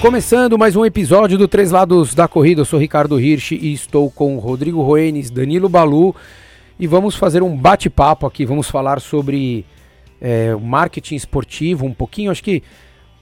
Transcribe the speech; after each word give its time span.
Começando 0.00 0.56
mais 0.56 0.74
um 0.74 0.86
episódio 0.86 1.36
do 1.36 1.46
Três 1.46 1.70
Lados 1.70 2.14
da 2.14 2.26
Corrida, 2.26 2.60
eu 2.60 2.64
sou 2.64 2.78
Ricardo 2.78 3.20
Hirsch 3.20 3.52
e 3.52 3.72
estou 3.72 4.10
com 4.10 4.38
Rodrigo 4.38 4.80
Roenes, 4.80 5.28
Danilo 5.28 5.68
Balu. 5.68 6.14
E 6.78 6.86
vamos 6.86 7.14
fazer 7.14 7.42
um 7.42 7.56
bate-papo 7.56 8.26
aqui, 8.26 8.46
vamos 8.46 8.70
falar 8.70 9.00
sobre 9.00 9.66
é, 10.20 10.54
marketing 10.54 11.16
esportivo 11.16 11.84
um 11.84 11.92
pouquinho, 11.92 12.30
acho 12.30 12.42
que 12.42 12.62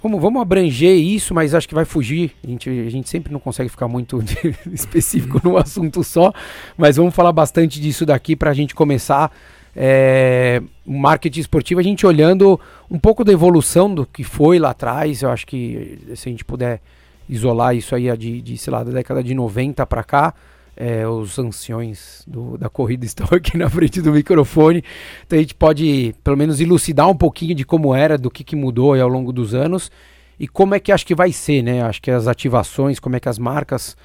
vamos, 0.06 0.20
vamos 0.22 0.40
abranger 0.40 0.96
isso, 0.96 1.34
mas 1.34 1.54
acho 1.54 1.68
que 1.68 1.74
vai 1.74 1.84
fugir, 1.84 2.32
a 2.42 2.46
gente, 2.46 2.70
a 2.70 2.90
gente 2.90 3.08
sempre 3.08 3.32
não 3.32 3.40
consegue 3.40 3.68
ficar 3.68 3.88
muito 3.88 4.22
específico 4.72 5.40
no 5.42 5.56
assunto 5.56 6.02
só, 6.04 6.32
mas 6.76 6.96
vamos 6.96 7.14
falar 7.14 7.32
bastante 7.32 7.80
disso 7.80 8.06
daqui 8.06 8.36
para 8.36 8.50
a 8.50 8.54
gente 8.54 8.74
começar. 8.74 9.32
É, 9.78 10.62
marketing 10.86 11.40
esportivo, 11.40 11.80
a 11.80 11.82
gente 11.82 12.06
olhando 12.06 12.58
um 12.90 12.98
pouco 12.98 13.22
da 13.22 13.30
evolução 13.30 13.94
do 13.94 14.06
que 14.06 14.24
foi 14.24 14.58
lá 14.58 14.70
atrás, 14.70 15.20
eu 15.20 15.30
acho 15.30 15.46
que 15.46 15.98
se 16.14 16.28
a 16.28 16.32
gente 16.32 16.44
puder 16.44 16.80
isolar 17.28 17.76
isso 17.76 17.94
aí 17.94 18.16
de, 18.16 18.40
de 18.40 18.56
sei 18.56 18.72
lá, 18.72 18.82
da 18.82 18.92
década 18.92 19.22
de 19.22 19.34
90 19.34 19.84
para 19.84 20.02
cá, 20.02 20.32
é, 20.76 21.08
os 21.08 21.38
anciões 21.38 22.22
do, 22.26 22.58
da 22.58 22.68
corrida 22.68 23.04
estão 23.06 23.26
aqui 23.30 23.56
na 23.56 23.68
frente 23.68 24.02
do 24.02 24.12
microfone, 24.12 24.84
então 25.26 25.38
a 25.38 25.40
gente 25.40 25.54
pode 25.54 26.14
pelo 26.22 26.36
menos 26.36 26.60
elucidar 26.60 27.08
um 27.08 27.16
pouquinho 27.16 27.54
de 27.54 27.64
como 27.64 27.94
era, 27.94 28.18
do 28.18 28.30
que, 28.30 28.44
que 28.44 28.54
mudou 28.54 28.94
ao 28.94 29.08
longo 29.08 29.32
dos 29.32 29.54
anos 29.54 29.90
e 30.38 30.46
como 30.46 30.74
é 30.74 30.80
que 30.80 30.92
acho 30.92 31.06
que 31.06 31.14
vai 31.14 31.32
ser, 31.32 31.62
né? 31.62 31.82
Acho 31.82 32.02
que 32.02 32.10
as 32.10 32.26
ativações, 32.26 33.00
como 33.00 33.16
é 33.16 33.20
que 33.20 33.28
as 33.28 33.38
marcas 33.38 33.96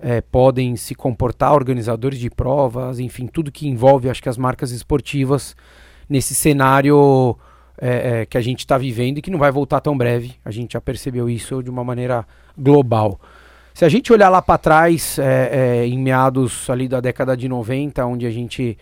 é, 0.00 0.20
podem 0.20 0.76
se 0.76 0.94
comportar, 0.94 1.52
organizadores 1.52 2.18
de 2.18 2.30
provas, 2.30 2.98
enfim, 2.98 3.26
tudo 3.26 3.52
que 3.52 3.68
envolve, 3.68 4.08
acho 4.08 4.22
que 4.22 4.28
as 4.28 4.38
marcas 4.38 4.70
esportivas 4.70 5.54
nesse 6.08 6.34
cenário 6.34 7.36
é, 7.80 8.20
é, 8.20 8.26
que 8.26 8.38
a 8.38 8.40
gente 8.40 8.60
está 8.60 8.78
vivendo 8.78 9.18
e 9.18 9.22
que 9.22 9.30
não 9.30 9.38
vai 9.38 9.50
voltar 9.50 9.80
tão 9.80 9.96
breve. 9.96 10.34
A 10.44 10.50
gente 10.50 10.72
já 10.72 10.80
percebeu 10.80 11.28
isso 11.28 11.62
de 11.62 11.70
uma 11.70 11.84
maneira 11.84 12.26
global. 12.56 13.20
Se 13.74 13.84
a 13.84 13.88
gente 13.88 14.12
olhar 14.12 14.28
lá 14.28 14.40
para 14.40 14.56
trás, 14.56 15.18
é, 15.18 15.82
é, 15.82 15.86
em 15.86 15.98
meados 15.98 16.70
ali 16.70 16.86
da 16.86 17.00
década 17.00 17.36
de 17.36 17.48
90, 17.48 18.06
onde 18.06 18.24
a 18.24 18.30
gente 18.30 18.78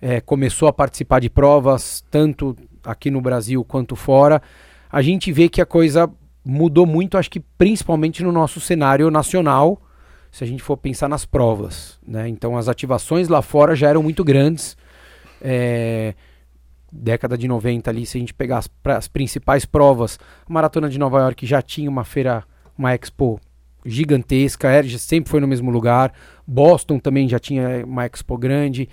é, 0.00 0.20
começou 0.20 0.66
a 0.66 0.72
participar 0.72 1.20
de 1.20 1.30
provas, 1.30 2.04
tanto 2.10 2.56
aqui 2.82 3.08
no 3.08 3.20
Brasil 3.20 3.64
quanto 3.64 3.94
fora, 3.94 4.42
a 4.90 5.00
gente 5.00 5.30
vê 5.30 5.48
que 5.48 5.60
a 5.60 5.64
coisa 5.64 6.10
mudou 6.44 6.84
muito, 6.84 7.16
acho 7.16 7.30
que 7.30 7.38
principalmente 7.38 8.24
no 8.24 8.32
nosso 8.32 8.58
cenário 8.58 9.12
nacional, 9.12 9.80
se 10.32 10.42
a 10.42 10.46
gente 10.46 10.60
for 10.60 10.76
pensar 10.76 11.08
nas 11.08 11.24
provas. 11.24 12.00
Né? 12.04 12.28
Então 12.28 12.56
as 12.56 12.68
ativações 12.68 13.28
lá 13.28 13.42
fora 13.42 13.76
já 13.76 13.90
eram 13.90 14.02
muito 14.02 14.24
grandes. 14.24 14.76
É, 15.40 16.14
década 16.90 17.38
de 17.38 17.46
90 17.46 17.88
ali, 17.88 18.04
se 18.04 18.18
a 18.18 18.20
gente 18.20 18.34
pegar 18.34 18.58
as, 18.58 18.68
as, 18.86 19.06
principais 19.06 19.64
provas, 19.64 20.18
a 20.44 20.52
Maratona 20.52 20.88
de 20.88 20.98
Nova 20.98 21.20
York 21.20 21.46
já 21.46 21.62
tinha 21.62 21.88
uma 21.88 22.02
feira, 22.02 22.42
uma 22.76 22.92
expo 22.92 23.40
gigantesca, 23.84 24.68
a 24.68 24.72
Erge 24.72 24.98
sempre 24.98 25.30
foi 25.30 25.40
no 25.40 25.48
mesmo 25.48 25.70
lugar, 25.70 26.12
Boston 26.46 26.98
também 26.98 27.28
já 27.28 27.38
tinha 27.38 27.84
uma 27.84 28.06
expo 28.06 28.36
grande. 28.36 28.88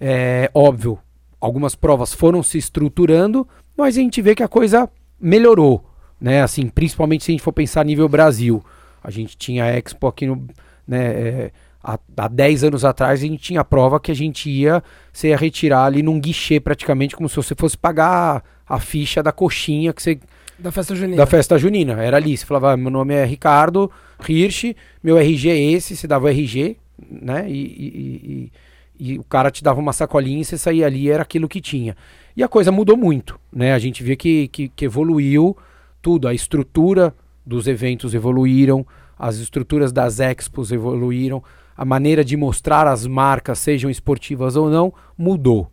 É, 0.00 0.50
óbvio, 0.54 0.98
algumas 1.40 1.74
provas 1.74 2.12
foram 2.12 2.42
se 2.42 2.58
estruturando, 2.58 3.46
mas 3.76 3.96
a 3.96 4.00
gente 4.00 4.20
vê 4.20 4.34
que 4.34 4.42
a 4.42 4.48
coisa 4.48 4.88
melhorou, 5.20 5.84
né? 6.20 6.42
Assim, 6.42 6.68
principalmente 6.68 7.24
se 7.24 7.30
a 7.30 7.32
gente 7.32 7.42
for 7.42 7.52
pensar 7.52 7.84
nível 7.84 8.08
Brasil. 8.08 8.62
A 9.02 9.10
gente 9.10 9.36
tinha 9.36 9.64
a 9.64 9.68
Expo 9.68 10.06
aqui 10.06 10.26
no, 10.26 10.46
né, 10.86 11.04
é, 11.06 11.52
há, 11.82 11.98
há 12.16 12.28
10 12.28 12.64
anos 12.64 12.84
atrás 12.84 13.20
a 13.20 13.26
gente 13.26 13.40
tinha 13.40 13.60
a 13.60 13.64
prova 13.64 14.00
que 14.00 14.10
a 14.10 14.14
gente 14.14 14.50
ia, 14.50 14.82
você 15.12 15.28
ia 15.28 15.36
retirar 15.36 15.84
ali 15.84 16.02
num 16.02 16.18
guichê 16.18 16.58
praticamente, 16.58 17.14
como 17.14 17.28
se 17.28 17.36
você 17.36 17.54
fosse 17.54 17.78
pagar 17.78 18.42
a 18.68 18.80
ficha 18.80 19.22
da 19.22 19.32
coxinha 19.32 19.92
que 19.92 20.02
você. 20.02 20.18
Da 20.58 20.72
festa 20.72 20.94
junina. 20.94 21.16
Da 21.16 21.26
festa 21.26 21.58
junina. 21.58 22.02
Era 22.02 22.16
ali. 22.16 22.36
Você 22.36 22.46
falava, 22.46 22.72
ah, 22.72 22.76
meu 22.76 22.90
nome 22.90 23.14
é 23.14 23.24
Ricardo 23.24 23.90
Hirsch, 24.26 24.74
meu 25.02 25.18
RG 25.18 25.50
é 25.50 25.72
esse, 25.72 25.96
você 25.96 26.06
dava 26.06 26.26
o 26.26 26.28
RG, 26.28 26.76
né? 27.10 27.48
E, 27.48 27.52
e, 27.52 28.52
e, 28.98 29.12
e, 29.12 29.18
o 29.18 29.24
cara 29.24 29.50
te 29.50 29.62
dava 29.62 29.78
uma 29.78 29.92
sacolinha 29.92 30.40
e 30.40 30.44
você 30.44 30.56
saía 30.56 30.86
ali, 30.86 31.10
era 31.10 31.22
aquilo 31.22 31.48
que 31.48 31.60
tinha. 31.60 31.96
E 32.36 32.42
a 32.42 32.48
coisa 32.48 32.72
mudou 32.72 32.96
muito, 32.96 33.38
né? 33.52 33.74
A 33.74 33.78
gente 33.78 34.02
vê 34.02 34.16
que, 34.16 34.48
que, 34.48 34.68
que 34.68 34.84
evoluiu 34.84 35.56
tudo, 36.00 36.28
a 36.28 36.34
estrutura 36.34 37.14
dos 37.44 37.66
eventos 37.66 38.14
evoluíram, 38.14 38.86
as 39.18 39.36
estruturas 39.36 39.92
das 39.92 40.20
expos 40.20 40.72
evoluíram, 40.72 41.42
a 41.76 41.84
maneira 41.84 42.24
de 42.24 42.36
mostrar 42.36 42.86
as 42.86 43.06
marcas, 43.06 43.58
sejam 43.58 43.90
esportivas 43.90 44.56
ou 44.56 44.70
não, 44.70 44.92
mudou. 45.16 45.70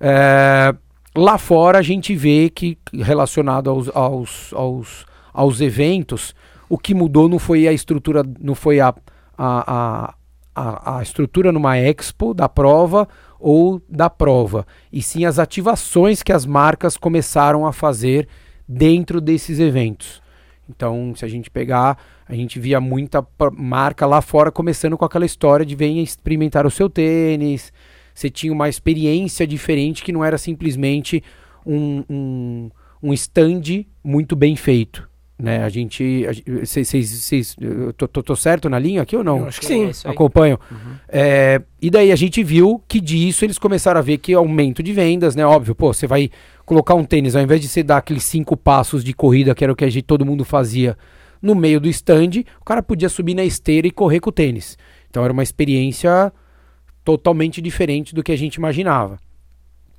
É, 0.00 0.74
lá 1.16 1.38
fora 1.38 1.78
a 1.78 1.82
gente 1.82 2.14
vê 2.14 2.50
que, 2.50 2.78
relacionado 2.92 3.70
aos, 3.70 3.88
aos, 3.94 4.52
aos, 4.52 5.06
aos 5.32 5.60
eventos, 5.60 6.34
o 6.68 6.76
que 6.76 6.94
mudou 6.94 7.28
não 7.28 7.38
foi 7.38 7.66
a 7.66 7.72
estrutura, 7.72 8.22
não 8.40 8.54
foi 8.54 8.80
a, 8.80 8.94
a, 9.36 10.14
a, 10.54 10.98
a, 10.98 11.02
estrutura 11.02 11.50
numa 11.50 11.78
expo 11.78 12.34
da 12.34 12.48
prova 12.48 13.08
ou 13.38 13.80
da 13.88 14.10
prova, 14.10 14.66
e 14.92 15.02
sim 15.02 15.24
as 15.24 15.38
ativações 15.38 16.22
que 16.22 16.32
as 16.32 16.46
marcas 16.46 16.96
começaram 16.96 17.66
a 17.66 17.72
fazer 17.72 18.28
dentro 18.66 19.20
desses 19.20 19.58
eventos. 19.58 20.22
Então, 20.68 21.14
se 21.14 21.24
a 21.24 21.28
gente 21.28 21.48
pegar, 21.48 21.96
a 22.28 22.34
gente 22.34 22.58
via 22.58 22.80
muita 22.80 23.24
marca 23.52 24.04
lá 24.04 24.20
fora 24.20 24.50
começando 24.50 24.98
com 24.98 25.04
aquela 25.04 25.24
história 25.24 25.64
de 25.64 25.76
venha 25.76 26.02
experimentar 26.02 26.66
o 26.66 26.70
seu 26.70 26.90
tênis. 26.90 27.72
Você 28.16 28.30
tinha 28.30 28.50
uma 28.50 28.66
experiência 28.66 29.46
diferente 29.46 30.02
que 30.02 30.10
não 30.10 30.24
era 30.24 30.38
simplesmente 30.38 31.22
um, 31.66 32.02
um, 32.08 32.70
um 33.02 33.12
stand 33.12 33.84
muito 34.02 34.34
bem 34.34 34.56
feito. 34.56 35.06
Né? 35.38 35.62
A 35.62 35.68
gente. 35.68 36.24
Vocês. 36.64 37.54
Tô, 37.94 38.08
tô, 38.08 38.22
tô, 38.22 38.34
certo 38.34 38.70
na 38.70 38.78
linha 38.78 39.02
aqui 39.02 39.14
ou 39.14 39.22
não? 39.22 39.40
Eu 39.40 39.48
acho 39.48 39.60
que 39.60 39.66
sim. 39.66 39.90
É 40.02 40.08
Acompanho. 40.08 40.58
Uhum. 40.70 40.94
É, 41.06 41.60
e 41.80 41.90
daí 41.90 42.10
a 42.10 42.16
gente 42.16 42.42
viu 42.42 42.82
que 42.88 43.02
disso 43.02 43.44
eles 43.44 43.58
começaram 43.58 43.98
a 43.98 44.02
ver 44.02 44.16
que 44.16 44.32
aumento 44.32 44.82
de 44.82 44.94
vendas, 44.94 45.36
né? 45.36 45.44
Óbvio, 45.44 45.74
pô, 45.74 45.92
você 45.92 46.06
vai 46.06 46.30
colocar 46.64 46.94
um 46.94 47.04
tênis, 47.04 47.36
ao 47.36 47.42
invés 47.42 47.60
de 47.60 47.68
você 47.68 47.82
dar 47.82 47.98
aqueles 47.98 48.24
cinco 48.24 48.56
passos 48.56 49.04
de 49.04 49.12
corrida, 49.12 49.54
que 49.54 49.62
era 49.62 49.70
o 49.70 49.76
que 49.76 49.84
a 49.84 49.90
gente, 49.90 50.04
todo 50.04 50.24
mundo 50.24 50.42
fazia 50.42 50.96
no 51.42 51.54
meio 51.54 51.78
do 51.78 51.88
stand, 51.90 52.44
o 52.58 52.64
cara 52.64 52.82
podia 52.82 53.10
subir 53.10 53.34
na 53.34 53.44
esteira 53.44 53.86
e 53.86 53.90
correr 53.90 54.20
com 54.20 54.30
o 54.30 54.32
tênis. 54.32 54.78
Então 55.10 55.22
era 55.22 55.34
uma 55.34 55.42
experiência 55.42 56.32
totalmente 57.06 57.62
diferente 57.62 58.12
do 58.12 58.22
que 58.22 58.32
a 58.32 58.36
gente 58.36 58.56
imaginava. 58.56 59.16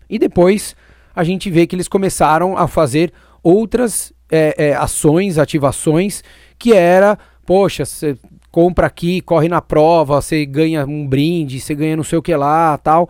E 0.09 0.19
depois 0.19 0.75
a 1.15 1.23
gente 1.23 1.49
vê 1.49 1.65
que 1.65 1.73
eles 1.73 1.87
começaram 1.87 2.57
a 2.57 2.67
fazer 2.67 3.13
outras 3.41 4.11
é, 4.29 4.53
é, 4.57 4.75
ações, 4.75 5.37
ativações, 5.37 6.21
que 6.59 6.73
era, 6.73 7.17
poxa, 7.45 7.85
você 7.85 8.17
compra 8.51 8.87
aqui, 8.87 9.21
corre 9.21 9.47
na 9.47 9.61
prova, 9.61 10.21
você 10.21 10.45
ganha 10.45 10.85
um 10.85 11.07
brinde, 11.07 11.61
você 11.61 11.73
ganha 11.73 11.95
não 11.95 12.03
sei 12.03 12.19
o 12.19 12.21
que 12.21 12.35
lá, 12.35 12.77
tal. 12.77 13.09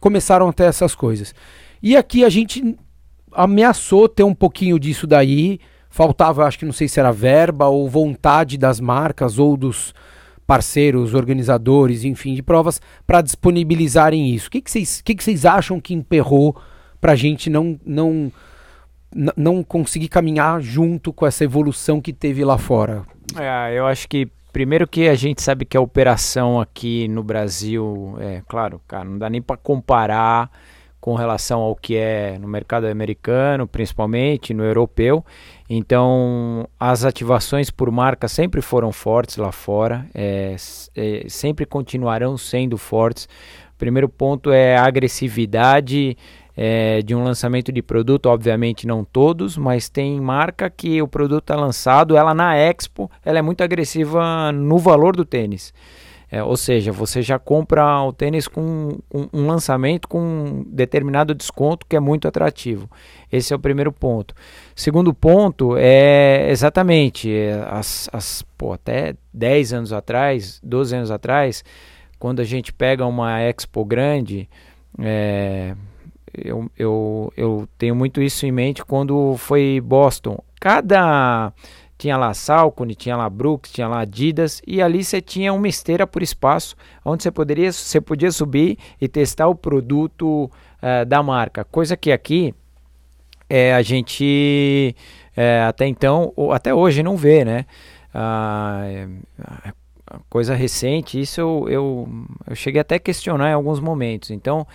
Começaram 0.00 0.46
a 0.46 0.52
ter 0.52 0.64
essas 0.64 0.94
coisas. 0.94 1.34
E 1.82 1.96
aqui 1.96 2.24
a 2.24 2.28
gente 2.28 2.76
ameaçou 3.32 4.06
ter 4.06 4.22
um 4.22 4.34
pouquinho 4.34 4.78
disso 4.78 5.06
daí. 5.06 5.58
Faltava, 5.88 6.44
acho 6.44 6.58
que 6.58 6.66
não 6.66 6.72
sei 6.72 6.88
se 6.88 7.00
era 7.00 7.10
verba 7.10 7.68
ou 7.68 7.88
vontade 7.88 8.58
das 8.58 8.80
marcas 8.80 9.38
ou 9.38 9.56
dos 9.56 9.94
parceiros, 10.50 11.14
organizadores, 11.14 12.02
enfim, 12.02 12.34
de 12.34 12.42
provas 12.42 12.82
para 13.06 13.20
disponibilizarem 13.20 14.34
isso. 14.34 14.48
O 14.48 14.50
que, 14.50 14.60
vocês, 14.66 15.00
que, 15.00 15.14
que 15.14 15.22
vocês 15.22 15.46
acham 15.46 15.80
que 15.80 15.94
emperrou 15.94 16.60
para 17.00 17.12
a 17.12 17.14
gente 17.14 17.48
não, 17.48 17.78
não, 17.86 18.32
não 19.36 19.62
conseguir 19.62 20.08
caminhar 20.08 20.60
junto 20.60 21.12
com 21.12 21.24
essa 21.24 21.44
evolução 21.44 22.00
que 22.00 22.12
teve 22.12 22.44
lá 22.44 22.58
fora? 22.58 23.04
É, 23.38 23.78
eu 23.78 23.86
acho 23.86 24.08
que 24.08 24.26
primeiro 24.52 24.88
que 24.88 25.08
a 25.08 25.14
gente 25.14 25.40
sabe 25.40 25.64
que 25.64 25.76
a 25.76 25.80
operação 25.80 26.60
aqui 26.60 27.06
no 27.06 27.22
Brasil, 27.22 28.16
é 28.18 28.42
claro, 28.48 28.80
cara, 28.88 29.04
não 29.04 29.18
dá 29.18 29.30
nem 29.30 29.40
para 29.40 29.56
comparar 29.56 30.50
com 31.00 31.14
relação 31.14 31.60
ao 31.60 31.74
que 31.74 31.96
é 31.96 32.38
no 32.38 32.46
mercado 32.46 32.86
americano, 32.86 33.66
principalmente 33.66 34.52
no 34.52 34.62
europeu. 34.62 35.24
Então, 35.68 36.68
as 36.78 37.04
ativações 37.04 37.70
por 37.70 37.90
marca 37.90 38.28
sempre 38.28 38.60
foram 38.60 38.92
fortes 38.92 39.36
lá 39.36 39.50
fora, 39.50 40.06
é, 40.14 40.54
é, 40.94 41.24
sempre 41.28 41.64
continuarão 41.64 42.36
sendo 42.36 42.76
fortes. 42.76 43.28
Primeiro 43.78 44.08
ponto 44.08 44.52
é 44.52 44.76
a 44.76 44.84
agressividade 44.84 46.16
é, 46.54 47.00
de 47.00 47.14
um 47.14 47.24
lançamento 47.24 47.72
de 47.72 47.80
produto, 47.80 48.26
obviamente 48.26 48.86
não 48.86 49.02
todos, 49.02 49.56
mas 49.56 49.88
tem 49.88 50.20
marca 50.20 50.68
que 50.68 51.00
o 51.00 51.08
produto 51.08 51.44
está 51.44 51.56
lançado, 51.56 52.16
ela 52.16 52.34
na 52.34 52.54
Expo, 52.54 53.10
ela 53.24 53.38
é 53.38 53.42
muito 53.42 53.62
agressiva 53.62 54.52
no 54.52 54.76
valor 54.76 55.16
do 55.16 55.24
tênis. 55.24 55.72
É, 56.32 56.42
ou 56.44 56.56
seja, 56.56 56.92
você 56.92 57.22
já 57.22 57.40
compra 57.40 58.02
o 58.02 58.12
tênis 58.12 58.46
com 58.46 59.00
um, 59.12 59.28
um, 59.32 59.46
lançamento 59.46 60.06
com 60.06 60.20
um 60.20 60.64
determinado 60.64 61.34
desconto 61.34 61.84
que 61.88 61.96
é 61.96 62.00
muito 62.00 62.28
atrativo. 62.28 62.88
Esse 63.32 63.52
é 63.52 63.56
o 63.56 63.58
primeiro 63.58 63.90
ponto. 63.90 64.32
Segundo 64.76 65.12
ponto 65.12 65.76
é 65.76 66.48
exatamente 66.48 67.32
é, 67.32 67.64
as, 67.68 68.08
as, 68.12 68.42
pô, 68.56 68.72
até 68.72 69.16
10 69.34 69.72
anos 69.72 69.92
atrás, 69.92 70.60
12 70.62 70.94
anos 70.94 71.10
atrás, 71.10 71.64
quando 72.16 72.40
a 72.40 72.44
gente 72.44 72.72
pega 72.72 73.04
uma 73.04 73.40
expo 73.40 73.84
grande, 73.84 74.48
é, 75.00 75.74
eu, 76.32 76.70
eu, 76.78 77.32
eu 77.36 77.68
tenho 77.76 77.96
muito 77.96 78.22
isso 78.22 78.46
em 78.46 78.52
mente 78.52 78.84
quando 78.84 79.36
foi 79.36 79.80
Boston. 79.80 80.38
Cada 80.60 81.52
tinha 82.00 82.16
lá 82.16 82.32
Salcone, 82.32 82.94
tinha 82.94 83.14
lá 83.14 83.28
Brooks, 83.28 83.70
tinha 83.70 83.86
lá 83.86 84.00
Adidas 84.00 84.62
e 84.66 84.80
ali 84.80 85.04
você 85.04 85.20
tinha 85.20 85.52
uma 85.52 85.68
esteira 85.68 86.06
por 86.06 86.22
espaço 86.22 86.74
onde 87.04 87.22
você 87.22 87.30
poderia 87.30 87.70
você 87.70 88.00
podia 88.00 88.32
subir 88.32 88.78
e 88.98 89.06
testar 89.06 89.48
o 89.48 89.54
produto 89.54 90.50
uh, 90.82 91.04
da 91.04 91.22
marca, 91.22 91.62
coisa 91.62 91.98
que 91.98 92.10
aqui 92.10 92.54
é, 93.50 93.74
a 93.74 93.82
gente 93.82 94.96
é, 95.36 95.60
até 95.62 95.86
então 95.86 96.32
ou 96.36 96.52
até 96.52 96.72
hoje 96.72 97.02
não 97.02 97.16
vê, 97.18 97.44
né? 97.44 97.66
Ah, 98.14 98.82
coisa 100.28 100.54
recente, 100.54 101.20
isso 101.20 101.40
eu, 101.40 101.66
eu, 101.68 102.08
eu 102.48 102.56
cheguei 102.56 102.80
até 102.80 102.94
a 102.94 102.98
questionar 102.98 103.50
em 103.50 103.54
alguns 103.54 103.78
momentos. 103.78 104.30
Então, 104.30 104.66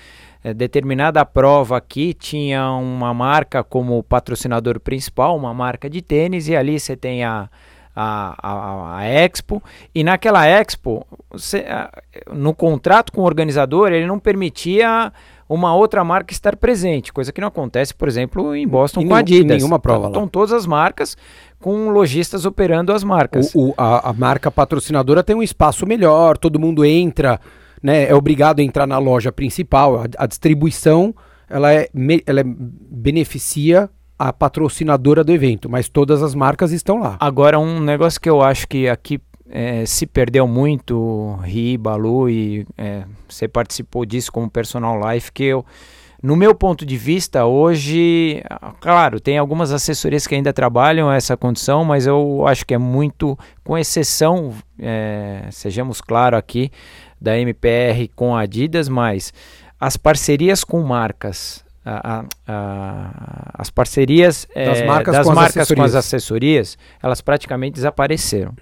é, 0.45 0.53
determinada 0.53 1.25
prova 1.25 1.75
aqui 1.75 2.13
tinha 2.13 2.71
uma 2.73 3.11
marca 3.15 3.63
como 3.63 4.03
patrocinador 4.03 4.79
principal, 4.79 5.35
uma 5.35 5.55
marca 5.55 5.89
de 5.89 6.03
tênis, 6.03 6.47
e 6.47 6.55
ali 6.55 6.79
você 6.79 6.95
tem 6.95 7.23
a, 7.23 7.49
a, 7.95 8.35
a, 8.37 8.97
a, 8.99 9.05
Expo, 9.07 9.59
e 9.93 10.03
naquela 10.03 10.45
Expo, 10.45 11.03
você, 11.31 11.65
no 12.31 12.53
contrato 12.53 13.11
com 13.11 13.21
o 13.21 13.25
organizador, 13.25 13.91
ele 13.91 14.05
não 14.05 14.19
permitia 14.19 15.11
uma 15.49 15.73
outra 15.73 16.03
marca 16.03 16.31
estar 16.31 16.55
presente, 16.55 17.11
coisa 17.11 17.31
que 17.31 17.41
não 17.41 17.47
acontece, 17.47 17.95
por 17.95 18.07
exemplo, 18.07 18.55
em 18.55 18.67
Boston 18.67 19.01
e 19.01 19.07
com 19.07 19.15
a 19.15 19.19
Adidas. 19.19 19.57
Nenhuma 19.57 19.79
prova 19.79 20.09
Estão 20.09 20.27
todas 20.27 20.53
as 20.53 20.67
marcas 20.67 21.17
com 21.59 21.89
lojistas 21.89 22.45
operando 22.45 22.93
as 22.93 23.03
marcas. 23.03 23.51
O, 23.55 23.69
o, 23.69 23.73
a, 23.75 24.11
a, 24.11 24.13
marca 24.13 24.51
patrocinadora 24.51 25.23
tem 25.23 25.35
um 25.35 25.41
espaço 25.41 25.87
melhor, 25.87 26.37
todo 26.37 26.59
mundo 26.59 26.85
entra, 26.85 27.39
né, 27.85 28.09
é 28.09 28.15
obrigado 28.15 28.61
a 28.61 28.63
entrar 28.63 28.87
na 28.87 28.97
loja 28.97 29.31
principal, 29.31 30.01
a, 30.01 30.05
a 30.17 30.25
distribuição 30.25 31.13
ela, 31.47 31.71
é, 31.71 31.87
ela 32.25 32.39
é, 32.39 32.43
beneficia 32.43 33.87
a 34.17 34.33
patrocinadora 34.33 35.23
do 35.23 35.31
evento, 35.31 35.69
mas 35.69 35.87
todas 35.87 36.23
as 36.23 36.33
marcas 36.33 36.71
estão 36.71 36.97
lá. 36.97 37.15
Agora, 37.19 37.59
um 37.59 37.79
negócio 37.79 38.19
que 38.19 38.29
eu 38.29 38.41
acho 38.41 38.67
que 38.67 38.89
aqui 38.89 39.21
é, 39.47 39.85
se 39.85 40.07
perdeu 40.07 40.47
muito, 40.47 41.37
Ri, 41.43 41.77
Balu, 41.77 42.27
e 42.27 42.65
é, 42.75 43.03
você 43.29 43.47
participou 43.47 44.03
disso 44.03 44.31
como 44.31 44.49
personal 44.49 44.99
life, 45.07 45.31
que 45.31 45.43
eu, 45.43 45.63
no 46.23 46.35
meu 46.35 46.55
ponto 46.55 46.87
de 46.87 46.97
vista, 46.97 47.45
hoje, 47.45 48.41
claro, 48.79 49.19
tem 49.19 49.37
algumas 49.37 49.71
assessorias 49.71 50.25
que 50.25 50.33
ainda 50.33 50.51
trabalham 50.51 51.11
essa 51.11 51.37
condição, 51.37 51.85
mas 51.85 52.07
eu 52.07 52.47
acho 52.47 52.65
que 52.65 52.73
é 52.73 52.79
muito, 52.79 53.37
com 53.63 53.77
exceção, 53.77 54.53
é, 54.79 55.43
sejamos 55.51 56.01
claros 56.01 56.39
aqui, 56.39 56.71
da 57.19 57.37
MPR 57.37 58.09
com 58.15 58.35
a 58.35 58.41
Adidas, 58.41 58.89
mas 58.89 59.33
as 59.79 59.97
parcerias 59.97 60.63
com 60.63 60.81
marcas, 60.81 61.63
a, 61.85 62.19
a, 62.19 62.25
a, 62.47 63.51
as 63.53 63.69
parcerias 63.69 64.47
das 64.53 64.79
é, 64.79 64.85
marcas, 64.85 65.15
das 65.15 65.27
com, 65.27 65.33
marcas 65.33 65.71
as 65.71 65.77
com 65.77 65.83
as 65.83 65.95
assessorias, 65.95 66.77
elas 67.01 67.21
praticamente 67.21 67.75
desapareceram. 67.75 68.53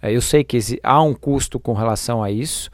É, 0.00 0.12
eu 0.12 0.20
sei 0.20 0.42
que 0.42 0.58
há 0.82 1.02
um 1.02 1.14
custo 1.14 1.60
com 1.60 1.72
relação 1.72 2.22
a 2.22 2.30
isso, 2.30 2.70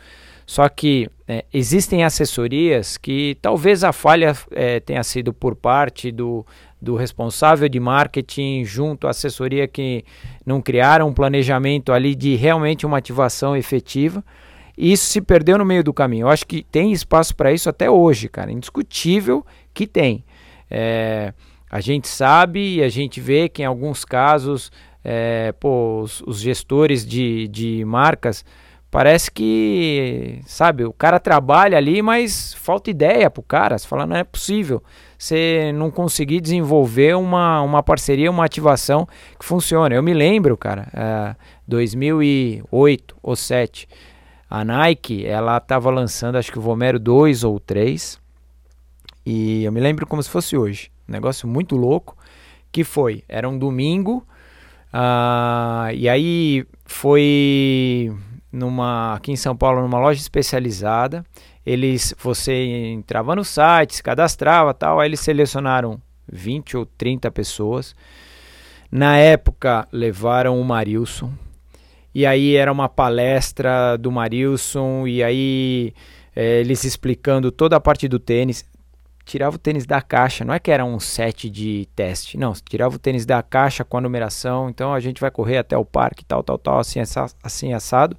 só 0.46 0.66
que 0.66 1.10
é, 1.26 1.44
existem 1.52 2.04
assessorias 2.04 2.96
que 2.96 3.36
talvez 3.42 3.84
a 3.84 3.92
falha 3.92 4.34
é, 4.50 4.80
tenha 4.80 5.04
sido 5.04 5.30
por 5.30 5.54
parte 5.54 6.10
do, 6.10 6.44
do 6.80 6.96
responsável 6.96 7.68
de 7.68 7.78
marketing 7.78 8.64
junto 8.64 9.06
à 9.06 9.10
assessoria 9.10 9.68
que 9.68 10.04
não 10.46 10.62
criaram 10.62 11.08
um 11.08 11.12
planejamento 11.12 11.92
ali 11.92 12.14
de 12.14 12.34
realmente 12.34 12.86
uma 12.86 12.96
ativação 12.96 13.54
efetiva. 13.54 14.24
E 14.78 14.92
isso 14.92 15.06
se 15.06 15.20
perdeu 15.20 15.58
no 15.58 15.64
meio 15.64 15.82
do 15.82 15.92
caminho. 15.92 16.26
Eu 16.26 16.30
acho 16.30 16.46
que 16.46 16.62
tem 16.62 16.92
espaço 16.92 17.34
para 17.34 17.52
isso 17.52 17.68
até 17.68 17.90
hoje, 17.90 18.28
cara. 18.28 18.52
Indiscutível 18.52 19.44
que 19.74 19.88
tem. 19.88 20.24
É, 20.70 21.34
a 21.68 21.80
gente 21.80 22.06
sabe 22.06 22.76
e 22.76 22.82
a 22.82 22.88
gente 22.88 23.20
vê 23.20 23.48
que 23.48 23.62
em 23.62 23.64
alguns 23.64 24.04
casos 24.04 24.70
é, 25.04 25.52
pô, 25.58 26.00
os, 26.00 26.20
os, 26.22 26.38
gestores 26.40 27.04
de, 27.04 27.48
de 27.48 27.84
marcas, 27.84 28.44
parece 28.90 29.30
que, 29.30 30.40
sabe, 30.46 30.84
o 30.84 30.92
cara 30.92 31.18
trabalha 31.18 31.76
ali, 31.76 32.00
mas 32.00 32.54
falta 32.54 32.90
ideia 32.90 33.28
pro 33.28 33.42
cara. 33.42 33.76
Você 33.76 33.88
fala, 33.88 34.06
não 34.06 34.16
é 34.16 34.22
possível 34.22 34.82
você 35.18 35.72
não 35.74 35.90
conseguir 35.90 36.40
desenvolver 36.40 37.16
uma, 37.16 37.60
uma 37.62 37.82
parceria, 37.82 38.30
uma 38.30 38.44
ativação 38.44 39.08
que 39.38 39.44
funcione. 39.44 39.96
Eu 39.96 40.02
me 40.02 40.14
lembro, 40.14 40.56
cara, 40.56 40.86
é, 40.94 41.36
2008 41.66 43.16
ou 43.20 43.30
2007, 43.30 43.88
a 44.48 44.64
Nike, 44.64 45.26
ela 45.26 45.58
estava 45.58 45.90
lançando, 45.90 46.36
acho 46.36 46.50
que 46.50 46.58
o 46.58 46.62
Vomero 46.62 46.98
2 46.98 47.44
ou 47.44 47.60
3, 47.60 48.20
e 49.24 49.64
eu 49.64 49.72
me 49.72 49.80
lembro 49.80 50.06
como 50.06 50.22
se 50.22 50.30
fosse 50.30 50.56
hoje. 50.56 50.90
Um 51.08 51.12
negócio 51.12 51.46
muito 51.48 51.76
louco, 51.76 52.16
que 52.72 52.84
foi, 52.84 53.24
era 53.28 53.48
um 53.48 53.58
domingo, 53.58 54.26
Uh, 54.92 55.92
e 55.94 56.08
aí 56.08 56.66
foi 56.84 58.10
numa 58.50 59.14
aqui 59.14 59.30
em 59.30 59.36
São 59.36 59.56
Paulo 59.56 59.82
numa 59.82 59.98
loja 59.98 60.20
especializada. 60.20 61.24
Eles 61.64 62.14
você 62.18 62.52
entrava 62.92 63.36
no 63.36 63.44
site, 63.44 63.96
se 63.96 64.02
cadastrava, 64.02 64.72
tal, 64.72 65.00
aí 65.00 65.08
eles 65.08 65.20
selecionaram 65.20 66.00
20 66.30 66.76
ou 66.78 66.86
30 66.86 67.30
pessoas. 67.30 67.94
Na 68.90 69.18
época 69.18 69.86
levaram 69.92 70.58
o 70.58 70.64
Marilson. 70.64 71.30
E 72.14 72.24
aí 72.26 72.56
era 72.56 72.72
uma 72.72 72.88
palestra 72.88 73.96
do 73.96 74.10
Marilson 74.10 75.06
e 75.06 75.22
aí 75.22 75.92
é, 76.34 76.60
eles 76.60 76.84
explicando 76.84 77.52
toda 77.52 77.76
a 77.76 77.80
parte 77.80 78.08
do 78.08 78.18
tênis 78.18 78.64
tirava 79.28 79.56
o 79.56 79.58
tênis 79.58 79.84
da 79.84 80.00
caixa, 80.00 80.44
não 80.44 80.54
é 80.54 80.58
que 80.58 80.70
era 80.70 80.84
um 80.84 80.98
set 80.98 81.50
de 81.50 81.86
teste, 81.94 82.38
não, 82.38 82.54
tirava 82.54 82.96
o 82.96 82.98
tênis 82.98 83.26
da 83.26 83.42
caixa 83.42 83.84
com 83.84 83.98
a 83.98 84.00
numeração, 84.00 84.70
então 84.70 84.94
a 84.94 85.00
gente 85.00 85.20
vai 85.20 85.30
correr 85.30 85.58
até 85.58 85.76
o 85.76 85.84
parque, 85.84 86.24
tal, 86.24 86.42
tal, 86.42 86.56
tal, 86.56 86.78
assim, 86.78 86.98
assim 87.42 87.74
assado. 87.74 88.16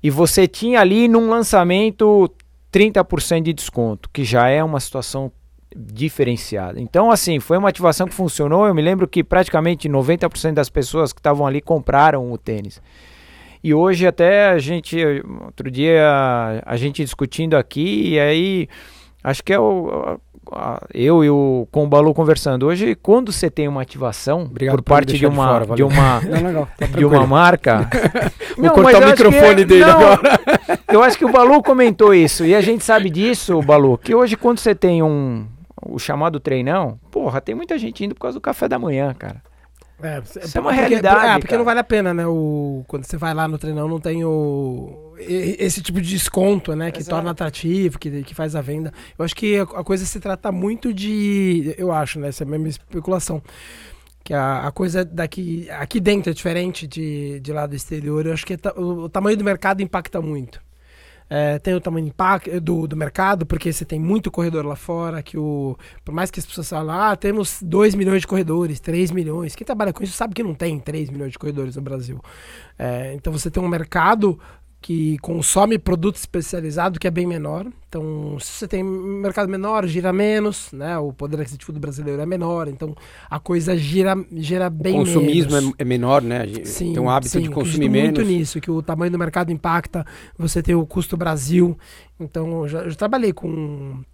E 0.00 0.08
você 0.08 0.46
tinha 0.46 0.80
ali 0.80 1.08
num 1.08 1.28
lançamento 1.28 2.30
30% 2.72 3.42
de 3.42 3.52
desconto, 3.52 4.08
que 4.12 4.24
já 4.24 4.48
é 4.48 4.62
uma 4.62 4.78
situação 4.78 5.32
diferenciada. 5.76 6.80
Então, 6.80 7.10
assim, 7.10 7.38
foi 7.38 7.58
uma 7.58 7.68
ativação 7.68 8.06
que 8.06 8.14
funcionou. 8.14 8.66
Eu 8.66 8.74
me 8.74 8.82
lembro 8.82 9.06
que 9.06 9.22
praticamente 9.22 9.88
90% 9.88 10.54
das 10.54 10.68
pessoas 10.68 11.12
que 11.12 11.20
estavam 11.20 11.46
ali 11.46 11.60
compraram 11.60 12.32
o 12.32 12.38
tênis. 12.38 12.80
E 13.62 13.74
hoje 13.74 14.06
até 14.06 14.50
a 14.50 14.58
gente, 14.58 14.96
outro 15.44 15.70
dia 15.70 16.62
a 16.64 16.76
gente 16.76 17.02
discutindo 17.02 17.56
aqui, 17.56 18.10
e 18.10 18.20
aí 18.20 18.68
Acho 19.26 19.42
que 19.42 19.52
é 19.52 19.58
o, 19.58 20.20
eu 20.94 21.24
e 21.24 21.28
o 21.28 21.66
com 21.72 21.82
o 21.82 21.88
Balu 21.88 22.14
conversando 22.14 22.64
hoje, 22.64 22.94
quando 22.94 23.32
você 23.32 23.50
tem 23.50 23.66
uma 23.66 23.82
ativação 23.82 24.42
Obrigado 24.42 24.76
por 24.76 24.82
parte 24.84 25.18
de 25.18 25.26
uma, 25.26 25.58
de, 25.58 25.66
fora, 25.66 25.76
de 25.76 25.82
uma 25.82 26.20
não, 26.22 26.46
legal, 26.46 26.68
tá 26.78 26.86
de 26.86 27.04
uma 27.04 27.26
marca, 27.26 27.90
vou 28.56 28.66
não, 28.66 28.72
cortar 28.72 29.02
o 29.02 29.06
microfone 29.06 29.62
é, 29.62 29.64
dele 29.64 29.84
não, 29.84 29.90
agora. 29.90 30.40
eu 30.92 31.02
acho 31.02 31.18
que 31.18 31.24
o 31.24 31.32
Balu 31.32 31.60
comentou 31.60 32.14
isso 32.14 32.44
e 32.44 32.54
a 32.54 32.60
gente 32.60 32.84
sabe 32.84 33.10
disso, 33.10 33.60
Balu, 33.62 33.98
que 33.98 34.14
hoje 34.14 34.36
quando 34.36 34.60
você 34.60 34.76
tem 34.76 35.02
um 35.02 35.44
o 35.82 35.98
chamado 35.98 36.40
treinão, 36.40 36.98
porra, 37.10 37.40
tem 37.40 37.54
muita 37.54 37.78
gente 37.78 38.04
indo 38.04 38.14
por 38.14 38.22
causa 38.22 38.38
do 38.38 38.40
café 38.40 38.68
da 38.68 38.78
manhã, 38.78 39.14
cara. 39.14 39.42
É, 40.02 40.20
Isso 40.20 40.58
é 40.58 40.60
uma 40.60 40.70
porque, 40.70 40.80
realidade. 40.80 41.26
É, 41.26 41.32
porque 41.34 41.46
cara. 41.48 41.58
não 41.58 41.64
vale 41.64 41.80
a 41.80 41.84
pena, 41.84 42.12
né? 42.12 42.26
O, 42.26 42.84
quando 42.86 43.04
você 43.04 43.16
vai 43.16 43.32
lá 43.32 43.48
no 43.48 43.56
treinão, 43.56 43.88
não 43.88 43.98
tem 43.98 44.24
o, 44.24 45.14
esse 45.18 45.80
tipo 45.80 46.00
de 46.02 46.10
desconto, 46.10 46.76
né? 46.76 46.90
Que 46.90 46.98
Exato. 46.98 47.16
torna 47.16 47.30
atrativo, 47.30 47.98
que, 47.98 48.22
que 48.22 48.34
faz 48.34 48.54
a 48.54 48.60
venda. 48.60 48.92
Eu 49.18 49.24
acho 49.24 49.34
que 49.34 49.56
a, 49.56 49.62
a 49.62 49.84
coisa 49.84 50.04
se 50.04 50.20
trata 50.20 50.52
muito 50.52 50.92
de. 50.92 51.74
Eu 51.78 51.92
acho, 51.92 52.20
né? 52.20 52.28
Essa 52.28 52.44
é 52.44 52.46
a 52.46 52.50
mesma 52.50 52.68
especulação. 52.68 53.42
Que 54.22 54.34
a, 54.34 54.66
a 54.66 54.72
coisa 54.72 55.02
daqui. 55.02 55.66
Aqui 55.70 55.98
dentro 55.98 56.30
é 56.30 56.34
diferente 56.34 56.86
de, 56.86 57.40
de 57.40 57.52
lá 57.52 57.66
do 57.66 57.74
exterior. 57.74 58.26
Eu 58.26 58.34
acho 58.34 58.44
que 58.44 58.54
o, 58.76 59.04
o 59.04 59.08
tamanho 59.08 59.38
do 59.38 59.44
mercado 59.44 59.80
impacta 59.80 60.20
muito. 60.20 60.60
É, 61.28 61.58
tem 61.58 61.74
o 61.74 61.80
tamanho 61.80 62.12
do, 62.62 62.86
do 62.86 62.96
mercado, 62.96 63.44
porque 63.44 63.72
você 63.72 63.84
tem 63.84 63.98
muito 63.98 64.30
corredor 64.30 64.64
lá 64.64 64.76
fora, 64.76 65.22
que 65.22 65.36
o. 65.36 65.76
Por 66.04 66.14
mais 66.14 66.30
que 66.30 66.38
as 66.38 66.46
pessoas 66.46 66.68
falem, 66.68 66.94
ah, 66.94 67.16
temos 67.16 67.60
2 67.62 67.94
milhões 67.94 68.20
de 68.20 68.26
corredores, 68.26 68.78
3 68.78 69.10
milhões. 69.10 69.56
Quem 69.56 69.64
trabalha 69.64 69.92
com 69.92 70.04
isso 70.04 70.12
sabe 70.12 70.34
que 70.34 70.42
não 70.42 70.54
tem 70.54 70.78
3 70.78 71.10
milhões 71.10 71.32
de 71.32 71.38
corredores 71.38 71.74
no 71.76 71.82
Brasil. 71.82 72.20
É, 72.78 73.14
então 73.14 73.32
você 73.32 73.50
tem 73.50 73.62
um 73.62 73.68
mercado 73.68 74.38
que 74.86 75.18
consome 75.18 75.80
produto 75.80 76.14
especializado 76.14 77.00
que 77.00 77.08
é 77.08 77.10
bem 77.10 77.26
menor. 77.26 77.66
Então, 77.88 78.38
se 78.38 78.52
você 78.52 78.68
tem 78.68 78.84
um 78.84 79.20
mercado 79.20 79.48
menor, 79.48 79.84
gira 79.84 80.12
menos, 80.12 80.70
né? 80.72 80.96
O 80.96 81.12
poder 81.12 81.40
aquisitivo 81.40 81.72
do 81.72 81.80
brasileiro 81.80 82.22
é 82.22 82.26
menor, 82.26 82.68
então 82.68 82.94
a 83.28 83.40
coisa 83.40 83.76
gira, 83.76 84.14
gira 84.34 84.70
bem 84.70 84.92
menos. 84.92 85.10
O 85.10 85.14
consumismo 85.14 85.50
menos. 85.50 85.70
É, 85.70 85.82
é, 85.82 85.84
menor, 85.84 86.22
né? 86.22 86.46
Sim, 86.64 86.92
tem 86.92 87.02
um 87.02 87.10
hábito 87.10 87.32
sim, 87.32 87.40
de 87.40 87.50
consumir 87.50 87.88
menos. 87.88 88.16
muito 88.16 88.30
nisso, 88.30 88.60
que 88.60 88.70
o 88.70 88.80
tamanho 88.80 89.10
do 89.10 89.18
mercado 89.18 89.50
impacta, 89.50 90.06
você 90.38 90.62
tem 90.62 90.76
o 90.76 90.86
custo 90.86 91.16
Brasil. 91.16 91.76
Então, 92.20 92.62
eu 92.62 92.68
já, 92.68 92.78
eu 92.82 92.90
já 92.90 92.96
trabalhei 92.96 93.32
com 93.32 94.04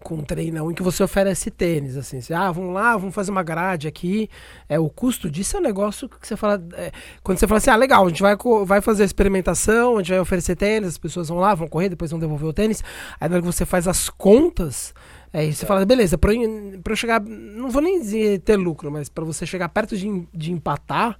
com 0.00 0.16
um 0.16 0.24
treinão 0.24 0.70
em 0.70 0.74
que 0.74 0.82
você 0.82 1.02
oferece 1.02 1.50
tênis, 1.50 1.96
assim, 1.96 2.20
você, 2.20 2.34
ah, 2.34 2.50
vamos 2.50 2.74
lá, 2.74 2.96
vamos 2.96 3.14
fazer 3.14 3.30
uma 3.30 3.42
grade 3.42 3.86
aqui, 3.86 4.28
é, 4.68 4.78
o 4.78 4.88
custo 4.88 5.30
disso 5.30 5.56
é 5.56 5.60
um 5.60 5.62
negócio 5.62 6.08
que 6.08 6.26
você 6.26 6.36
fala, 6.36 6.62
é, 6.74 6.90
quando 7.22 7.38
você 7.38 7.46
fala 7.46 7.58
assim, 7.58 7.70
ah, 7.70 7.76
legal, 7.76 8.04
a 8.04 8.08
gente 8.08 8.22
vai, 8.22 8.36
vai 8.64 8.80
fazer 8.80 9.02
a 9.02 9.06
experimentação, 9.06 9.96
a 9.96 9.98
gente 9.98 10.10
vai 10.10 10.20
oferecer 10.20 10.56
tênis, 10.56 10.88
as 10.88 10.98
pessoas 10.98 11.28
vão 11.28 11.38
lá, 11.38 11.54
vão 11.54 11.68
correr, 11.68 11.88
depois 11.88 12.10
vão 12.10 12.18
devolver 12.18 12.48
o 12.48 12.52
tênis, 12.52 12.82
aí 13.20 13.28
na 13.28 13.36
hora 13.36 13.42
que 13.42 13.52
você 13.52 13.64
faz 13.64 13.86
as 13.86 14.08
contas, 14.08 14.92
é, 15.32 15.50
você 15.50 15.64
fala, 15.64 15.86
beleza, 15.86 16.18
para 16.18 16.32
eu 16.32 16.96
chegar, 16.96 17.20
não 17.20 17.70
vou 17.70 17.80
nem 17.80 18.00
dizer 18.00 18.40
ter 18.40 18.56
lucro, 18.56 18.90
mas 18.90 19.08
para 19.08 19.24
você 19.24 19.46
chegar 19.46 19.68
perto 19.68 19.96
de, 19.96 20.26
de 20.34 20.52
empatar, 20.52 21.18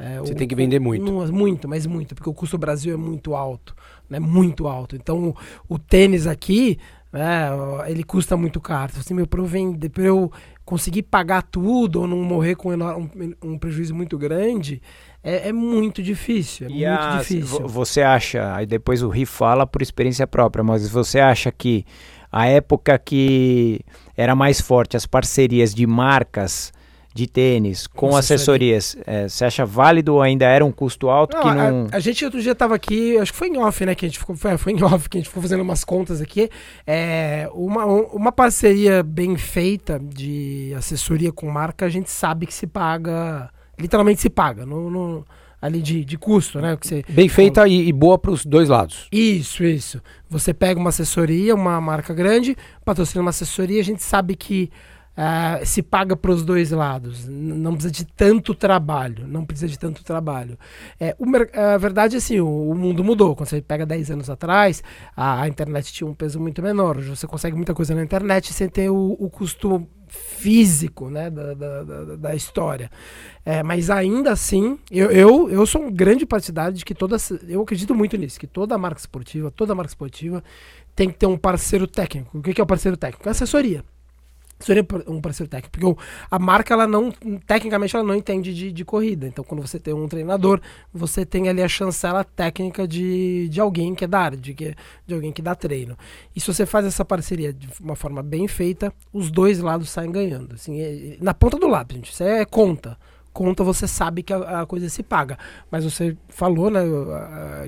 é, 0.00 0.18
você 0.18 0.32
o, 0.32 0.36
tem 0.36 0.48
que 0.48 0.54
vender 0.54 0.78
muito. 0.80 1.12
muito, 1.30 1.68
mas 1.68 1.84
muito, 1.84 2.14
porque 2.14 2.30
o 2.30 2.32
custo 2.32 2.56
do 2.56 2.60
Brasil 2.60 2.94
é 2.94 2.96
muito 2.96 3.34
alto, 3.34 3.76
né? 4.08 4.18
Muito 4.18 4.66
alto. 4.66 4.96
Então, 4.96 5.28
o, 5.28 5.36
o 5.74 5.78
tênis 5.78 6.26
aqui, 6.26 6.78
né, 7.12 7.48
ele 7.86 8.04
custa 8.04 8.36
muito 8.36 8.60
caro. 8.60 8.92
Assim, 8.98 9.14
meu, 9.14 9.26
para 9.26 9.40
eu, 9.40 9.48
eu 9.96 10.32
conseguir 10.64 11.02
pagar 11.02 11.42
tudo 11.42 12.00
ou 12.02 12.06
não 12.06 12.18
morrer 12.18 12.54
com 12.54 12.72
um, 12.72 13.10
um 13.42 13.58
prejuízo 13.58 13.94
muito 13.94 14.16
grande, 14.16 14.80
é, 15.22 15.48
é, 15.48 15.52
muito 15.52 16.02
difícil. 16.02 16.66
É 16.66 16.70
e 16.70 16.74
muito 16.74 16.88
a, 16.88 17.18
difícil. 17.18 17.66
Você 17.66 18.02
acha, 18.02 18.54
aí 18.54 18.66
depois 18.66 19.02
o 19.02 19.08
Ri 19.08 19.26
fala 19.26 19.66
por 19.66 19.82
experiência 19.82 20.26
própria, 20.26 20.62
mas 20.62 20.88
você 20.88 21.18
acha 21.18 21.50
que 21.50 21.84
a 22.30 22.46
época 22.46 22.96
que 22.98 23.80
era 24.16 24.34
mais 24.34 24.60
forte 24.60 24.96
as 24.96 25.06
parcerias 25.06 25.74
de 25.74 25.86
marcas 25.86 26.72
de 27.12 27.26
tênis 27.26 27.86
com 27.86 28.16
assessorias, 28.16 28.96
é, 29.04 29.28
você 29.28 29.44
acha 29.44 29.66
válido 29.66 30.14
ou 30.14 30.22
ainda 30.22 30.44
era 30.46 30.64
um 30.64 30.70
custo 30.70 31.08
alto 31.08 31.36
não, 31.36 31.42
que 31.42 31.48
não... 31.48 31.88
A, 31.92 31.96
a, 31.96 32.00
gente 32.00 32.24
outro 32.24 32.40
dia 32.40 32.52
estava 32.52 32.74
aqui, 32.74 33.18
acho 33.18 33.32
que 33.32 33.38
foi 33.38 33.48
em 33.48 33.58
off, 33.58 33.84
né, 33.84 33.94
que 33.94 34.06
a 34.06 34.08
gente 34.08 34.18
ficou, 34.18 34.36
foi, 34.36 34.56
foi 34.56 34.72
em 34.72 34.82
off 34.82 35.08
que 35.08 35.18
a 35.18 35.20
gente 35.20 35.28
ficou 35.28 35.42
fazendo 35.42 35.62
umas 35.62 35.82
contas 35.82 36.20
aqui, 36.20 36.48
é, 36.86 37.48
uma, 37.52 37.84
uma 37.84 38.32
parceria 38.32 39.02
bem 39.02 39.36
feita 39.36 40.00
de 40.00 40.72
assessoria 40.76 41.32
com 41.32 41.50
marca, 41.50 41.84
a 41.84 41.88
gente 41.88 42.10
sabe 42.10 42.46
que 42.46 42.54
se 42.54 42.66
paga, 42.66 43.50
literalmente 43.78 44.20
se 44.20 44.30
paga, 44.30 44.64
no, 44.64 44.88
no 44.88 45.26
ali 45.60 45.82
de, 45.82 46.04
de 46.04 46.16
custo, 46.16 46.60
né? 46.60 46.76
Que 46.76 46.86
você, 46.86 47.04
Bem 47.08 47.28
feita 47.28 47.68
e, 47.68 47.88
e 47.88 47.92
boa 47.92 48.18
para 48.18 48.30
os 48.30 48.46
dois 48.46 48.68
lados. 48.68 49.08
Isso, 49.12 49.62
isso. 49.62 50.00
Você 50.28 50.54
pega 50.54 50.80
uma 50.80 50.88
assessoria, 50.88 51.54
uma 51.54 51.80
marca 51.80 52.14
grande, 52.14 52.56
patrocina 52.84 53.20
uma 53.20 53.30
assessoria, 53.30 53.80
a 53.80 53.84
gente 53.84 54.02
sabe 54.02 54.36
que 54.36 54.70
Uh, 55.10 55.66
se 55.66 55.82
paga 55.82 56.16
para 56.16 56.30
os 56.30 56.44
dois 56.44 56.70
lados. 56.70 57.28
Não 57.28 57.72
precisa 57.72 57.92
de 57.92 58.06
tanto 58.06 58.54
trabalho. 58.54 59.26
Não 59.26 59.44
precisa 59.44 59.68
de 59.68 59.78
tanto 59.78 60.02
trabalho. 60.02 60.58
É, 60.98 61.14
a 61.74 61.76
verdade 61.76 62.14
é 62.14 62.18
assim, 62.18 62.40
o, 62.40 62.70
o, 62.70 62.74
mundo 62.74 63.04
mudou. 63.04 63.36
Quando 63.36 63.48
você 63.48 63.60
pega 63.60 63.84
10 63.84 64.12
anos 64.12 64.30
atrás, 64.30 64.82
a, 65.14 65.42
a, 65.42 65.48
internet 65.48 65.92
tinha 65.92 66.08
um 66.08 66.14
peso 66.14 66.40
muito 66.40 66.62
menor. 66.62 66.96
Hoje 66.96 67.10
você 67.10 67.26
consegue 67.26 67.54
muita 67.56 67.74
coisa 67.74 67.94
na 67.94 68.02
internet 68.02 68.52
sem 68.52 68.68
ter 68.68 68.88
o, 68.88 69.16
o 69.18 69.28
custo 69.28 69.86
físico 70.08 71.10
né, 71.10 71.28
da, 71.28 71.54
da, 71.54 71.82
da, 71.84 72.16
da 72.16 72.34
história. 72.34 72.90
É, 73.44 73.62
mas 73.62 73.90
ainda 73.90 74.32
assim, 74.32 74.78
eu, 74.90 75.10
eu, 75.10 75.50
eu 75.50 75.66
sou 75.66 75.82
um 75.82 75.92
grande 75.92 76.24
partidário 76.24 76.74
de 76.74 76.84
que 76.84 76.94
toda. 76.94 77.16
Eu 77.46 77.62
acredito 77.62 77.94
muito 77.94 78.16
nisso, 78.16 78.38
que 78.38 78.46
toda 78.46 78.78
marca 78.78 79.00
esportiva, 79.00 79.50
toda 79.50 79.74
marca 79.74 79.90
esportiva 79.90 80.42
tem 80.94 81.10
que 81.10 81.18
ter 81.18 81.26
um 81.26 81.36
parceiro 81.36 81.86
técnico. 81.86 82.38
O 82.38 82.42
que 82.42 82.60
é 82.60 82.64
o 82.64 82.66
parceiro 82.66 82.96
técnico? 82.96 83.28
É 83.28 83.32
assessoria 83.32 83.84
seria 84.60 84.86
um 85.08 85.20
parceiro 85.20 85.50
técnico, 85.50 85.78
porque 85.78 86.02
a 86.30 86.38
marca 86.38 86.74
ela 86.74 86.86
não 86.86 87.10
tecnicamente 87.46 87.96
ela 87.96 88.04
não 88.04 88.14
entende 88.14 88.54
de, 88.54 88.70
de, 88.70 88.84
corrida. 88.84 89.26
Então 89.26 89.44
quando 89.44 89.66
você 89.66 89.78
tem 89.78 89.92
um 89.92 90.06
treinador, 90.06 90.60
você 90.92 91.24
tem 91.24 91.48
ali 91.48 91.62
a 91.62 91.68
chancela 91.68 92.22
técnica 92.22 92.86
de, 92.86 93.48
de 93.48 93.60
alguém 93.60 93.94
que 93.94 94.04
é 94.04 94.08
da 94.08 94.20
área, 94.20 94.38
de, 94.38 94.54
de 94.54 95.14
alguém 95.14 95.32
que 95.32 95.42
dá 95.42 95.54
treino. 95.54 95.96
E 96.34 96.40
se 96.40 96.46
você 96.46 96.66
faz 96.66 96.86
essa 96.86 97.04
parceria 97.04 97.52
de 97.52 97.68
uma 97.80 97.96
forma 97.96 98.22
bem 98.22 98.46
feita, 98.46 98.92
os 99.12 99.30
dois 99.30 99.58
lados 99.60 99.90
saem 99.90 100.12
ganhando. 100.12 100.54
Assim, 100.54 100.80
é, 100.80 101.16
na 101.20 101.34
ponta 101.34 101.58
do 101.58 101.66
lápis, 101.66 101.96
gente. 101.96 102.12
Isso 102.12 102.22
é 102.22 102.44
conta 102.44 102.96
conta 103.32 103.62
você 103.62 103.86
sabe 103.86 104.22
que 104.22 104.32
a, 104.32 104.60
a, 104.60 104.66
coisa 104.66 104.88
se 104.88 105.02
paga. 105.02 105.38
Mas 105.70 105.84
você 105.84 106.16
falou 106.28 106.70
né, 106.70 106.82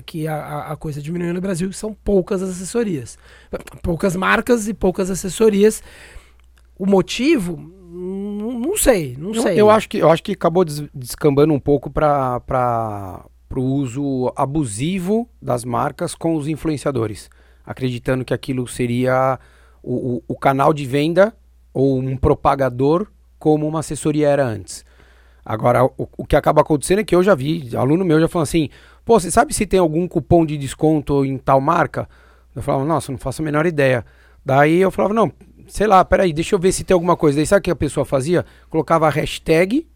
que 0.05 0.27
a, 0.27 0.71
a, 0.71 0.75
coisa 0.75 1.01
diminuiu 1.01 1.33
no 1.33 1.41
Brasil, 1.41 1.71
são 1.73 1.93
poucas 1.93 2.41
assessorias. 2.41 3.17
Poucas 3.81 4.15
marcas 4.15 4.67
e 4.67 4.73
poucas 4.73 5.09
assessorias. 5.09 5.81
O 6.77 6.85
motivo, 6.85 7.57
não 7.57 8.75
sei, 8.75 9.15
não 9.17 9.33
sei. 9.33 9.59
Eu, 9.59 9.69
acho 9.69 9.87
que, 9.87 9.97
eu 9.97 10.09
acho 10.09 10.23
que 10.23 10.31
acabou 10.31 10.65
descambando 10.65 11.53
um 11.53 11.59
pouco 11.59 11.89
para 11.89 13.25
o 13.55 13.61
uso 13.61 14.33
abusivo 14.35 15.29
das 15.41 15.63
marcas 15.63 16.15
com 16.15 16.35
os 16.35 16.47
influenciadores, 16.47 17.29
acreditando 17.65 18.25
que 18.25 18.33
aquilo 18.33 18.67
seria 18.67 19.39
o, 19.81 20.15
o, 20.15 20.23
o 20.29 20.35
canal 20.35 20.73
de 20.73 20.85
venda 20.85 21.35
ou 21.73 21.99
um 21.99 22.17
propagador 22.17 23.07
como 23.37 23.67
uma 23.67 23.79
assessoria 23.79 24.29
era 24.29 24.45
antes. 24.45 24.85
Agora, 25.45 25.83
o, 25.83 26.07
o, 26.17 26.25
que 26.25 26.35
acaba 26.35 26.61
acontecendo 26.61 26.99
é 26.99 27.03
que 27.03 27.13
eu 27.13 27.21
já 27.21 27.35
vi, 27.35 27.75
aluno 27.75 28.05
meu 28.05 28.19
já 28.19 28.27
falou 28.27 28.43
assim, 28.43 28.69
pô, 29.03 29.19
você 29.19 29.29
sabe 29.29 29.53
se 29.53 29.65
tem 29.65 29.79
algum 29.79 30.07
cupom 30.07 30.45
de 30.45 30.57
desconto 30.57 31.25
em 31.25 31.37
tal 31.37 31.59
marca? 31.59 32.07
Eu 32.55 32.61
falava, 32.61 32.85
nossa, 32.85 33.11
não 33.11 33.19
faço 33.19 33.41
a 33.41 33.45
menor 33.45 33.65
ideia. 33.65 34.05
Daí 34.45 34.79
eu 34.79 34.89
falava, 34.89 35.13
não, 35.13 35.31
sei 35.67 35.87
lá, 35.87 36.03
peraí, 36.03 36.33
deixa 36.33 36.55
eu 36.55 36.59
ver 36.59 36.71
se 36.71 36.83
tem 36.83 36.93
alguma 36.93 37.15
coisa. 37.15 37.37
Daí 37.37 37.45
sabe 37.45 37.59
o 37.59 37.63
que 37.63 37.71
a 37.71 37.75
pessoa 37.75 38.05
fazia? 38.05 38.45
Colocava 38.69 39.07
a 39.07 39.09
hashtag 39.09 39.87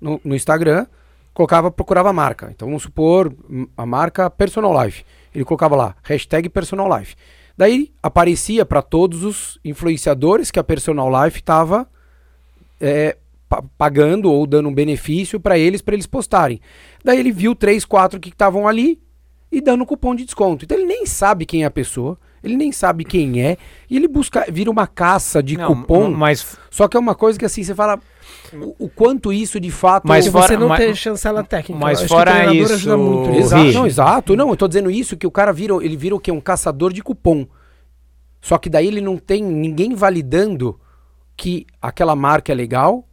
no, 0.00 0.20
no 0.24 0.34
Instagram, 0.34 0.86
colocava, 1.32 1.70
procurava 1.70 2.10
a 2.10 2.12
marca. 2.12 2.50
Então 2.54 2.68
vamos 2.68 2.82
supor 2.82 3.34
a 3.76 3.86
marca 3.86 4.28
Personal 4.28 4.84
Life. 4.84 5.04
Ele 5.34 5.44
colocava 5.44 5.76
lá, 5.76 5.96
hashtag 6.02 6.48
Personal 6.48 6.98
Life. 6.98 7.14
Daí 7.56 7.92
aparecia 8.02 8.64
para 8.64 8.82
todos 8.82 9.24
os 9.24 9.58
influenciadores 9.64 10.50
que 10.50 10.58
a 10.58 10.64
Personal 10.64 11.08
Life 11.24 11.38
estava 11.38 11.88
é, 12.80 13.16
pagando 13.76 14.30
ou 14.30 14.46
dando 14.46 14.68
um 14.68 14.74
benefício 14.74 15.38
para 15.38 15.58
eles, 15.58 15.82
para 15.82 15.94
eles 15.94 16.06
postarem. 16.06 16.60
Daí 17.04 17.18
ele 17.18 17.30
viu 17.30 17.54
três, 17.54 17.84
quatro 17.84 18.18
que 18.18 18.30
estavam 18.30 18.66
ali 18.66 19.00
e 19.50 19.60
dando 19.60 19.84
cupom 19.84 20.14
de 20.14 20.24
desconto. 20.24 20.64
Então 20.64 20.76
ele 20.76 20.86
nem 20.86 21.04
sabe 21.04 21.44
quem 21.44 21.62
é 21.62 21.66
a 21.66 21.70
pessoa 21.70 22.18
ele 22.42 22.56
nem 22.56 22.72
sabe 22.72 23.04
quem 23.04 23.42
é, 23.42 23.56
e 23.88 23.96
ele 23.96 24.08
busca, 24.08 24.46
vira 24.50 24.70
uma 24.70 24.86
caça 24.86 25.42
de 25.42 25.56
não, 25.56 25.74
cupom. 25.74 26.10
Mas 26.10 26.58
só 26.70 26.88
que 26.88 26.96
é 26.96 27.00
uma 27.00 27.14
coisa 27.14 27.38
que 27.38 27.44
assim, 27.44 27.62
você 27.62 27.74
fala 27.74 28.00
o, 28.52 28.86
o 28.86 28.88
quanto 28.88 29.32
isso 29.32 29.60
de 29.60 29.70
fato 29.70 30.06
mas 30.06 30.26
fora, 30.26 30.48
você 30.48 30.56
não 30.56 30.68
mas, 30.68 30.80
tem 30.80 30.94
chancela 30.94 31.44
técnica. 31.44 31.80
Mas 31.80 32.02
fora 32.02 32.52
isso, 32.52 32.74
ajuda 32.74 32.96
muito. 32.96 33.34
Exato, 33.36 33.72
não, 33.72 33.86
exato. 33.86 34.36
Não, 34.36 34.50
eu 34.50 34.56
tô 34.56 34.66
dizendo 34.66 34.90
isso 34.90 35.16
que 35.16 35.26
o 35.26 35.30
cara 35.30 35.52
vira, 35.52 35.74
ele 35.82 35.96
vira 35.96 36.14
o 36.14 36.20
que 36.20 36.30
um 36.32 36.40
caçador 36.40 36.92
de 36.92 37.02
cupom. 37.02 37.46
Só 38.40 38.58
que 38.58 38.68
daí 38.68 38.88
ele 38.88 39.00
não 39.00 39.16
tem 39.16 39.42
ninguém 39.42 39.94
validando 39.94 40.78
que 41.36 41.66
aquela 41.80 42.16
marca 42.16 42.50
é 42.50 42.54
legal, 42.54 43.06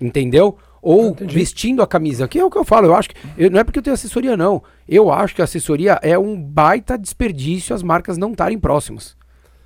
entendeu? 0.00 0.56
Ou 0.82 1.08
Entendi. 1.08 1.34
vestindo 1.34 1.82
a 1.82 1.86
camisa, 1.86 2.28
que 2.28 2.38
é 2.38 2.44
o 2.44 2.50
que 2.50 2.58
eu 2.58 2.64
falo. 2.64 2.86
Eu 2.86 2.94
acho 2.94 3.10
que 3.10 3.16
eu, 3.36 3.50
não 3.50 3.60
é 3.60 3.64
porque 3.64 3.78
eu 3.78 3.82
tenho 3.82 3.94
assessoria, 3.94 4.36
não. 4.36 4.62
Eu 4.88 5.12
acho 5.12 5.34
que 5.34 5.40
a 5.40 5.44
assessoria 5.44 5.98
é 6.02 6.18
um 6.18 6.40
baita 6.40 6.96
desperdício 6.96 7.74
as 7.74 7.82
marcas 7.82 8.16
não 8.16 8.32
estarem 8.32 8.58
próximas. 8.58 9.16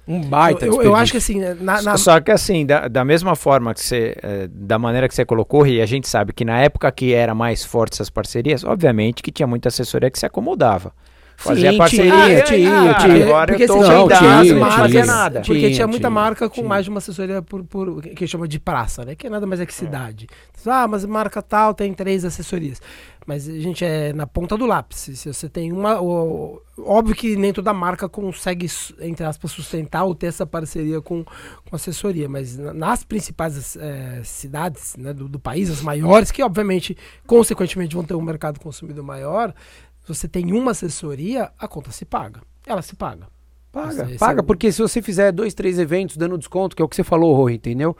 Um 0.06 0.20
baita 0.20 0.66
eu, 0.66 0.82
eu, 0.82 0.96
acho 0.96 1.12
que 1.12 1.18
assim. 1.18 1.40
Na, 1.60 1.80
na... 1.80 1.96
Só 1.96 2.20
que 2.20 2.32
assim, 2.32 2.66
da, 2.66 2.88
da 2.88 3.04
mesma 3.04 3.36
forma 3.36 3.72
que 3.72 3.80
você. 3.80 4.16
É, 4.20 4.48
da 4.50 4.78
maneira 4.78 5.08
que 5.08 5.14
você 5.14 5.24
colocou, 5.24 5.64
e 5.64 5.80
a 5.80 5.86
gente 5.86 6.08
sabe 6.08 6.32
que 6.32 6.44
na 6.44 6.58
época 6.58 6.90
que 6.90 7.14
era 7.14 7.34
mais 7.34 7.64
forte 7.64 7.94
essas 7.94 8.10
parcerias, 8.10 8.64
obviamente 8.64 9.22
que 9.22 9.30
tinha 9.30 9.46
muita 9.46 9.68
assessoria 9.68 10.10
que 10.10 10.18
se 10.18 10.26
acomodava. 10.26 10.92
Fazia 11.36 11.72
Sim, 11.72 11.78
parceria, 11.78 12.12
tinha, 12.12 12.42
tinha, 12.42 12.94
tinha. 12.94 13.24
Agora 13.24 13.52
porque 13.52 13.64
eu 13.64 13.66
tô 13.66 13.76
não, 13.76 14.08
tinha, 14.08 14.42
tinha, 14.42 14.54
não 14.54 14.70
fazia 14.70 15.06
nada. 15.06 15.40
Porque 15.40 15.60
tinha, 15.60 15.72
tinha 15.72 15.86
muita 15.86 16.08
marca 16.08 16.48
com 16.48 16.62
mais 16.62 16.84
de 16.84 16.90
uma 16.90 16.98
assessoria 16.98 17.42
por, 17.42 17.64
por 17.64 18.02
que 18.02 18.26
chama 18.26 18.46
de 18.46 18.60
praça, 18.60 19.04
né? 19.04 19.14
Que 19.14 19.26
é 19.26 19.30
nada 19.30 19.46
mais 19.46 19.60
é 19.60 19.66
que 19.66 19.74
cidade. 19.74 20.28
Ah, 20.64 20.86
mas 20.86 21.04
marca 21.04 21.42
tal 21.42 21.74
tem 21.74 21.92
três 21.92 22.24
assessorias. 22.24 22.80
Mas 23.26 23.48
a 23.48 23.52
gente 23.52 23.84
é 23.84 24.12
na 24.12 24.26
ponta 24.26 24.56
do 24.56 24.66
lápis. 24.66 25.10
Se 25.14 25.32
você 25.32 25.48
tem 25.48 25.72
uma. 25.72 26.00
óbvio 26.00 27.14
que 27.14 27.36
nem 27.36 27.52
toda 27.52 27.72
marca 27.72 28.08
consegue, 28.08 28.66
entre 29.00 29.24
aspas, 29.24 29.52
sustentar 29.52 30.04
ou 30.04 30.14
ter 30.14 30.26
essa 30.26 30.46
parceria 30.46 31.00
com, 31.00 31.24
com 31.24 31.76
assessoria. 31.76 32.28
Mas 32.28 32.56
nas 32.58 33.04
principais 33.04 33.76
é, 33.76 34.22
cidades 34.24 34.96
né, 34.96 35.12
do, 35.12 35.28
do 35.28 35.38
país, 35.38 35.70
as 35.70 35.82
maiores, 35.82 36.30
que 36.30 36.42
obviamente, 36.42 36.96
consequentemente, 37.26 37.94
vão 37.94 38.04
ter 38.04 38.14
um 38.14 38.22
mercado 38.22 38.58
consumidor 38.58 39.04
maior, 39.04 39.54
se 40.02 40.14
você 40.14 40.28
tem 40.28 40.52
uma 40.52 40.72
assessoria, 40.72 41.50
a 41.58 41.68
conta 41.68 41.90
se 41.90 42.04
paga. 42.04 42.42
Ela 42.66 42.82
se 42.82 42.96
paga. 42.96 43.26
Paga, 43.70 44.04
esse, 44.04 44.18
paga, 44.18 44.40
é 44.40 44.42
o... 44.42 44.44
porque 44.44 44.70
se 44.70 44.82
você 44.82 45.00
fizer 45.00 45.32
dois, 45.32 45.54
três 45.54 45.78
eventos 45.78 46.16
dando 46.16 46.36
desconto, 46.36 46.76
que 46.76 46.82
é 46.82 46.84
o 46.84 46.88
que 46.88 46.96
você 46.96 47.04
falou, 47.04 47.34
Rui, 47.34 47.54
entendeu? 47.54 47.96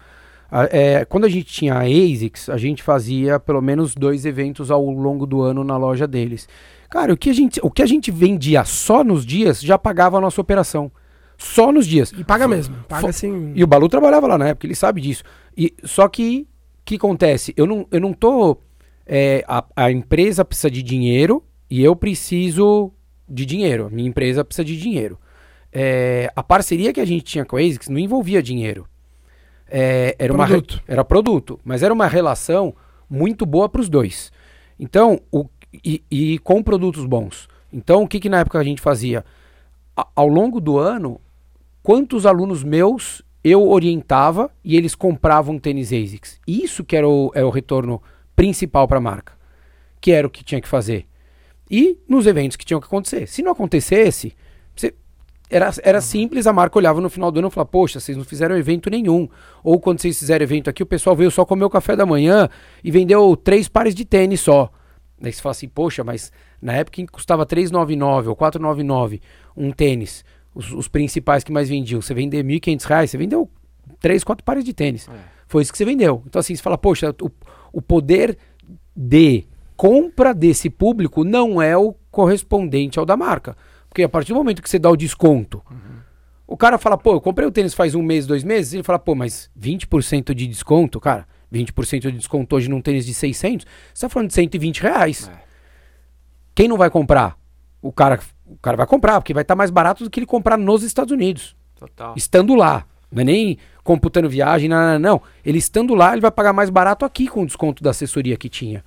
É, 0.71 1.07
quando 1.07 1.25
a 1.25 1.31
gente 1.31 1.47
tinha 1.47 1.75
a 1.75 1.85
ASICS, 1.85 2.51
a 2.51 2.59
gente 2.59 2.83
fazia 2.83 3.41
pelo 3.41 3.63
menos 3.63 3.95
dois 3.95 4.27
eventos 4.27 4.71
ao 4.71 4.85
longo 4.85 5.25
do 5.25 5.41
ano 5.41 5.65
na 5.65 5.79
loja 5.79 6.07
deles. 6.07 6.47
Cara, 6.91 7.15
o 7.15 7.17
que 7.17 7.31
a 7.31 7.33
gente, 7.33 7.59
o 7.63 7.71
que 7.71 7.81
a 7.81 7.87
gente 7.87 8.11
vendia 8.11 8.63
só 8.67 9.03
nos 9.03 9.25
dias 9.25 9.63
já 9.63 9.79
pagava 9.79 10.19
a 10.19 10.21
nossa 10.21 10.43
operação. 10.43 10.93
Só 11.39 11.73
nos 11.73 11.87
dias. 11.87 12.13
E 12.13 12.23
paga 12.23 12.47
mesmo. 12.47 12.77
Paga 12.87 13.09
assim. 13.09 13.53
E 13.55 13.65
o 13.65 13.67
Balu 13.67 13.89
trabalhava 13.89 14.27
lá 14.27 14.37
na 14.37 14.49
época, 14.49 14.67
ele 14.67 14.75
sabe 14.75 15.01
disso. 15.01 15.25
E, 15.57 15.75
só 15.85 16.07
que, 16.07 16.43
o 16.43 16.47
que 16.85 16.97
acontece? 16.97 17.55
Eu 17.57 17.67
não, 17.67 17.87
eu 17.91 17.99
não 17.99 18.13
tô. 18.13 18.59
É, 19.07 19.43
a, 19.49 19.65
a 19.75 19.91
empresa 19.91 20.45
precisa 20.45 20.71
de 20.71 20.83
dinheiro 20.83 21.43
e 21.73 21.83
eu 21.83 21.97
preciso 21.97 22.93
de 23.27 23.47
dinheiro. 23.47 23.89
Minha 23.91 24.07
empresa 24.07 24.45
precisa 24.45 24.63
de 24.63 24.79
dinheiro. 24.79 25.19
é, 25.73 26.31
a 26.37 26.43
parceria 26.43 26.93
que 26.93 27.01
a 27.01 27.05
gente 27.07 27.25
tinha 27.25 27.47
com 27.47 27.57
a 27.57 27.61
ASICS 27.61 27.89
não 27.89 27.99
envolvia 27.99 28.43
dinheiro. 28.43 28.87
É, 29.67 30.15
era 30.19 30.35
produto. 30.35 30.75
Uma, 30.75 30.83
era 30.87 31.03
produto, 31.03 31.61
mas 31.65 31.83
era 31.83 31.95
uma 31.95 32.07
relação 32.07 32.75
muito 33.09 33.47
boa 33.47 33.71
para 33.71 33.81
os 33.81 33.89
dois. 33.89 34.31
Então, 34.79 35.19
o, 35.33 35.47
e, 35.83 36.05
e, 36.11 36.39
com 36.41 36.63
produtos 36.63 37.07
bons. 37.07 37.49
Então, 37.73 38.03
o 38.03 38.07
que, 38.07 38.21
que 38.21 38.29
na 38.29 38.41
época 38.41 38.59
a 38.59 38.65
gente 38.65 38.83
fazia? 38.83 39.25
A, 39.97 40.07
ao 40.15 40.29
longo 40.29 40.61
do 40.61 40.77
ano, 40.77 41.19
quantos 41.83 42.27
alunos 42.27 42.63
meus 42.63 43.23
eu 43.43 43.67
orientava 43.67 44.51
e 44.63 44.77
eles 44.77 44.95
compravam 44.95 45.59
tênis 45.59 45.91
ASICS? 45.91 46.39
Isso 46.47 46.85
que 46.85 46.95
era 46.95 47.09
o, 47.09 47.33
é 47.35 47.43
o 47.43 47.49
retorno 47.49 48.03
principal 48.37 48.87
para 48.87 48.99
a 48.99 49.01
marca, 49.01 49.33
que 50.03 50.13
era 50.13 50.27
o 50.27 50.31
que 50.31 50.45
tinha 50.45 50.61
que 50.61 50.69
fazer. 50.69 51.07
E 51.73 51.99
nos 52.07 52.27
eventos 52.27 52.55
que 52.55 52.67
tinham 52.67 52.79
que 52.79 52.87
acontecer. 52.87 53.27
Se 53.27 53.43
não 53.43 53.53
acontecesse, 53.53 54.35
você, 54.77 54.95
era, 55.49 55.73
era 55.83 55.99
uhum. 55.99 56.03
simples, 56.03 56.47
a 56.47 56.53
marca 56.53 56.79
olhava 56.79 57.01
no 57.01 57.09
final 57.09 57.33
do 57.33 57.39
ano 57.39 57.49
e 57.49 57.51
falava, 57.51 57.71
poxa, 57.71 57.99
vocês 57.99 58.15
não 58.15 58.25
fizeram 58.27 58.55
evento 58.59 58.91
nenhum. 58.91 59.27
Ou 59.65 59.81
quando 59.81 59.99
vocês 59.99 60.19
fizeram 60.19 60.43
evento 60.43 60.69
aqui, 60.69 60.83
o 60.83 60.87
pessoal 60.87 61.17
veio 61.17 61.31
só 61.31 61.47
comer 61.47 61.65
o 61.65 61.71
café 61.71 61.97
da 61.97 62.05
manhã 62.05 62.47
e 62.85 62.91
vendeu 62.91 63.35
três 63.35 63.69
pares 63.69 63.95
de 63.95 64.05
tênis 64.05 64.43
só. 64.43 64.71
Daí 65.19 65.33
você 65.33 65.41
fala 65.41 65.53
assim, 65.53 65.67
poxa, 65.67 66.05
mas 66.05 66.31
na 66.61 66.75
época 66.75 66.97
que 66.97 67.07
custava 67.07 67.47
399 67.47 68.29
ou 68.29 68.37
499 68.37 69.23
um 69.57 69.71
tênis, 69.71 70.27
os, 70.55 70.73
os, 70.73 70.89
principais 70.89 71.43
que 71.43 71.53
mais 71.53 71.71
vendiam, 71.71 72.03
você 72.03 72.13
vender 72.13 72.45
1.500 72.45 72.85
reais, 72.85 73.11
você 73.11 73.17
vendeu 73.17 73.49
três, 73.99 74.23
quatro 74.23 74.45
pares 74.45 74.63
de 74.63 74.75
tênis. 74.75 75.09
É. 75.09 75.13
Foi 75.47 75.63
isso 75.63 75.73
que 75.73 75.79
você 75.79 75.87
vendeu. 75.87 76.23
Então 76.27 76.41
assim, 76.41 76.55
você 76.55 76.63
fala, 76.63 76.77
poxa, 76.77 77.15
o, 77.23 77.31
o 77.73 77.81
poder 77.81 78.37
de 78.95 79.47
compra 79.83 80.33
desse 80.33 80.71
público 80.71 81.25
não 81.25 81.61
é 81.61 81.77
o 81.77 81.93
correspondente 82.09 83.01
ao 83.01 83.05
da 83.05 83.17
marca. 83.17 83.57
Porque 83.89 84.05
a 84.05 84.09
partir 84.09 84.29
do 84.29 84.37
momento 84.37 84.63
que 84.63 84.71
você 84.71 84.79
dá 84.79 84.89
o 84.89 84.97
desconto, 84.97 85.61
uhum. 85.69 85.97
o 86.47 86.57
cara 86.57 86.79
fala, 86.79 86.97
pô, 86.97 87.15
eu 87.15 87.21
comprei 87.21 87.49
o 87.49 87.51
tênis 87.51 87.75
faz 87.75 87.93
um 87.97 88.01
mês, 88.01 88.25
dois 88.25 88.45
meses, 88.45 88.75
ele 88.75 88.85
fala, 88.85 89.01
pô, 89.01 89.17
mas 89.17 89.51
20% 89.61 90.35
de 90.35 90.47
desconto, 90.47 91.01
cara, 91.01 91.27
20% 91.53 91.99
de 91.99 92.13
desconto 92.13 92.55
hoje 92.55 92.71
num 92.71 92.81
tênis 92.81 93.05
de 93.05 93.13
600, 93.13 93.67
você 93.93 94.07
tá 94.07 94.09
falando 94.09 94.29
de 94.29 94.35
120 94.35 94.83
reais. 94.83 95.29
É. 95.29 95.43
Quem 96.55 96.69
não 96.69 96.77
vai 96.77 96.89
comprar? 96.89 97.37
O 97.83 97.91
cara, 97.91 98.21
o 98.47 98.59
cara 98.59 98.77
vai 98.77 98.87
comprar, 98.87 99.21
porque 99.21 99.35
vai 99.35 99.43
estar 99.43 99.55
tá 99.55 99.59
mais 99.59 99.73
barato 99.73 100.05
do 100.05 100.11
que 100.11 100.21
ele 100.21 100.27
comprar 100.27 100.57
nos 100.57 100.85
Estados 100.85 101.11
Unidos. 101.11 101.57
Total. 101.75 102.15
Estando 102.17 102.55
lá. 102.55 102.87
Não 103.11 103.21
é 103.21 103.25
nem 103.25 103.59
computando 103.83 104.29
viagem, 104.29 104.69
não, 104.69 104.93
não, 104.93 104.99
não. 105.01 105.23
Ele 105.45 105.59
estando 105.59 105.93
lá, 105.93 106.13
ele 106.13 106.21
vai 106.23 106.31
pagar 106.31 106.53
mais 106.53 106.71
barato 106.71 107.05
aqui 107.05 107.27
com 107.27 107.43
o 107.43 107.47
desconto 107.47 107.83
da 107.83 107.91
assessoria 107.91 108.37
que 108.37 108.49
tinha. 108.49 108.85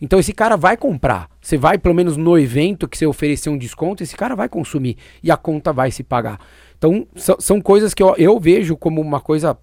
Então 0.00 0.18
esse 0.18 0.32
cara 0.32 0.56
vai 0.56 0.76
comprar. 0.76 1.28
Você 1.40 1.56
vai, 1.56 1.78
pelo 1.78 1.94
menos 1.94 2.16
no 2.16 2.38
evento 2.38 2.88
que 2.88 2.98
você 2.98 3.06
oferecer 3.06 3.48
um 3.48 3.58
desconto, 3.58 4.02
esse 4.02 4.16
cara 4.16 4.34
vai 4.34 4.48
consumir 4.48 4.96
e 5.22 5.30
a 5.30 5.36
conta 5.36 5.72
vai 5.72 5.90
se 5.90 6.02
pagar. 6.02 6.38
Então 6.76 7.06
são 7.38 7.60
coisas 7.60 7.94
que 7.94 8.02
eu, 8.02 8.14
eu 8.16 8.38
vejo 8.38 8.76
como 8.76 9.00
uma 9.00 9.20
coisa 9.20 9.56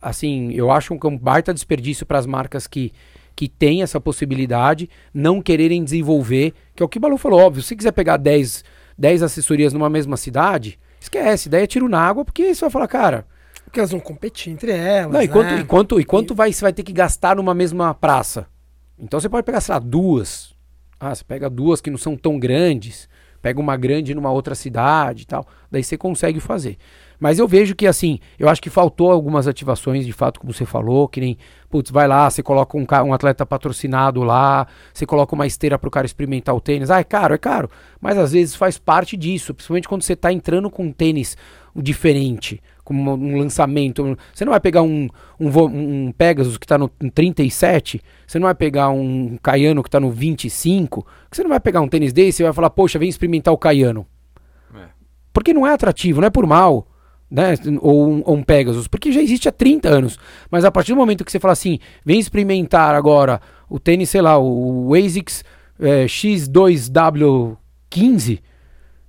assim, 0.00 0.52
eu 0.52 0.70
acho 0.70 0.94
um, 0.94 1.18
baita 1.18 1.52
desperdício 1.52 2.06
para 2.06 2.18
as 2.18 2.26
marcas 2.26 2.66
que, 2.66 2.92
que 3.34 3.48
têm 3.48 3.82
essa 3.82 4.00
possibilidade, 4.00 4.88
não 5.12 5.42
quererem 5.42 5.82
desenvolver, 5.82 6.54
que 6.74 6.82
é 6.82 6.86
o 6.86 6.88
que 6.88 6.98
o 6.98 7.00
Balu 7.00 7.18
falou, 7.18 7.40
óbvio, 7.40 7.62
se 7.62 7.74
quiser 7.74 7.92
pegar 7.92 8.16
10, 8.16 8.64
10 8.96 9.22
assessorias 9.22 9.72
numa 9.72 9.90
mesma 9.90 10.16
cidade, 10.16 10.78
esquece, 11.00 11.48
daí 11.48 11.64
é 11.64 11.66
tiro 11.66 11.88
na 11.88 12.00
água, 12.00 12.24
porque 12.24 12.54
você 12.54 12.60
vai 12.60 12.70
falar, 12.70 12.88
cara... 12.88 13.26
Porque 13.64 13.80
elas 13.80 13.90
vão 13.90 14.00
competir 14.00 14.52
entre 14.52 14.70
elas, 14.70 15.12
não, 15.12 15.20
e 15.20 15.26
quanto, 15.26 15.50
né? 15.50 15.60
e 15.60 15.64
quanto, 15.64 16.00
e 16.00 16.04
quanto 16.04 16.34
vai, 16.36 16.52
você 16.52 16.60
vai 16.62 16.72
ter 16.72 16.84
que 16.84 16.92
gastar 16.92 17.34
numa 17.34 17.52
mesma 17.52 17.92
praça? 17.92 18.46
Então 18.98 19.20
você 19.20 19.28
pode 19.28 19.44
pegar, 19.44 19.60
sei 19.60 19.74
lá, 19.74 19.78
duas. 19.78 20.54
Ah, 20.98 21.14
você 21.14 21.24
pega 21.24 21.50
duas 21.50 21.80
que 21.80 21.90
não 21.90 21.98
são 21.98 22.16
tão 22.16 22.38
grandes, 22.38 23.08
pega 23.42 23.60
uma 23.60 23.76
grande 23.76 24.14
numa 24.14 24.30
outra 24.30 24.54
cidade 24.54 25.22
e 25.22 25.26
tal. 25.26 25.46
Daí 25.70 25.84
você 25.84 25.96
consegue 25.96 26.40
fazer. 26.40 26.78
Mas 27.18 27.38
eu 27.38 27.48
vejo 27.48 27.74
que, 27.74 27.86
assim, 27.86 28.18
eu 28.38 28.48
acho 28.48 28.60
que 28.60 28.68
faltou 28.68 29.10
algumas 29.10 29.48
ativações, 29.48 30.04
de 30.04 30.12
fato, 30.12 30.40
como 30.40 30.52
você 30.52 30.66
falou, 30.66 31.08
que 31.08 31.20
nem, 31.20 31.38
putz, 31.68 31.90
vai 31.90 32.06
lá, 32.06 32.28
você 32.28 32.42
coloca 32.42 32.76
um, 32.76 32.86
um 33.06 33.14
atleta 33.14 33.46
patrocinado 33.46 34.22
lá, 34.22 34.66
você 34.92 35.06
coloca 35.06 35.34
uma 35.34 35.46
esteira 35.46 35.78
para 35.78 35.88
o 35.88 35.90
cara 35.90 36.06
experimentar 36.06 36.54
o 36.54 36.60
tênis. 36.60 36.90
Ah, 36.90 37.00
é 37.00 37.04
caro, 37.04 37.34
é 37.34 37.38
caro. 37.38 37.70
Mas 38.00 38.18
às 38.18 38.32
vezes 38.32 38.54
faz 38.54 38.78
parte 38.78 39.16
disso, 39.16 39.54
principalmente 39.54 39.88
quando 39.88 40.02
você 40.02 40.12
está 40.12 40.32
entrando 40.32 40.70
com 40.70 40.84
um 40.84 40.92
tênis 40.92 41.36
diferente 41.74 42.62
como 42.86 43.14
um 43.14 43.38
lançamento. 43.38 44.16
Você 44.32 44.44
não 44.44 44.52
vai 44.52 44.60
pegar 44.60 44.82
um, 44.82 45.08
um, 45.40 45.48
um 45.48 46.12
Pegasus 46.12 46.56
que 46.56 46.64
está 46.64 46.78
no 46.78 46.88
37, 46.88 48.00
você 48.24 48.38
não 48.38 48.46
vai 48.46 48.54
pegar 48.54 48.90
um 48.90 49.36
Caiano 49.42 49.82
que 49.82 49.88
está 49.88 49.98
no 49.98 50.08
25, 50.08 51.04
você 51.28 51.42
não 51.42 51.50
vai 51.50 51.58
pegar 51.58 51.80
um 51.80 51.88
tênis 51.88 52.12
desse 52.12 52.42
e 52.42 52.44
vai 52.44 52.52
falar, 52.52 52.70
poxa, 52.70 52.96
vem 52.96 53.08
experimentar 53.08 53.52
o 53.52 53.58
Caiano. 53.58 54.06
É. 54.72 54.84
Porque 55.32 55.52
não 55.52 55.66
é 55.66 55.72
atrativo, 55.72 56.20
não 56.20 56.28
é 56.28 56.30
por 56.30 56.46
mal. 56.46 56.86
Né? 57.28 57.54
Ou, 57.80 58.08
um, 58.08 58.22
ou 58.24 58.36
um 58.36 58.42
Pegasus, 58.44 58.86
porque 58.86 59.10
já 59.10 59.20
existe 59.20 59.48
há 59.48 59.52
30 59.52 59.88
anos. 59.88 60.16
Mas 60.48 60.64
a 60.64 60.70
partir 60.70 60.92
do 60.92 60.96
momento 60.96 61.24
que 61.24 61.32
você 61.32 61.40
fala 61.40 61.54
assim, 61.54 61.80
vem 62.04 62.20
experimentar 62.20 62.94
agora 62.94 63.40
o 63.68 63.80
tênis, 63.80 64.10
sei 64.10 64.22
lá, 64.22 64.38
o, 64.38 64.90
o 64.90 64.94
ASICS 64.94 65.42
é, 65.80 66.04
X2W15, 66.04 68.38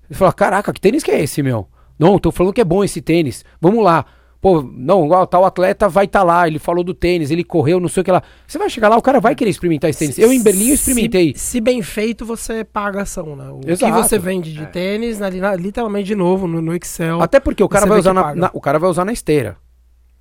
você 0.10 0.16
fala, 0.16 0.34
caraca, 0.34 0.74
que 0.74 0.82
tênis 0.82 1.04
que 1.04 1.12
é 1.12 1.22
esse, 1.22 1.44
meu? 1.44 1.68
Não, 1.98 2.20
tô 2.20 2.32
falando 2.32 2.54
que 2.54 2.62
é 2.62 2.66
bom 2.66 2.84
esse 2.84 3.02
tênis. 3.02 3.44
Vamos 3.60 3.84
lá. 3.84 4.06
Pô, 4.40 4.62
não, 4.62 5.06
igual 5.06 5.26
tal 5.26 5.46
atleta 5.46 5.90
vai 5.90 6.06
estar 6.06 6.20
tá 6.20 6.26
lá, 6.26 6.48
ele 6.48 6.60
falou 6.60 6.84
do 6.84 6.94
tênis, 6.94 7.32
ele 7.32 7.44
correu, 7.44 7.80
não 7.80 7.90
sei 7.90 8.02
o 8.02 8.04
que 8.04 8.12
lá. 8.12 8.22
Você 8.46 8.58
vai 8.60 8.70
chegar 8.70 8.88
lá, 8.88 8.96
o 8.96 9.02
cara 9.02 9.20
vai 9.20 9.34
querer 9.34 9.50
experimentar 9.50 9.90
esse 9.90 10.00
tênis. 10.00 10.16
Se, 10.16 10.22
eu 10.22 10.32
em 10.32 10.42
Berlim 10.42 10.70
eu 10.70 10.76
experimentei. 10.76 11.34
Se, 11.36 11.40
se, 11.40 11.62
bem 11.62 11.82
feito, 11.82 12.24
você 12.24 12.64
paga 12.64 13.02
ação, 13.02 13.36
né? 13.36 13.50
O 13.50 13.62
Exato. 13.68 13.92
que 13.92 14.04
você 14.04 14.20
vende 14.20 14.54
de 14.54 14.62
é. 14.62 14.66
tênis, 14.66 15.18
na, 15.18 15.30
literalmente 15.56 16.06
de 16.06 16.16
novo, 16.16 16.48
no, 16.48 16.62
no, 16.62 16.76
Excel. 16.76 17.20
Até 17.20 17.40
porque 17.40 17.64
o 17.64 17.68
cara 17.68 17.88
vai 17.88 17.98
usar 17.98 18.14
na, 18.14 18.36
na, 18.36 18.52
o 18.54 18.62
cara 18.62 18.78
vai 18.78 18.90
usar 18.90 19.04
na 19.04 19.12
esteira. 19.12 19.58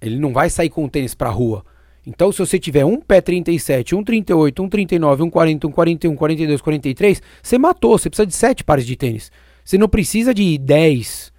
Ele 0.01 0.19
não 0.19 0.33
vai 0.33 0.49
sair 0.49 0.71
com 0.71 0.85
o 0.85 0.89
tênis 0.89 1.15
pra 1.15 1.29
rua. 1.29 1.63
Então, 2.07 2.33
se 2.33 2.39
você 2.39 2.59
tiver 2.59 2.85
um 2.85 3.01
pé 3.01 3.21
37, 3.21 3.95
um 3.95 4.03
38, 4.03 4.63
um 4.63 4.69
39, 4.69 5.25
um 5.25 5.31
40, 5.31 5.67
um 5.67 5.73
41, 5.73 6.17
42, 6.17 6.61
43, 6.63 7.23
você 7.43 7.59
matou. 7.59 7.99
Você 7.99 8.09
precisa 8.09 8.27
de 8.27 8.35
7 8.35 8.65
pares 8.65 8.87
de 8.87 8.97
tênis. 8.97 9.31
Você 9.65 9.77
não 9.77 9.89
precisa 9.89 10.33
de 10.33 10.57
10 10.57 11.36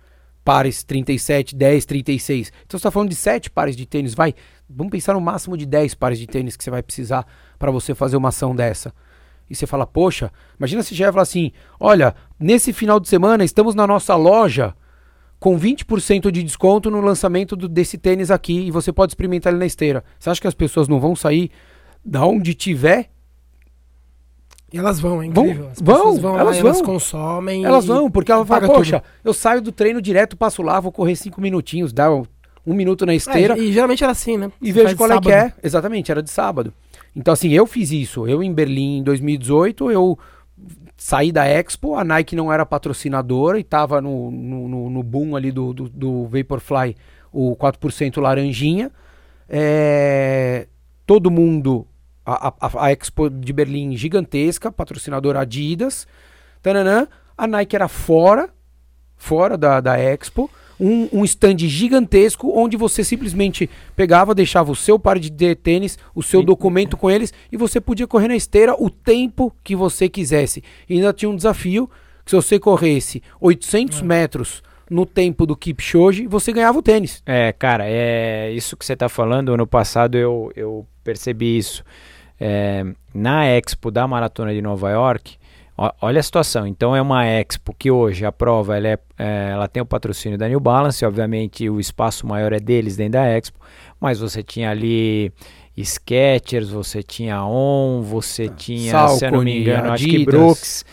pares 0.47 0.81
37, 0.81 1.53
10, 1.57 1.85
36. 1.85 2.47
Então 2.47 2.61
você 2.69 2.77
está 2.77 2.89
falando 2.89 3.09
de 3.09 3.15
7 3.15 3.51
pares 3.51 3.75
de 3.75 3.85
tênis, 3.85 4.13
vai. 4.13 4.33
Vamos 4.69 4.91
pensar 4.91 5.13
no 5.13 5.19
máximo 5.19 5.57
de 5.57 5.65
10 5.65 5.93
pares 5.95 6.17
de 6.17 6.25
tênis 6.25 6.55
que 6.55 6.63
você 6.63 6.71
vai 6.71 6.81
precisar 6.81 7.27
para 7.59 7.69
você 7.69 7.93
fazer 7.93 8.15
uma 8.15 8.29
ação 8.29 8.55
dessa. 8.55 8.93
E 9.49 9.53
você 9.53 9.67
fala, 9.67 9.85
poxa, 9.85 10.31
imagina 10.57 10.81
se 10.83 10.95
já 10.95 11.11
fala 11.11 11.23
assim: 11.23 11.51
olha, 11.77 12.15
nesse 12.39 12.71
final 12.71 12.97
de 12.97 13.09
semana 13.09 13.43
estamos 13.43 13.75
na 13.75 13.85
nossa 13.85 14.15
loja 14.15 14.73
com 15.37 15.59
20% 15.59 16.31
de 16.31 16.41
desconto 16.41 16.89
no 16.89 17.01
lançamento 17.01 17.53
do, 17.53 17.67
desse 17.67 17.97
tênis 17.97 18.31
aqui 18.31 18.67
e 18.67 18.71
você 18.71 18.93
pode 18.93 19.11
experimentar 19.11 19.51
ele 19.51 19.59
na 19.59 19.65
esteira. 19.65 20.01
Você 20.17 20.29
acha 20.29 20.39
que 20.39 20.47
as 20.47 20.53
pessoas 20.53 20.87
não 20.87 20.97
vão 20.97 21.13
sair 21.13 21.51
da 22.05 22.25
onde 22.25 22.53
tiver 22.53 23.09
e 24.71 24.77
elas 24.77 24.99
vão, 24.99 25.21
é 25.21 25.25
incrível. 25.25 25.71
Vão, 25.81 26.17
vão, 26.17 26.37
elas, 26.37 26.57
vão. 26.57 26.67
elas 26.67 26.81
consomem. 26.81 27.63
Elas 27.63 27.85
vão, 27.85 28.11
porque 28.11 28.31
ela 28.31 28.45
fala, 28.45 28.67
poxa, 28.67 28.99
tudo. 28.99 29.11
eu 29.23 29.33
saio 29.33 29.61
do 29.61 29.71
treino 29.71 30.01
direto, 30.01 30.35
passo 30.35 30.61
lá, 30.61 30.79
vou 30.79 30.91
correr 30.91 31.15
cinco 31.15 31.39
minutinhos, 31.39 31.93
dá 31.93 32.13
um, 32.13 32.23
um 32.65 32.73
minuto 32.73 33.05
na 33.05 33.15
esteira. 33.15 33.57
É, 33.57 33.59
e 33.59 33.71
geralmente 33.71 34.03
era 34.03 34.11
assim, 34.11 34.35
né? 34.35 34.51
E 34.61 34.73
Você 34.73 34.83
vejo 34.83 34.97
qual 34.97 35.11
é 35.11 35.21
que 35.21 35.31
é. 35.31 35.53
Exatamente, 35.63 36.11
era 36.11 36.21
de 36.21 36.29
sábado. 36.29 36.73
Então, 37.15 37.33
assim, 37.33 37.49
eu 37.51 37.65
fiz 37.65 37.91
isso. 37.91 38.27
Eu 38.27 38.43
em 38.43 38.53
Berlim 38.53 38.97
em 38.97 39.03
2018, 39.03 39.89
eu 39.89 40.19
saí 40.97 41.31
da 41.31 41.47
Expo, 41.47 41.95
a 41.95 42.03
Nike 42.03 42.35
não 42.35 42.51
era 42.51 42.65
patrocinadora 42.65 43.57
e 43.57 43.63
tava 43.63 44.01
no, 44.01 44.29
no, 44.29 44.67
no, 44.67 44.89
no 44.89 45.03
boom 45.03 45.35
ali 45.35 45.51
do, 45.51 45.73
do, 45.73 45.87
do 45.87 46.25
Vaporfly, 46.25 46.95
o 47.31 47.55
4% 47.55 48.19
laranjinha. 48.19 48.91
É, 49.47 50.67
todo 51.05 51.31
mundo 51.31 51.87
a, 52.27 52.53
a, 52.59 52.85
a, 52.85 52.91
Expo 52.91 53.29
de 53.29 53.53
Berlim 53.53 53.95
gigantesca, 53.95 54.69
patrocinador 54.69 55.37
Adidas. 55.37 56.05
Tananã, 56.61 57.07
a 57.37 57.47
Nike 57.47 57.75
era 57.77 57.87
fora, 57.87 58.49
fora 59.15 59.57
da, 59.57 59.79
da 59.79 59.97
Expo. 59.97 60.51
Um, 60.79 61.07
um 61.11 61.25
stand 61.25 61.57
gigantesco 61.59 62.51
onde 62.53 62.77
você 62.77 63.03
simplesmente 63.03 63.67
pegava, 63.95 64.35
deixava 64.35 64.71
o 64.71 64.75
seu 64.75 64.99
par 64.99 65.17
de 65.17 65.31
tênis, 65.55 65.97
o 66.13 66.21
seu 66.21 66.43
documento 66.43 66.95
com 66.95 67.09
eles 67.09 67.33
e 67.51 67.57
você 67.57 67.81
podia 67.81 68.05
correr 68.05 68.27
na 68.27 68.35
esteira 68.35 68.75
o 68.77 68.87
tempo 68.87 69.51
que 69.63 69.75
você 69.75 70.07
quisesse. 70.07 70.63
E 70.87 70.95
ainda 70.95 71.11
tinha 71.13 71.29
um 71.29 71.35
desafio 71.35 71.89
que 72.23 72.29
se 72.29 72.35
você 72.35 72.59
corresse 72.59 73.23
800 73.41 74.01
é. 74.01 74.03
metros 74.03 74.61
no 74.87 75.03
tempo 75.03 75.47
do 75.47 75.55
Kipchoge, 75.55 76.27
você 76.27 76.53
ganhava 76.53 76.77
o 76.77 76.83
tênis. 76.83 77.23
É, 77.25 77.51
cara, 77.53 77.85
é 77.87 78.51
isso 78.51 78.77
que 78.77 78.85
você 78.85 78.93
está 78.93 79.09
falando. 79.09 79.53
Ano 79.53 79.65
passado 79.65 80.15
eu, 80.15 80.51
eu 80.55 80.85
percebi 81.03 81.57
isso 81.57 81.83
é, 82.39 82.85
na 83.13 83.45
Expo 83.45 83.91
da 83.91 84.07
Maratona 84.07 84.53
de 84.53 84.61
Nova 84.61 84.89
York, 84.91 85.37
ó, 85.77 85.91
olha 86.01 86.19
a 86.19 86.23
situação. 86.23 86.67
Então 86.67 86.95
é 86.95 87.01
uma 87.01 87.25
Expo 87.25 87.73
que 87.73 87.91
hoje 87.91 88.25
a 88.25 88.31
prova 88.31 88.77
ela, 88.77 88.87
é, 88.87 88.99
é, 89.17 89.49
ela 89.51 89.67
tem 89.67 89.81
o 89.81 89.85
patrocínio 89.85 90.37
da 90.37 90.47
New 90.47 90.59
Balance, 90.59 91.05
obviamente 91.05 91.69
o 91.69 91.79
espaço 91.79 92.25
maior 92.27 92.53
é 92.53 92.59
deles 92.59 92.95
dentro 92.95 93.13
da 93.13 93.25
Expo, 93.27 93.59
mas 93.99 94.19
você 94.19 94.43
tinha 94.43 94.71
ali 94.71 95.31
Skechers, 95.77 96.69
você 96.69 97.03
tinha 97.03 97.43
On, 97.43 98.01
você 98.01 98.49
tinha, 98.49 98.91
Salcone, 98.91 99.19
se 99.19 99.25
eu 99.25 99.31
não 99.31 99.43
me 99.43 99.61
engano, 99.61 99.91
Adidas. 99.91 99.93
acho 99.93 100.07
que 100.07 100.25
Brooks. 100.25 100.85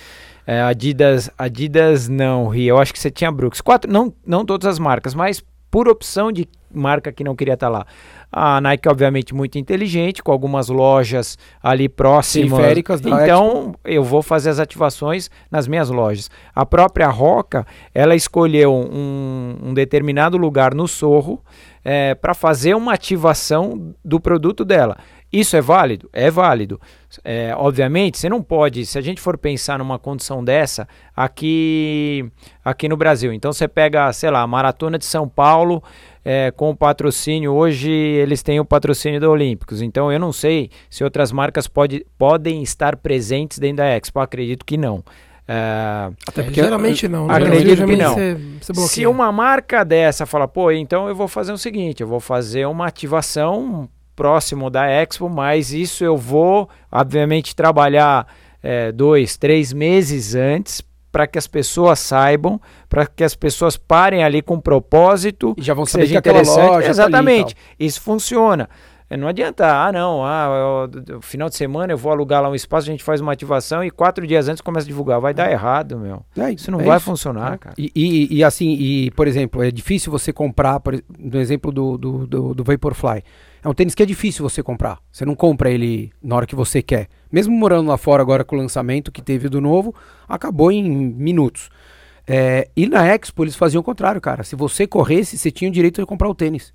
É, 0.47 0.61
Adidas, 0.61 1.31
Adidas 1.39 2.09
não, 2.09 2.49
Ri. 2.49 2.67
Eu 2.67 2.79
acho 2.79 2.93
que 2.93 2.99
você 2.99 3.11
tinha 3.11 3.33
Brooks. 3.33 3.63
Quatro, 3.63 3.91
não, 3.91 4.13
não 4.27 4.45
todas 4.45 4.67
as 4.67 4.79
marcas, 4.79 5.15
mas 5.15 5.43
por 5.71 5.89
opção 5.89 6.31
de 6.31 6.47
marca 6.73 7.11
que 7.11 7.25
não 7.25 7.35
queria 7.35 7.55
estar 7.55 7.67
tá 7.67 7.79
lá. 7.79 7.87
A 8.37 8.61
Nike, 8.61 8.89
obviamente, 8.89 9.33
muito 9.33 9.59
inteligente, 9.59 10.21
com 10.21 10.33
algumas 10.33 10.69
lojas 10.69 11.39
ali 11.63 11.89
próximas. 11.89 12.59
Periféricas 12.59 13.01
da 13.01 13.23
Então, 13.23 13.77
eu 13.85 14.03
vou 14.03 14.23
fazer 14.23 14.51
as 14.51 14.59
ativações 14.59 15.31
nas 15.49 15.69
minhas 15.69 15.89
lojas. 15.89 16.29
A 16.53 16.67
própria 16.67 17.09
Roca, 17.09 17.65
ela 17.95 18.17
escolheu 18.17 18.75
um, 18.75 19.57
um 19.67 19.73
determinado 19.75 20.37
lugar 20.37 20.75
no 20.75 20.89
Sorro 20.89 21.41
é, 21.85 22.17
para 22.17 22.35
fazer 22.35 22.75
uma 22.75 22.95
ativação 22.95 23.95
do 24.05 24.19
produto 24.19 24.65
dela. 24.65 24.97
Isso 25.35 25.57
é 25.57 25.61
válido? 25.61 26.09
É 26.13 26.31
válido. 26.31 26.81
É, 27.25 27.53
obviamente, 27.57 28.19
você 28.19 28.29
não 28.29 28.41
pode, 28.41 28.87
se 28.87 28.97
a 28.97 29.01
gente 29.01 29.21
for 29.21 29.37
pensar 29.37 29.81
numa 29.81 29.99
condição 29.99 30.45
dessa 30.45 30.87
aqui, 31.15 32.25
aqui 32.65 32.89
no 32.89 32.97
Brasil. 32.97 33.33
Então 33.33 33.53
você 33.53 33.67
pega, 33.67 34.13
sei 34.13 34.31
lá, 34.31 34.43
a 34.43 34.47
Maratona 34.47 34.97
de 34.97 35.05
São 35.05 35.29
Paulo 35.29 35.83
é, 36.25 36.51
com 36.51 36.71
o 36.71 36.77
patrocínio. 36.77 37.53
Hoje 37.53 37.91
eles 37.91 38.43
têm 38.43 38.59
o 38.59 38.65
patrocínio 38.65 39.21
da 39.21 39.29
Olímpicos. 39.29 39.83
Então 39.83 40.11
eu 40.11 40.19
não 40.19 40.33
sei 40.33 40.71
se 40.89 41.05
outras 41.05 41.31
marcas 41.31 41.69
pode, 41.69 42.07
podem 42.19 42.63
estar 42.63 42.97
presentes 42.97 43.59
dentro 43.59 43.79
da 43.79 43.87
Expo. 43.87 44.21
acredito 44.21 44.65
que 44.65 44.77
não. 44.77 45.05
É, 45.47 46.11
Até 46.27 46.43
porque 46.43 46.63
geralmente 46.63 47.07
não. 47.07 47.27
Né? 47.27 47.35
Acredito 47.35 47.85
que 47.85 47.97
não. 47.97 48.15
Você, 48.15 48.39
você 48.73 48.89
se 48.89 49.07
uma 49.07 49.31
marca 49.31 49.85
dessa 49.85 50.25
fala, 50.25 50.49
pô, 50.49 50.71
então 50.71 51.07
eu 51.09 51.15
vou 51.15 51.29
fazer 51.29 51.53
o 51.53 51.59
seguinte, 51.59 52.01
eu 52.01 52.07
vou 52.07 52.21
fazer 52.21 52.67
uma 52.67 52.87
ativação 52.87 53.89
próximo 54.17 54.71
da 54.71 54.87
Expo, 54.87 55.29
mas 55.29 55.73
isso 55.73 56.05
eu 56.05 56.17
vou, 56.17 56.69
obviamente, 56.91 57.55
trabalhar 57.55 58.27
é, 58.63 58.91
dois, 58.91 59.37
três 59.37 59.73
meses 59.73 60.35
antes 60.35 60.83
para 61.13 61.27
que 61.29 61.39
as 61.39 61.47
pessoas 61.47 62.01
saibam, 62.01 62.61
para 62.95 63.09
que 63.09 63.25
as 63.25 63.35
pessoas 63.35 63.77
parem 63.77 64.23
ali 64.23 64.41
com 64.41 64.61
propósito. 64.61 65.53
E 65.59 65.63
já 65.63 65.75
vão 65.75 65.85
saber 65.85 66.07
que 66.07 66.17
aquela 66.17 66.43
loja 66.43 66.85
tá 66.85 66.89
Exatamente. 66.89 67.53
Tá 67.53 67.61
isso 67.77 68.01
funciona. 68.01 68.69
É, 69.11 69.17
não 69.17 69.27
adianta, 69.27 69.67
ah, 69.67 69.91
não, 69.91 70.25
ah, 70.25 70.89
eu, 71.09 71.21
final 71.21 71.49
de 71.49 71.57
semana 71.57 71.93
eu 71.93 71.99
vou 71.99 72.13
alugar 72.13 72.41
lá 72.41 72.49
um 72.49 72.55
espaço, 72.55 72.89
a 72.89 72.93
gente 72.93 73.03
faz 73.03 73.21
uma 73.21 73.33
ativação 73.33 73.83
e 73.83 73.91
quatro 73.91 74.25
dias 74.25 74.49
antes 74.49 74.61
começa 74.61 74.87
a 74.87 74.89
divulgar. 74.89 75.21
Vai 75.21 75.35
dar 75.35 75.51
errado, 75.51 75.99
meu. 75.99 76.25
É, 76.39 76.53
isso 76.53 76.71
não 76.71 76.81
é 76.81 76.85
vai 76.85 76.97
isso. 76.99 77.07
funcionar, 77.07 77.55
é. 77.55 77.59
cara. 77.59 77.75
E, 77.77 77.91
e, 77.97 78.37
e, 78.37 78.45
assim, 78.45 78.71
e, 78.75 79.11
por 79.11 79.27
exemplo, 79.27 79.61
é 79.61 79.73
difícil 79.73 80.13
você 80.13 80.33
comprar, 80.33 80.79
por, 80.79 80.95
no 81.19 81.41
exemplo 81.41 81.73
do, 81.73 81.99
do, 81.99 82.27
do, 82.29 82.55
do 82.55 82.65
Vaporfly. 82.65 83.25
É 83.65 83.69
um 83.69 83.75
tênis 83.75 83.95
que 83.95 84.05
é 84.05 84.07
difícil 84.07 84.49
você 84.49 84.63
comprar. 84.63 84.99
Você 85.11 85.25
não 85.25 85.35
compra 85.35 85.69
ele 85.69 86.13
na 86.23 86.37
hora 86.37 86.47
que 86.47 86.55
você 86.55 86.81
quer. 86.81 87.09
Mesmo 87.33 87.57
morando 87.57 87.89
lá 87.89 87.97
fora 87.97 88.23
agora 88.23 88.45
com 88.45 88.55
o 88.55 88.59
lançamento 88.59 89.11
que 89.11 89.21
teve 89.21 89.49
do 89.49 89.61
novo, 89.61 89.93
acabou 90.29 90.71
em 90.71 90.85
minutos. 90.85 91.71
É, 92.27 92.69
e 92.77 92.87
na 92.87 93.07
Expo 93.07 93.45
eles 93.45 93.57
faziam 93.57 93.81
o 93.81 93.85
contrário, 93.85 94.21
cara. 94.21 94.43
Se 94.43 94.57
você 94.57 94.87
corresse, 94.87 95.37
você 95.37 95.51
tinha 95.51 95.71
o 95.71 95.73
direito 95.73 96.01
de 96.01 96.07
comprar 96.07 96.29
o 96.29 96.35
tênis. 96.35 96.73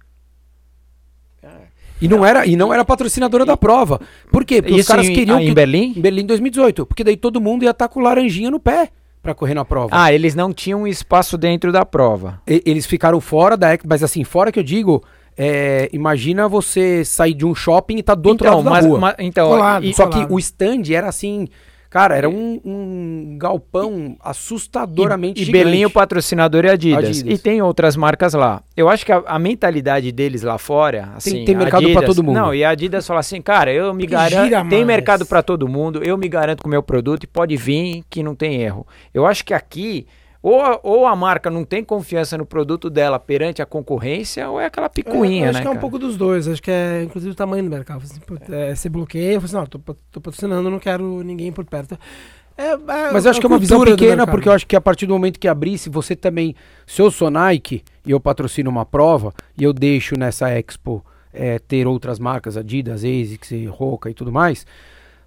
E 2.02 2.08
não 2.08 2.26
era, 2.26 2.46
e 2.46 2.56
não 2.56 2.74
era 2.74 2.86
patrocinadora 2.86 3.46
da 3.46 3.58
prova. 3.58 4.00
Por 4.32 4.46
quê? 4.46 4.62
Porque 4.62 4.76
Isso 4.76 4.84
os 4.84 4.88
caras 4.88 5.08
em, 5.08 5.14
queriam. 5.14 5.40
Em 5.40 5.54
Berlim? 5.54 5.94
Em 5.98 6.02
Berlim 6.02 6.26
2018. 6.26 6.86
Porque 6.86 7.04
daí 7.04 7.18
todo 7.18 7.42
mundo 7.42 7.64
ia 7.64 7.72
estar 7.72 7.88
tá 7.88 7.94
com 7.94 8.00
laranjinha 8.00 8.50
no 8.50 8.60
pé 8.60 8.90
para 9.22 9.36
correr 9.36 9.54
na 9.54 9.66
prova. 9.66 9.90
Ah, 9.92 10.14
eles 10.14 10.34
não 10.34 10.54
tinham 10.54 10.88
espaço 10.88 11.38
dentro 11.38 11.72
da 11.72 11.86
prova. 11.86 12.42
E, 12.48 12.64
eles 12.66 12.86
ficaram 12.86 13.20
fora 13.20 13.58
da 13.58 13.74
Expo, 13.74 13.88
mas 13.90 14.02
assim, 14.02 14.24
fora 14.24 14.50
que 14.50 14.60
eu 14.60 14.64
digo, 14.64 15.04
é, 15.38 15.90
imagina 15.92 16.48
você 16.48 17.04
sair 17.04 17.34
de 17.34 17.46
um 17.46 17.54
shopping 17.54 17.98
e 17.98 18.04
tá 18.04 18.16
do 18.16 18.30
outro 18.30 18.48
então, 18.48 18.60
lado 18.60 18.70
mas, 18.70 18.84
da 18.84 18.90
rua. 18.90 19.00
Mas, 19.00 19.16
então, 19.20 19.50
colado, 19.50 19.86
e, 19.86 19.94
só 19.94 20.08
colado. 20.08 20.28
que 20.28 20.34
o 20.34 20.40
stand 20.40 20.84
era 20.94 21.10
assim, 21.10 21.50
cara, 21.90 22.16
era 22.16 22.30
um, 22.30 22.62
um 22.64 23.38
galpão 23.38 24.16
assustadoramente 24.20 25.42
e, 25.42 25.46
gigante. 25.46 25.62
E 25.62 25.64
Berlim 25.64 25.86
o 25.86 25.90
patrocinador 25.90 26.66
é 26.66 26.72
Adidas. 26.72 27.10
Adidas. 27.10 27.40
E 27.40 27.42
tem 27.42 27.62
outras 27.62 27.96
marcas 27.96 28.34
lá. 28.34 28.62
Eu 28.78 28.88
acho 28.88 29.06
que 29.06 29.12
a, 29.12 29.24
a 29.26 29.40
mentalidade 29.40 30.12
deles 30.12 30.44
lá 30.44 30.58
fora, 30.58 31.10
assim, 31.16 31.32
tem, 31.32 31.46
tem 31.46 31.56
mercado 31.56 31.92
para 31.92 32.06
todo 32.06 32.24
mundo. 32.24 32.36
Não, 32.36 32.54
e 32.54 32.64
a 32.64 32.70
Adidas 32.70 33.08
fala 33.08 33.20
assim, 33.20 33.42
cara, 33.42 33.74
eu 33.74 33.94
me 33.94 34.06
garanto, 34.06 34.70
tem 34.70 34.86
mercado 34.86 35.26
para 35.26 35.42
todo 35.42 35.68
mundo, 35.68 36.04
eu 36.04 36.18
me 36.18 36.28
garanto 36.28 36.62
com 36.62 36.68
o 36.68 36.72
meu 36.72 36.84
produto 36.84 37.24
e 37.24 37.28
pode 37.28 37.58
vir 37.58 38.04
que 38.10 38.22
não 38.22 38.36
tem 38.36 38.62
erro. 38.62 38.86
Eu 39.14 39.26
acho 39.26 39.44
que 39.44 39.54
aqui 39.54 40.06
ou 40.42 40.62
a, 40.62 40.80
ou 40.84 41.06
a 41.06 41.16
marca 41.16 41.50
não 41.50 41.66
tem 41.66 41.84
confiança 41.84 42.38
no 42.38 42.46
produto 42.46 42.90
dela 42.90 43.20
perante 43.20 43.62
a 43.62 43.66
concorrência, 43.66 44.50
ou 44.50 44.60
é 44.60 44.66
aquela 44.66 44.90
picuinha, 44.90 45.48
é, 45.48 45.50
acho 45.50 45.60
né? 45.60 45.62
que 45.64 45.68
é 45.68 45.72
um 45.72 45.78
pouco 45.78 46.00
dos 46.00 46.16
dois. 46.16 46.48
Acho 46.48 46.62
que 46.62 46.72
é 46.72 47.04
inclusive 47.04 47.32
o 47.32 47.36
tamanho 47.36 47.64
do 47.64 47.70
mercado. 47.70 48.02
Assim, 48.04 48.20
é, 48.52 48.74
você 48.74 48.88
bloqueia, 48.88 49.40
você 49.40 49.46
assim, 49.48 49.56
não, 49.56 49.66
tô, 49.66 49.80
tô 50.12 50.22
patrocinando, 50.22 50.70
não 50.70 50.80
quero 50.80 51.22
ninguém 51.24 51.52
por 51.52 51.66
perto. 51.66 52.00
É, 52.58 52.72
é, 52.72 52.78
Mas 53.12 53.26
eu 53.26 53.32
acho 53.32 53.40
que 53.40 53.46
é 53.46 53.50
uma 53.50 53.60
visão 53.60 53.84
pequena, 53.84 54.28
porque 54.28 54.50
eu 54.50 54.54
acho 54.54 54.68
que 54.68 54.76
a 54.76 54.82
partir 54.82 55.06
do 55.06 55.14
momento 55.14 55.40
que 55.40 55.48
abrir, 55.48 55.78
se 55.78 55.90
você 55.90 56.16
também. 56.16 56.56
Se 56.86 57.02
eu 57.02 57.12
sou 57.12 57.30
Nike 57.30 57.84
e 58.06 58.12
eu 58.12 58.20
patrocino 58.20 58.70
uma 58.70 58.86
prova 58.86 59.34
e 59.58 59.64
eu 59.64 59.74
deixo 59.74 60.18
nessa 60.18 60.50
Expo 60.52 61.04
é, 61.34 61.60
ter 61.60 61.88
outras 61.88 62.20
marcas, 62.20 62.58
Adidas, 62.58 63.04
ASICS, 63.04 63.68
Roca 63.70 64.10
e 64.10 64.14
tudo 64.14 64.32
mais 64.32 64.66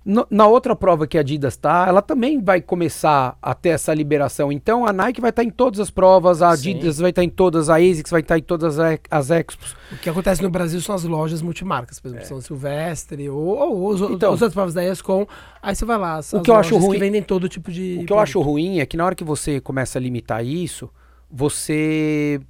no, 0.05 0.27
na 0.29 0.47
outra 0.47 0.75
prova 0.75 1.07
que 1.07 1.17
a 1.17 1.21
Adidas 1.21 1.55
está, 1.55 1.87
ela 1.87 2.03
também 2.03 2.43
vai 2.43 2.61
começar 2.61 3.37
a 3.41 3.55
ter 3.55 3.71
essa 3.71 3.95
liberação. 3.95 4.51
Então 4.51 4.87
a 4.87 4.93
Nike 4.93 5.21
vai 5.21 5.31
estar 5.31 5.43
tá 5.43 5.47
em 5.47 5.51
todas 5.51 5.79
as 5.79 5.91
provas, 5.91 6.43
a 6.43 6.51
Adidas 6.51 6.97
Sim. 6.97 7.03
vai 7.03 7.11
estar 7.11 7.23
tá 7.23 7.25
em 7.25 7.29
todas, 7.29 7.71
a 7.71 7.77
ASICS 7.77 8.11
vai 8.11 8.21
estar 8.21 8.35
tá 8.35 8.39
em 8.39 8.43
todas 8.43 8.79
as 9.11 9.31
expos. 9.31 9.77
O 9.93 9.97
que 9.97 10.11
acontece 10.11 10.43
no 10.43 10.51
Brasil 10.51 10.81
são 10.81 10.95
as 10.95 11.05
lojas 11.05 11.41
multimarcas, 11.41 12.01
por 12.01 12.09
exemplo, 12.09 12.25
é. 12.25 12.29
São 12.29 12.41
Silvestre 12.41 13.29
ou, 13.29 13.39
ou 13.39 13.89
os, 13.89 14.01
então, 14.01 14.33
os 14.33 14.43
outros 14.43 14.55
provas 14.55 14.75
da 14.75 14.85
ESCOM. 14.85 15.27
Aí 15.63 15.75
você 15.75 15.85
vai 15.85 15.99
lá, 15.99 16.21
o 16.33 16.41
que 16.41 16.51
eu 16.51 16.57
acho 16.57 16.77
ruim, 16.77 16.95
que 16.95 16.99
vendem 16.99 17.23
todo 17.23 17.49
tipo 17.49 17.71
de. 17.71 17.81
O 17.81 17.85
que 17.85 17.95
produto. 17.95 18.11
eu 18.11 18.19
acho 18.19 18.41
ruim 18.41 18.81
é 18.81 18.87
que 18.87 18.97
na 18.97 19.05
hora 19.05 19.15
que 19.15 19.25
você 19.25 19.61
começa 19.61 19.99
a 19.99 20.03
limitar 20.03 20.45
isso, 20.45 20.91
você 21.31 22.41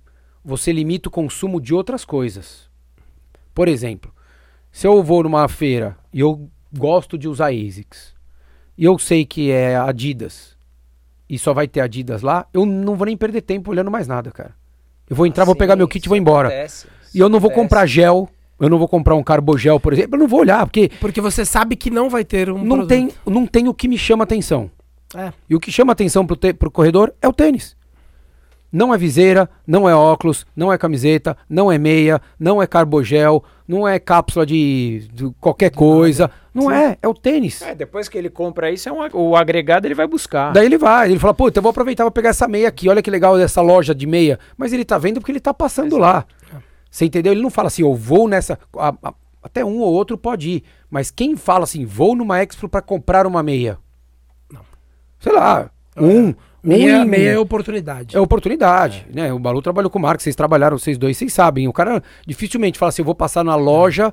você 0.45 0.73
limita 0.73 1.09
o 1.09 1.13
consumo 1.13 1.61
de 1.61 1.75
outras 1.75 2.05
coisas. 2.05 2.69
Por 3.55 3.69
exemplo, 3.69 4.13
se 4.71 4.87
eu 4.87 5.03
vou 5.03 5.23
numa 5.23 5.47
feira 5.49 5.97
e 6.13 6.21
eu 6.21 6.51
gosto 6.77 7.19
de 7.19 7.29
usar 7.29 7.49
ASICS 7.49 8.15
e 8.77 8.85
eu 8.85 8.99
sei 8.99 9.25
que 9.25 9.51
é 9.51 9.77
Adidas 9.77 10.57
e 11.29 11.39
só 11.39 11.53
vai 11.55 11.67
ter 11.67 11.81
Adidas 11.81 12.23
lá, 12.23 12.47
eu 12.53 12.67
não 12.67 12.95
vou 12.97 13.07
nem 13.07 13.17
perder 13.17 13.43
tempo 13.43 13.71
olhando 13.71 13.91
mais 13.91 14.07
nada, 14.07 14.31
cara. 14.31 14.55
Eu 15.09 15.17
vou 15.17 15.27
entrar, 15.27 15.43
ah, 15.43 15.47
vou 15.47 15.57
pegar 15.57 15.77
meu 15.77 15.89
kit 15.89 16.05
e 16.05 16.09
vou 16.09 16.17
embora. 16.17 16.49
Acontece, 16.49 16.87
e 17.15 17.19
eu 17.19 17.29
não 17.29 17.41
vou 17.41 17.51
acontece. 17.51 17.63
comprar 17.69 17.87
gel, 17.87 18.29
eu 18.59 18.69
não 18.69 18.79
vou 18.79 18.89
comprar 18.89 19.15
um 19.15 19.23
carbogel, 19.23 19.81
por 19.81 19.93
exemplo, 19.93 20.15
eu 20.17 20.21
não 20.21 20.29
vou 20.29 20.41
olhar, 20.41 20.65
porque 20.67 20.91
porque 21.01 21.21
você 21.21 21.45
sabe 21.45 21.77
que 21.77 21.91
não 21.91 22.09
vai 22.09 22.25
ter 22.25 22.51
um 22.51 22.59
Não 22.59 22.77
produto. 22.77 22.89
tem, 22.89 23.11
não 23.27 23.47
tem 23.47 23.69
o 23.69 23.75
que 23.75 23.89
me 23.89 23.99
chama 23.99 24.25
atenção. 24.25 24.71
É. 25.15 25.33
E 25.49 25.55
o 25.55 25.61
que 25.61 25.71
chama 25.71 25.93
atenção 25.93 26.27
pro, 26.27 26.37
te, 26.37 26.53
pro 26.55 26.71
corredor 26.71 27.13
é 27.21 27.29
o 27.29 27.33
tênis. 27.33 27.77
Não 28.71 28.95
é 28.95 28.97
viseira, 28.97 29.51
não 29.67 29.87
é 29.87 29.95
óculos, 29.95 30.47
não 30.57 30.73
é 30.73 30.79
camiseta, 30.79 31.37
não 31.47 31.71
é 31.71 31.77
meia, 31.77 32.21
não 32.39 32.63
é 32.63 32.67
carbogel, 32.67 33.45
não 33.69 33.87
é 33.87 33.99
cápsula 33.99 34.47
de, 34.47 35.09
de 35.13 35.31
qualquer 35.39 35.71
coisa. 35.71 36.31
Não 36.55 36.65
Sim. 36.65 36.75
é, 36.75 36.99
é 37.01 37.09
o 37.09 37.15
tênis. 37.15 37.63
É, 37.63 37.75
depois 37.75 38.09
que 38.09 38.19
ele 38.19 38.29
compra 38.29 38.71
isso, 38.71 38.89
é 38.89 38.93
um, 38.93 38.99
o 39.13 39.37
agregado 39.37 39.87
ele 39.87 39.95
vai 39.95 40.07
buscar. 40.07 40.53
Daí 40.53 40.67
ele 40.67 40.77
vai, 40.77 41.11
ele 41.11 41.19
fala, 41.19 41.33
pô, 41.33 41.49
então 41.49 41.61
eu 41.61 41.63
vou 41.63 41.71
aproveitar, 41.71 42.05
vou 42.05 42.11
pegar 42.11 42.31
essa 42.31 42.47
meia 42.47 42.69
aqui, 42.69 42.89
olha 42.89 43.03
que 43.03 43.11
legal 43.11 43.39
dessa 43.39 43.63
loja 43.63 43.95
de 43.95 44.07
meia. 44.07 44.39
Mas 44.57 44.73
ele 44.73 44.85
tá 44.85 44.99
vendo 44.99 45.19
porque 45.19 45.33
ele 45.33 45.41
tá 45.41 45.55
passando 45.55 45.97
lá. 45.97 46.27
Você 46.91 47.07
entendeu? 47.07 47.33
Ele 47.33 47.41
não 47.41 47.49
fala 47.49 47.69
assim, 47.69 47.83
eu 47.83 47.95
vou 47.95 48.29
nessa. 48.29 48.59
A, 48.77 48.95
a, 49.03 49.15
até 49.43 49.65
um 49.65 49.79
ou 49.79 49.93
outro 49.93 50.19
pode 50.19 50.51
ir. 50.51 50.65
Mas 50.91 51.11
quem 51.11 51.37
fala 51.37 51.65
assim, 51.65 51.87
vou 51.87 52.15
numa 52.15 52.43
Expo 52.43 52.69
para 52.69 52.83
comprar 52.83 53.27
uma 53.27 53.43
meia? 53.43 53.79
Não. 54.53 54.61
Sei 55.19 55.33
lá, 55.33 55.71
um. 55.97 56.35
Meia, 56.63 57.05
meia 57.05 57.31
é 57.31 57.39
oportunidade. 57.39 58.17
É 58.17 58.21
oportunidade, 58.21 59.07
é. 59.11 59.17
né? 59.17 59.33
O 59.33 59.39
Balu 59.39 59.61
trabalhou 59.61 59.91
com 59.91 59.99
marca, 59.99 60.23
vocês 60.23 60.37
trabalharam, 60.37 60.79
vocês 60.79 60.97
dois, 60.97 61.17
vocês 61.17 61.33
sabem. 61.33 61.67
O 61.67 61.73
cara 61.73 62.03
dificilmente 62.25 62.79
fala 62.79 62.91
assim, 62.91 63.03
eu 63.03 63.07
vou 63.07 63.17
passar 63.17 63.43
na 63.43 63.57
loja 63.57 64.13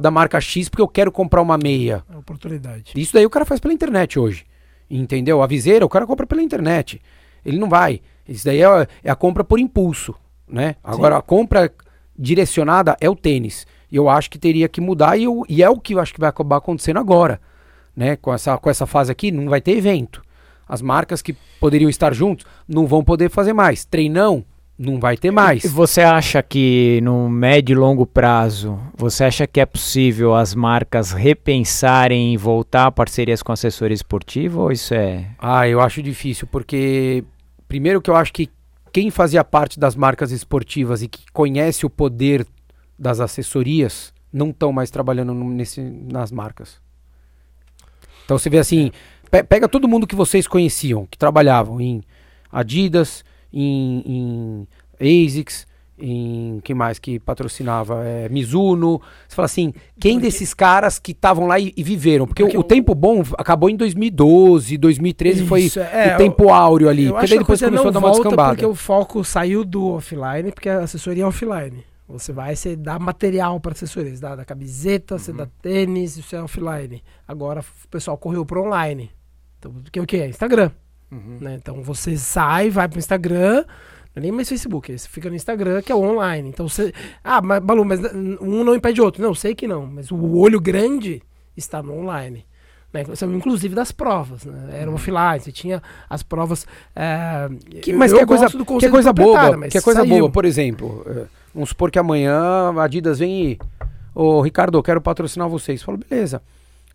da 0.00 0.10
marca 0.10 0.40
X 0.40 0.68
porque 0.68 0.82
eu 0.82 0.88
quero 0.88 1.10
comprar 1.10 1.42
uma 1.42 1.58
meia. 1.58 2.04
É 2.12 2.16
oportunidade. 2.16 2.92
Isso 2.94 3.12
daí 3.12 3.26
o 3.26 3.30
cara 3.30 3.44
faz 3.44 3.60
pela 3.60 3.74
internet 3.74 4.18
hoje. 4.18 4.46
Entendeu? 4.88 5.42
A 5.42 5.46
viseira, 5.46 5.84
o 5.84 5.88
cara 5.88 6.06
compra 6.06 6.26
pela 6.26 6.42
internet. 6.42 7.00
Ele 7.44 7.58
não 7.58 7.68
vai. 7.68 8.00
Isso 8.28 8.44
daí 8.44 8.62
é, 8.62 8.88
é 9.04 9.10
a 9.10 9.16
compra 9.16 9.44
por 9.44 9.58
impulso, 9.58 10.14
né? 10.48 10.76
Agora, 10.82 11.16
Sim. 11.16 11.18
a 11.18 11.22
compra 11.22 11.72
direcionada 12.18 12.96
é 13.00 13.08
o 13.08 13.16
tênis. 13.16 13.66
E 13.90 13.96
eu 13.96 14.08
acho 14.08 14.30
que 14.30 14.38
teria 14.38 14.68
que 14.68 14.80
mudar 14.80 15.16
e, 15.16 15.24
eu, 15.24 15.44
e 15.48 15.62
é 15.62 15.70
o 15.70 15.78
que 15.78 15.94
eu 15.94 16.00
acho 16.00 16.12
que 16.12 16.20
vai 16.20 16.28
acabar 16.28 16.56
acontecendo 16.56 16.98
agora. 16.98 17.40
Né? 17.94 18.16
Com, 18.16 18.32
essa, 18.32 18.58
com 18.58 18.68
essa 18.68 18.86
fase 18.86 19.10
aqui, 19.10 19.30
não 19.30 19.48
vai 19.48 19.60
ter 19.60 19.72
evento. 19.72 20.22
As 20.68 20.82
marcas 20.82 21.22
que 21.22 21.32
poderiam 21.60 21.88
estar 21.88 22.12
juntos 22.12 22.44
não 22.68 22.86
vão 22.86 23.04
poder 23.04 23.30
fazer 23.30 23.52
mais. 23.52 23.84
Treinão 23.84 24.44
não 24.78 25.00
vai 25.00 25.16
ter 25.16 25.30
mais. 25.30 25.64
Você 25.64 26.02
acha 26.02 26.42
que 26.42 27.00
no 27.02 27.28
médio 27.28 27.74
e 27.74 27.76
longo 27.76 28.06
prazo, 28.06 28.78
você 28.96 29.24
acha 29.24 29.46
que 29.46 29.60
é 29.60 29.66
possível 29.66 30.34
as 30.34 30.54
marcas 30.54 31.12
repensarem 31.12 32.34
e 32.34 32.36
voltar 32.36 32.86
a 32.86 32.92
parcerias 32.92 33.42
com 33.42 33.52
assessoria 33.52 33.94
esportiva 33.94 34.60
ou 34.60 34.70
isso 34.70 34.94
é? 34.94 35.30
Ah, 35.38 35.68
eu 35.68 35.80
acho 35.80 36.02
difícil 36.02 36.46
porque 36.46 37.24
primeiro 37.66 38.00
que 38.02 38.10
eu 38.10 38.16
acho 38.16 38.32
que 38.32 38.50
quem 38.92 39.10
fazia 39.10 39.44
parte 39.44 39.78
das 39.78 39.96
marcas 39.96 40.30
esportivas 40.30 41.02
e 41.02 41.08
que 41.08 41.24
conhece 41.32 41.84
o 41.84 41.90
poder 41.90 42.46
das 42.98 43.20
assessorias 43.20 44.12
não 44.32 44.50
estão 44.50 44.72
mais 44.72 44.90
trabalhando 44.90 45.32
nesse, 45.32 45.80
nas 45.80 46.30
marcas. 46.30 46.80
Então 48.24 48.38
você 48.38 48.50
vê 48.50 48.58
assim, 48.58 48.90
Pe 49.30 49.42
pega 49.42 49.68
todo 49.68 49.88
mundo 49.88 50.06
que 50.06 50.14
vocês 50.14 50.46
conheciam, 50.46 51.06
que 51.06 51.18
trabalhavam 51.18 51.80
em 51.80 52.02
Adidas, 52.50 53.24
em, 53.56 54.66
em 55.00 55.26
ASICS, 55.26 55.66
em 55.98 56.60
quem 56.62 56.76
mais 56.76 56.98
que 56.98 57.18
patrocinava? 57.18 58.04
É, 58.04 58.28
Mizuno. 58.28 59.00
Você 59.26 59.34
fala 59.34 59.46
assim, 59.46 59.72
quem 59.98 60.14
porque... 60.14 60.26
desses 60.26 60.52
caras 60.52 60.98
que 60.98 61.12
estavam 61.12 61.46
lá 61.46 61.58
e, 61.58 61.72
e, 61.76 61.82
viveram? 61.82 62.26
Porque, 62.26 62.42
porque 62.42 62.56
o, 62.56 62.60
o, 62.60 62.64
tempo 62.64 62.94
bom 62.94 63.22
acabou 63.38 63.70
em 63.70 63.76
2012, 63.76 64.76
2013 64.76 65.38
Isso, 65.38 65.48
foi 65.48 65.70
é, 65.92 66.14
o 66.14 66.18
tempo 66.18 66.50
áureo 66.50 66.88
ali. 66.88 67.08
porque 67.08 67.26
daí 67.26 67.38
depois 67.38 67.60
começou 67.60 67.88
a 67.88 67.90
dar 67.90 67.98
uma 67.98 68.10
descambada. 68.10 68.50
Porque 68.50 68.66
o 68.66 68.74
foco 68.74 69.24
saiu 69.24 69.64
do 69.64 69.88
offline, 69.88 70.52
porque 70.52 70.68
a 70.68 70.80
assessoria 70.80 71.24
é 71.24 71.26
offline. 71.26 71.84
Você 72.08 72.32
vai, 72.32 72.54
você 72.54 72.76
dá 72.76 73.00
material 73.00 73.58
para 73.58 73.72
assessoria, 73.72 74.14
você 74.14 74.20
dá, 74.20 74.36
dá 74.36 74.44
camiseta, 74.44 75.14
uhum. 75.14 75.18
você 75.18 75.32
dá 75.32 75.46
tênis, 75.60 76.16
isso 76.16 76.36
é 76.36 76.42
offline. 76.42 77.02
Agora 77.26 77.60
o 77.60 77.88
pessoal 77.88 78.16
correu 78.16 78.44
para 78.44 78.60
online. 78.60 79.10
Então, 79.58 79.72
o 79.72 80.06
que 80.06 80.16
é? 80.16 80.28
Instagram. 80.28 80.70
Uhum. 81.10 81.38
Né? 81.40 81.54
Então 81.54 81.82
você 81.82 82.16
sai, 82.16 82.70
vai 82.70 82.88
para 82.88 82.96
o 82.96 82.98
Instagram, 82.98 83.64
não 84.16 84.20
é 84.20 84.20
nem 84.20 84.32
mais 84.32 84.48
Facebook, 84.48 84.96
você 84.96 85.08
fica 85.08 85.28
no 85.28 85.36
Instagram, 85.36 85.82
que 85.82 85.92
é 85.92 85.94
online. 85.94 86.48
Então 86.48 86.68
você. 86.68 86.92
Ah, 87.22 87.40
mas, 87.42 87.62
Balu, 87.62 87.84
mas 87.84 88.00
um 88.40 88.64
não 88.64 88.74
impede 88.74 89.00
o 89.00 89.04
outro. 89.04 89.22
Não, 89.22 89.34
sei 89.34 89.54
que 89.54 89.68
não. 89.68 89.86
Mas 89.86 90.10
o 90.10 90.36
olho 90.36 90.60
grande 90.60 91.22
está 91.56 91.82
no 91.82 91.92
online. 91.92 92.46
Né? 92.92 93.04
Inclusive 93.34 93.74
das 93.74 93.92
provas. 93.92 94.44
Né? 94.44 94.70
Era 94.72 94.86
um 94.86 94.88
uhum. 94.88 94.94
offline, 94.94 95.40
você 95.40 95.52
tinha 95.52 95.82
as 96.08 96.22
provas. 96.22 96.66
É, 96.94 97.48
que, 97.82 97.92
mas 97.92 98.12
que 98.12 98.18
é 98.18 98.26
coisa, 98.26 98.46
que 98.48 98.86
é 98.86 98.90
coisa 98.90 99.12
boba. 99.12 99.68
Que 99.68 99.78
é 99.78 99.82
coisa 99.82 100.00
saiu. 100.00 100.18
boba, 100.18 100.32
por 100.32 100.44
exemplo. 100.44 101.04
É, 101.06 101.26
vamos 101.54 101.68
supor 101.68 101.90
que 101.90 101.98
amanhã 101.98 102.40
a 102.74 102.84
Adidas 102.84 103.18
vem 103.18 103.52
e. 103.52 103.58
Ô, 104.14 104.40
Ricardo, 104.40 104.78
eu 104.78 104.82
quero 104.82 105.00
patrocinar 105.00 105.46
vocês. 105.46 105.82
Falo, 105.82 105.98
beleza. 105.98 106.42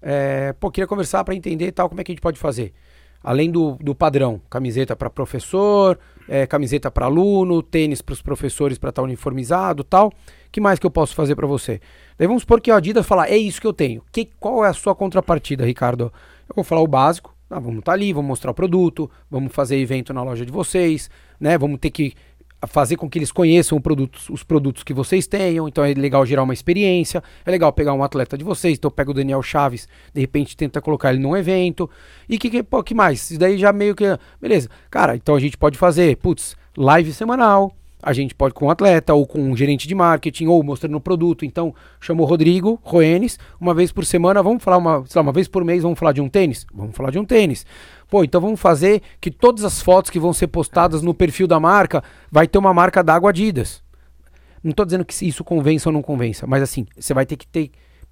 É, 0.01 0.53
pô, 0.59 0.71
queria 0.71 0.87
conversar 0.87 1.23
para 1.23 1.35
entender 1.35 1.71
tal, 1.71 1.87
como 1.87 2.01
é 2.01 2.03
que 2.03 2.11
a 2.11 2.13
gente 2.13 2.21
pode 2.21 2.39
fazer 2.39 2.73
além 3.23 3.51
do, 3.51 3.77
do 3.81 3.93
padrão, 3.93 4.41
camiseta 4.49 4.95
para 4.95 5.09
professor, 5.09 5.99
é, 6.27 6.47
camiseta 6.47 6.89
para 6.89 7.05
aluno, 7.05 7.61
tênis 7.61 8.01
para 8.01 8.13
os 8.13 8.21
professores 8.21 8.77
para 8.77 8.89
estar 8.89 9.01
tá 9.01 9.05
uniformizado 9.05 9.83
tal. 9.83 10.11
que 10.51 10.61
mais 10.61 10.79
que 10.79 10.85
eu 10.85 10.91
posso 10.91 11.13
fazer 11.15 11.35
para 11.35 11.47
você? 11.47 11.79
Daí 12.17 12.27
vamos 12.27 12.43
supor 12.43 12.61
que 12.61 12.71
a 12.71 12.77
Adidas 12.77 13.05
fala, 13.05 13.27
é 13.27 13.37
isso 13.37 13.59
que 13.59 13.67
eu 13.67 13.73
tenho. 13.73 14.01
Que, 14.11 14.29
qual 14.39 14.63
é 14.65 14.69
a 14.69 14.73
sua 14.73 14.95
contrapartida, 14.95 15.65
Ricardo? 15.65 16.11
Eu 16.49 16.55
vou 16.55 16.63
falar 16.63 16.81
o 16.81 16.87
básico, 16.87 17.35
ah, 17.49 17.59
vamos 17.59 17.79
estar 17.79 17.91
tá 17.91 17.97
ali, 17.97 18.13
vamos 18.13 18.29
mostrar 18.29 18.51
o 18.51 18.53
produto, 18.53 19.11
vamos 19.29 19.53
fazer 19.53 19.77
evento 19.77 20.13
na 20.13 20.23
loja 20.23 20.45
de 20.45 20.51
vocês, 20.51 21.09
né? 21.39 21.57
Vamos 21.57 21.79
ter 21.79 21.91
que 21.91 22.13
fazer 22.67 22.95
com 22.95 23.09
que 23.09 23.17
eles 23.17 23.31
conheçam 23.31 23.81
produtos, 23.81 24.29
os 24.29 24.43
produtos 24.43 24.83
que 24.83 24.93
vocês 24.93 25.27
tenham. 25.27 25.67
Então 25.67 25.83
é 25.83 25.93
legal 25.93 26.25
gerar 26.25 26.43
uma 26.43 26.53
experiência. 26.53 27.23
É 27.45 27.51
legal 27.51 27.71
pegar 27.73 27.93
um 27.93 28.03
atleta 28.03 28.37
de 28.37 28.43
vocês. 28.43 28.77
Então 28.77 28.91
pega 28.91 29.11
o 29.11 29.13
Daniel 29.13 29.41
Chaves, 29.41 29.87
de 30.13 30.21
repente 30.21 30.55
tenta 30.55 30.81
colocar 30.81 31.11
ele 31.11 31.19
num 31.19 31.35
evento. 31.35 31.89
E 32.29 32.37
que, 32.37 32.49
que, 32.49 32.63
pô, 32.63 32.83
que 32.83 32.93
mais? 32.93 33.29
Isso 33.31 33.39
daí 33.39 33.57
já 33.57 33.73
meio 33.73 33.95
que. 33.95 34.05
Beleza. 34.39 34.69
Cara, 34.89 35.15
então 35.15 35.35
a 35.35 35.39
gente 35.39 35.57
pode 35.57 35.77
fazer, 35.77 36.17
putz, 36.17 36.55
live 36.77 37.11
semanal. 37.13 37.75
A 38.01 38.13
gente 38.13 38.33
pode 38.33 38.53
com 38.53 38.65
um 38.65 38.69
atleta 38.69 39.13
ou 39.13 39.27
com 39.27 39.39
um 39.39 39.55
gerente 39.55 39.87
de 39.87 39.95
marketing 39.95 40.47
ou 40.47 40.63
mostrando 40.63 40.95
o 40.95 41.01
produto. 41.01 41.45
Então, 41.45 41.73
chama 41.99 42.21
o 42.21 42.25
Rodrigo 42.25 42.79
Roenes, 42.83 43.37
uma 43.59 43.73
vez 43.73 43.91
por 43.91 44.05
semana, 44.05 44.41
vamos 44.41 44.63
falar 44.63 44.77
uma, 44.77 45.03
lá, 45.13 45.21
uma 45.21 45.31
vez 45.31 45.47
por 45.47 45.63
mês, 45.63 45.83
vamos 45.83 45.99
falar 45.99 46.11
de 46.11 46.21
um 46.21 46.29
tênis? 46.29 46.65
Vamos 46.73 46.95
falar 46.95 47.11
de 47.11 47.19
um 47.19 47.25
tênis. 47.25 47.65
Pô, 48.09 48.23
então 48.23 48.41
vamos 48.41 48.59
fazer 48.59 49.01
que 49.19 49.31
todas 49.31 49.63
as 49.63 49.81
fotos 49.81 50.09
que 50.09 50.19
vão 50.19 50.33
ser 50.33 50.47
postadas 50.47 51.01
no 51.01 51.13
perfil 51.13 51.47
da 51.47 51.59
marca 51.59 52.03
vai 52.31 52.47
ter 52.47 52.57
uma 52.57 52.73
marca 52.73 53.03
d'água 53.03 53.29
Adidas. 53.29 53.83
Não 54.63 54.71
estou 54.71 54.85
dizendo 54.85 55.05
que 55.05 55.27
isso 55.27 55.43
convença 55.43 55.89
ou 55.89 55.93
não 55.93 56.01
convença, 56.01 56.45
mas 56.45 56.61
assim, 56.61 56.85
você 56.97 57.13
vai 57.13 57.25
ter 57.25 57.35
que 57.35 57.47
ter 57.47 57.71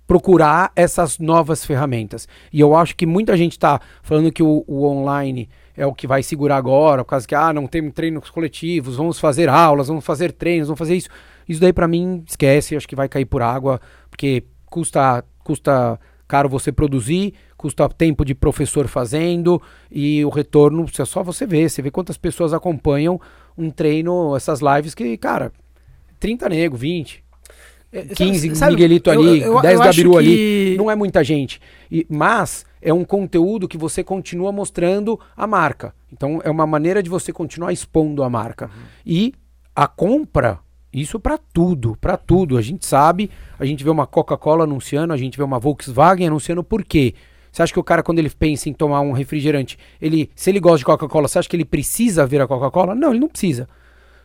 procurar 0.10 0.72
essas 0.76 1.20
novas 1.20 1.64
ferramentas. 1.64 2.28
E 2.52 2.60
eu 2.60 2.76
acho 2.76 2.96
que 2.96 3.06
muita 3.06 3.38
gente 3.38 3.52
está 3.52 3.80
falando 4.02 4.32
que 4.32 4.42
o, 4.42 4.64
o 4.66 4.84
online 4.84 5.48
é 5.80 5.86
o 5.86 5.94
que 5.94 6.06
vai 6.06 6.22
segurar 6.22 6.58
agora, 6.58 7.06
por 7.06 7.12
causa 7.12 7.26
que, 7.26 7.34
ah, 7.34 7.54
não 7.54 7.66
tem 7.66 7.90
treinos 7.90 8.30
coletivos, 8.30 8.98
vamos 8.98 9.18
fazer 9.18 9.48
aulas, 9.48 9.88
vamos 9.88 10.04
fazer 10.04 10.34
treinos, 10.34 10.68
vamos 10.68 10.78
fazer 10.78 10.98
isso. 10.98 11.08
Isso 11.48 11.62
daí 11.62 11.72
para 11.72 11.88
mim, 11.88 12.22
esquece, 12.28 12.76
acho 12.76 12.86
que 12.86 12.98
vai 12.98 13.08
cair 13.08 13.24
por 13.24 13.42
água, 13.42 13.80
porque 14.10 14.44
custa, 14.66 15.24
custa 15.42 15.98
caro 16.28 16.50
você 16.50 16.70
produzir, 16.70 17.34
custa 17.56 17.88
tempo 17.88 18.26
de 18.26 18.36
professor 18.36 18.90
fazendo 18.90 19.62
e 19.90 20.24
o 20.26 20.30
retorno, 20.30 20.86
é 20.86 21.06
só 21.06 21.24
você 21.24 21.48
ver, 21.48 21.70
você 21.70 21.82
vê 21.82 21.90
quantas 21.90 22.18
pessoas 22.18 22.54
acompanham 22.54 23.20
um 23.58 23.72
treino, 23.72 24.36
essas 24.36 24.60
lives 24.60 24.94
que, 24.94 25.18
cara, 25.18 25.50
30 26.20 26.50
nego, 26.50 26.76
20, 26.76 27.24
15 27.92 28.56
sabe, 28.56 28.74
Miguelito 28.74 29.10
ali, 29.10 29.42
eu, 29.42 29.56
eu, 29.56 29.62
10 29.62 29.74
eu 29.74 29.84
Gabiru 29.84 30.12
que... 30.12 30.18
ali, 30.18 30.78
não 30.78 30.92
é 30.92 30.96
muita 30.96 31.24
gente. 31.24 31.60
E, 31.92 32.06
mas 32.10 32.66
é 32.82 32.94
um 32.94 33.04
conteúdo 33.04 33.68
que 33.68 33.78
você 33.78 34.04
continua 34.04 34.52
mostrando 34.52 35.20
a 35.36 35.48
marca. 35.48 35.94
Então 36.12 36.40
é 36.44 36.50
uma 36.50 36.68
maneira 36.68 37.02
de 37.02 37.10
você 37.10 37.34
continuar 37.34 37.74
expondo 37.74 38.24
a 38.24 38.30
marca. 38.30 38.66
Uhum. 38.66 38.82
E 39.06 39.34
a 39.76 39.88
compra, 39.88 40.60
isso 40.94 41.20
para 41.20 41.38
tudo, 41.38 41.98
para 42.00 42.16
tudo. 42.16 42.58
A 42.58 42.62
gente 42.62 42.86
sabe, 42.86 43.30
a 43.58 43.66
gente 43.66 43.84
vê 43.84 43.90
uma 43.90 44.06
Coca-Cola 44.06 44.66
anunciando, 44.66 45.14
a 45.14 45.18
gente 45.18 45.38
vê 45.38 45.44
uma 45.44 45.60
Volkswagen 45.60 46.28
anunciando 46.28 46.64
por 46.64 46.84
quê? 46.84 47.16
Você 47.52 47.64
acha 47.64 47.74
que 47.74 47.80
o 47.80 47.84
cara, 47.84 48.04
quando 48.04 48.20
ele 48.20 48.30
pensa 48.30 48.70
em 48.70 48.74
tomar 48.74 49.02
um 49.02 49.12
refrigerante, 49.12 49.78
ele, 50.00 50.30
se 50.36 50.52
ele 50.52 50.60
gosta 50.60 50.78
de 50.78 50.86
Coca-Cola, 50.86 51.28
você 51.28 51.40
acha 51.40 51.50
que 51.50 51.56
ele 51.56 51.66
precisa 51.66 52.26
ver 52.26 52.42
a 52.42 52.48
Coca-Cola? 52.48 52.94
Não, 52.94 53.10
ele 53.10 53.20
não 53.20 53.28
precisa. 53.28 53.68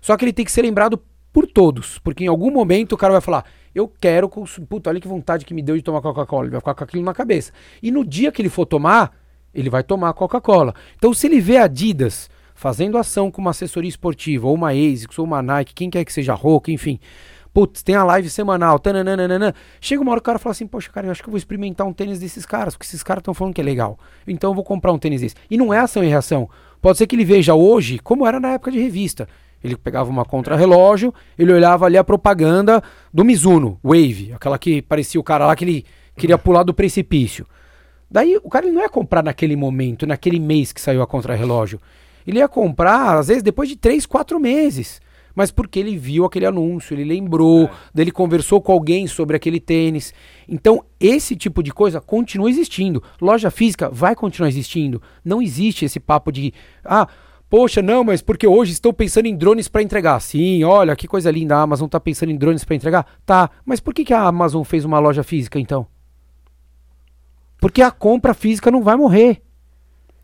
Só 0.01 0.17
que 0.17 0.25
ele 0.27 0.33
tem 0.33 0.45
que 0.45 0.53
ser 0.53 0.61
lembrado 0.61 1.01
por 1.35 1.49
todos, 1.49 1.99
porque 1.99 2.23
em 2.23 2.29
algum 2.29 2.49
momento 2.49 2.93
o 2.93 2.97
cara 2.97 3.13
vai 3.13 3.21
falar: 3.21 3.45
eu 3.75 3.89
quero. 3.89 4.31
Puta, 4.69 4.89
olha 4.89 5.01
que 5.01 5.09
vontade 5.09 5.45
que 5.45 5.53
me 5.53 5.61
deu 5.61 5.77
de 5.77 5.83
tomar 5.83 6.01
Coca-Cola. 6.01 6.45
Ele 6.45 6.53
vai 6.53 6.61
ficar 6.61 6.75
com 6.75 6.85
aquilo 6.85 7.03
na 7.03 7.13
cabeça. 7.13 7.53
E 7.83 7.91
no 7.91 8.05
dia 8.05 8.31
que 8.31 8.41
ele 8.41 8.49
for 8.49 8.65
tomar, 8.65 9.13
ele 9.53 9.69
vai 9.69 9.83
tomar 9.83 10.13
Coca-Cola. 10.13 10.73
Então, 10.97 11.13
se 11.13 11.27
ele 11.27 11.41
vê 11.41 11.57
Adidas 11.57 12.31
fazendo 12.55 12.97
ação 12.97 13.33
com 13.33 13.41
uma 13.41 13.51
assessoria 13.51 13.89
esportiva, 13.89 14.47
ou 14.47 14.55
uma 14.55 14.71
ASICS, 14.71 15.19
ou 15.19 15.25
uma 15.25 15.43
Nike, 15.43 15.75
quem 15.75 15.91
quer 15.91 16.05
que 16.05 16.13
seja 16.13 16.35
Roca, 16.35 16.71
enfim. 16.71 17.01
Putz, 17.53 17.83
tem 17.83 17.97
a 17.97 18.05
live 18.05 18.31
semanal, 18.31 18.79
tananana. 18.79 19.55
Chega 19.81 20.03
uma 20.03 20.13
hora 20.13 20.21
o 20.21 20.23
cara 20.23 20.39
fala 20.39 20.53
assim, 20.53 20.69
poxa, 20.69 20.89
cara, 20.91 21.09
eu 21.09 21.11
acho 21.11 21.21
que 21.21 21.29
eu 21.29 21.33
vou 21.33 21.39
experimentar 21.39 21.85
um 21.85 21.93
tênis 21.93 22.21
desses 22.21 22.47
caras, 22.47 22.75
porque 22.75 22.87
esses 22.87 23.03
caras 23.03 23.21
estão 23.21 23.35
falando 23.35 23.55
que 23.55 23.61
é 23.61 23.65
legal. 23.65 23.99
Então 24.27 24.51
eu 24.51 24.55
vou 24.55 24.65
comprar 24.65 24.93
um 24.93 24.99
tênis 24.99 25.21
desse. 25.21 25.35
E 25.51 25.57
não 25.57 25.75
é 25.75 25.79
ação 25.81 26.05
e 26.05 26.09
reação. 26.09 26.49
Pode 26.81 26.99
ser 26.99 27.09
que 27.09 27.17
ele 27.17 27.25
veja 27.25 27.55
hoje 27.55 27.99
como 27.99 28.25
era 28.27 28.39
na 28.39 28.53
época 28.53 28.71
de 28.71 28.79
revista. 28.79 29.29
Ele 29.65 29.77
pegava 29.77 30.11
uma 30.11 30.27
contra-relógio, 30.27 31.13
ele 31.39 31.51
olhava 31.51 31.87
ali 31.87 31.97
a 31.97 32.05
propaganda 32.05 32.83
do 33.13 33.25
Mizuno, 33.25 33.81
Wave, 33.83 34.35
aquela 34.35 34.59
que 34.59 34.83
parecia 34.83 35.19
o 35.19 35.25
cara 35.25 35.47
lá 35.47 35.57
que 35.57 35.65
ele 35.65 35.87
queria 36.15 36.37
pular 36.37 36.63
do 36.63 36.75
precipício. 36.75 37.47
Daí 38.11 38.39
o 38.45 38.51
cara 38.51 38.71
não 38.71 38.83
ia 38.83 38.89
comprar 38.91 39.25
naquele 39.25 39.57
momento, 39.57 40.07
naquele 40.07 40.39
mês 40.39 40.71
que 40.71 40.81
saiu 40.81 41.01
a 41.01 41.07
contra-relógio. 41.07 41.81
Ele 42.27 42.39
ia 42.39 42.49
comprar, 42.49 43.19
às 43.19 43.29
vezes, 43.29 43.43
depois 43.43 43.69
de 43.69 43.77
três, 43.77 44.05
quatro 44.05 44.39
meses. 44.39 45.01
Mas 45.35 45.51
porque 45.51 45.81
ele 45.81 45.97
viu 45.97 46.25
aquele 46.25 46.47
anúncio, 46.47 46.95
ele 46.95 47.05
lembrou, 47.05 47.65
é. 47.65 47.71
ele 47.97 48.13
conversou 48.13 48.61
com 48.61 48.71
alguém 48.71 49.07
sobre 49.07 49.35
aquele 49.35 49.59
tênis. 49.59 50.15
Então, 50.49 50.85
esse 51.01 51.35
tipo 51.35 51.63
de 51.63 51.73
coisa 51.73 52.01
continua 52.01 52.49
existindo. 52.49 53.03
Loja 53.21 53.51
física 53.51 53.91
vai 53.91 54.15
continuar 54.15 54.49
existindo. 54.49 55.03
Não 55.25 55.43
existe 55.43 55.85
esse 55.85 55.99
papo 55.99 56.31
de. 56.31 56.55
Ah, 56.85 57.09
Poxa, 57.57 57.81
não, 57.81 58.03
mas 58.03 58.21
porque 58.21 58.49
hoje 58.49 58.73
estou 58.73 58.93
pensando 58.93 59.27
em 59.27 59.37
drones 59.37 59.69
para 59.69 59.81
entregar. 59.81 60.19
Sim, 60.19 60.65
olha 60.65 60.97
que 60.97 61.07
coisa 61.07 61.31
linda, 61.31 61.55
a 61.55 61.61
Amazon 61.61 61.87
está 61.87 62.01
pensando 62.01 62.33
em 62.33 62.37
drones 62.37 62.65
para 62.65 62.75
entregar. 62.75 63.07
Tá, 63.25 63.49
mas 63.65 63.79
por 63.79 63.95
que, 63.95 64.05
que 64.05 64.13
a 64.13 64.23
Amazon 64.23 64.65
fez 64.65 64.85
uma 64.85 64.99
loja 64.99 65.23
física 65.23 65.61
então? 65.61 65.87
Porque 67.61 67.81
a 67.81 67.93
compra 67.93 68.35
física 68.35 68.73
não 68.73 68.83
vai 68.83 68.97
morrer. 68.97 69.41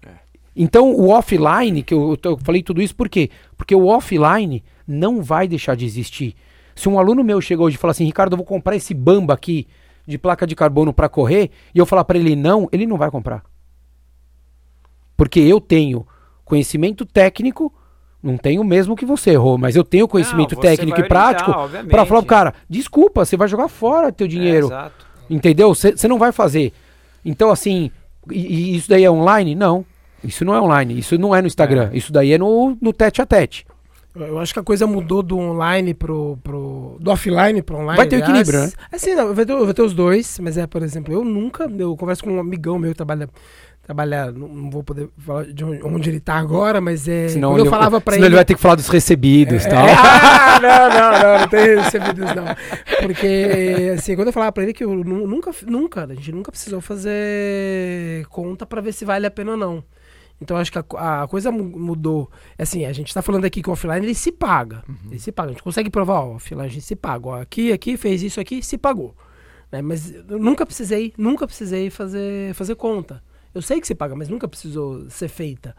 É. 0.05 0.09
Então 0.57 0.93
o 0.93 1.11
offline, 1.11 1.85
que 1.85 1.95
eu, 1.95 2.19
eu 2.21 2.37
falei 2.38 2.64
tudo 2.64 2.83
isso 2.83 2.97
por 2.97 3.09
quê? 3.09 3.31
Porque 3.57 3.77
o 3.77 3.87
offline 3.87 4.64
não 4.85 5.23
vai 5.23 5.47
deixar 5.47 5.77
de 5.77 5.85
existir. 5.85 6.35
Se 6.75 6.88
um 6.88 6.99
aluno 6.99 7.23
meu 7.23 7.40
chegou 7.40 7.69
hoje 7.69 7.77
e 7.77 7.79
falar 7.79 7.93
assim, 7.93 8.07
Ricardo, 8.07 8.33
eu 8.33 8.38
vou 8.38 8.45
comprar 8.45 8.75
esse 8.75 8.93
bamba 8.93 9.35
aqui 9.35 9.69
de 10.05 10.19
placa 10.19 10.49
de 10.49 10.57
carbono 10.57 10.93
para 10.93 11.09
correr, 11.09 11.53
e 11.73 11.79
eu 11.79 11.87
falar 11.87 12.05
para 12.05 12.19
ele 12.19 12.35
não, 12.35 12.69
ele 12.73 12.87
não 12.87 12.97
vai 12.97 13.09
comprar. 13.09 13.45
Porque 15.16 15.38
eu 15.38 15.61
tenho 15.61 16.05
conhecimento 16.51 17.07
técnico, 17.07 17.73
não 18.23 18.37
tenho 18.37 18.63
mesmo 18.63 18.97
que 18.97 19.07
você 19.07 19.31
errou, 19.31 19.57
mas 19.57 19.77
eu 19.77 19.85
tenho 19.85 20.09
conhecimento 20.09 20.55
não, 20.55 20.61
técnico 20.61 21.01
e 21.01 21.09
prático 21.09 21.53
para 21.89 22.05
falar 22.05 22.21
pro 22.21 22.29
cara, 22.29 22.55
desculpa, 22.69 23.25
você 23.25 23.37
vai 23.37 23.49
jogar 23.49 23.69
fora 23.69 24.13
teu 24.13 24.29
dinheiro. 24.29 24.71
É, 24.73 24.91
entendeu? 25.31 25.75
Você 25.75 26.09
não 26.09 26.19
vai 26.19 26.33
fazer. 26.33 26.73
Então, 27.25 27.51
assim, 27.51 27.91
e, 28.31 28.75
e, 28.75 28.77
isso 28.77 28.89
daí 28.89 29.05
é 29.05 29.11
online? 29.11 29.55
Não. 29.55 29.87
Isso 30.23 30.45
não 30.45 30.55
é 30.55 30.61
online, 30.61 30.99
isso 30.99 31.17
não 31.17 31.35
é 31.35 31.41
no 31.41 31.47
Instagram, 31.47 31.89
é. 31.93 31.97
isso 31.97 32.13
daí 32.13 32.33
é 32.33 32.37
no, 32.37 32.77
no 32.79 32.93
tete 32.93 33.23
a 33.23 33.27
tete. 33.27 33.65
Eu 34.15 34.39
acho 34.39 34.53
que 34.53 34.59
a 34.59 34.63
coisa 34.63 34.87
mudou 34.87 35.23
do 35.23 35.39
online 35.39 35.95
pro. 35.95 36.37
pro 36.43 36.97
do 37.01 37.11
offline 37.11 37.63
pro 37.63 37.77
online. 37.77 37.97
Vai 37.97 38.07
ter 38.07 38.19
equilíbrio, 38.19 38.61
né? 38.61 38.71
É 38.91 38.99
sim, 38.99 39.15
não, 39.15 39.33
vai, 39.33 39.47
ter, 39.47 39.57
vai 39.57 39.73
ter 39.73 39.83
os 39.83 39.95
dois, 39.95 40.39
mas 40.41 40.59
é, 40.59 40.67
por 40.67 40.83
exemplo, 40.83 41.15
eu 41.15 41.25
nunca. 41.25 41.71
Eu 41.79 41.97
converso 41.97 42.25
com 42.25 42.33
um 42.33 42.41
amigão 42.41 42.77
meu 42.77 42.91
que 42.91 42.97
trabalha 42.97 43.31
trabalhar, 43.90 44.33
não, 44.33 44.46
não, 44.46 44.70
vou 44.70 44.85
poder 44.85 45.09
falar 45.18 45.46
de 45.46 45.64
onde 45.64 46.09
ele 46.09 46.18
está 46.18 46.35
agora, 46.35 46.81
mas 46.81 47.09
é. 47.09 47.29
Senão 47.29 47.59
eu 47.59 47.66
falava 47.66 48.00
para 48.00 48.14
ele. 48.14 48.26
ele 48.26 48.37
vai 48.37 48.44
ter 48.44 48.55
que 48.55 48.61
falar 48.61 48.76
dos 48.76 48.87
recebidos, 48.87 49.66
é, 49.66 49.68
tal. 49.68 49.85
É, 49.85 49.92
ah, 49.98 50.61
não, 50.62 50.88
não, 50.88 51.22
não, 51.22 51.40
não 51.40 51.48
tem 51.48 51.76
recebidos 51.76 52.35
não. 52.35 52.44
Porque 53.03 53.92
assim, 53.96 54.14
quando 54.14 54.29
eu 54.29 54.33
falava 54.33 54.53
para 54.53 54.62
ele 54.62 54.72
que 54.72 54.85
eu 54.85 54.94
nunca, 54.94 55.50
nunca, 55.66 56.05
a 56.05 56.14
gente 56.14 56.31
nunca 56.31 56.53
precisou 56.53 56.81
fazer 56.81 58.24
conta 58.29 58.64
para 58.64 58.81
ver 58.81 58.92
se 58.92 59.05
vale 59.05 59.26
a 59.26 59.31
pena 59.31 59.53
ou 59.53 59.57
não. 59.57 59.83
Então 60.40 60.57
acho 60.57 60.70
que 60.70 60.79
a, 60.79 61.22
a, 61.22 61.29
coisa 61.29 61.50
mudou. 61.50 62.31
Assim, 62.57 62.87
a 62.87 62.92
gente 62.92 63.09
está 63.09 63.20
falando 63.20 63.44
aqui 63.44 63.61
que 63.61 63.68
o 63.68 63.72
offline 63.72 64.07
ele 64.07 64.14
se 64.14 64.31
paga. 64.31 64.85
Uhum. 64.88 65.11
Ele 65.11 65.18
se 65.18 65.33
paga. 65.33 65.48
A 65.48 65.53
gente 65.53 65.64
consegue 65.64 65.90
provar, 65.90 66.20
ó, 66.20 66.37
offline 66.37 66.62
a 66.62 66.68
gente 66.68 66.85
se 66.85 66.94
paga. 66.94 67.26
Ó, 67.26 67.40
aqui, 67.40 67.72
aqui, 67.72 67.96
fez 67.96 68.22
isso 68.22 68.40
aqui, 68.40 68.62
se 68.62 68.79
pagou. 68.79 69.16
Né? 69.72 69.83
Mas 69.83 70.14
eu 70.14 70.38
nunca 70.38 70.64
precisei, 70.64 71.12
nunca 71.18 71.44
precisei 71.44 71.90
fazer, 71.90 72.55
fazer 72.55 72.76
conta. 72.76 73.20
Eu 73.55 73.63
sei 73.63 73.81
que 73.81 73.87
se 73.87 73.95
paga, 73.95 74.15
mas 74.15 74.29
nunca 74.29 74.47
precisou 74.47 75.09
ser 75.11 75.29
feita. 75.29 75.75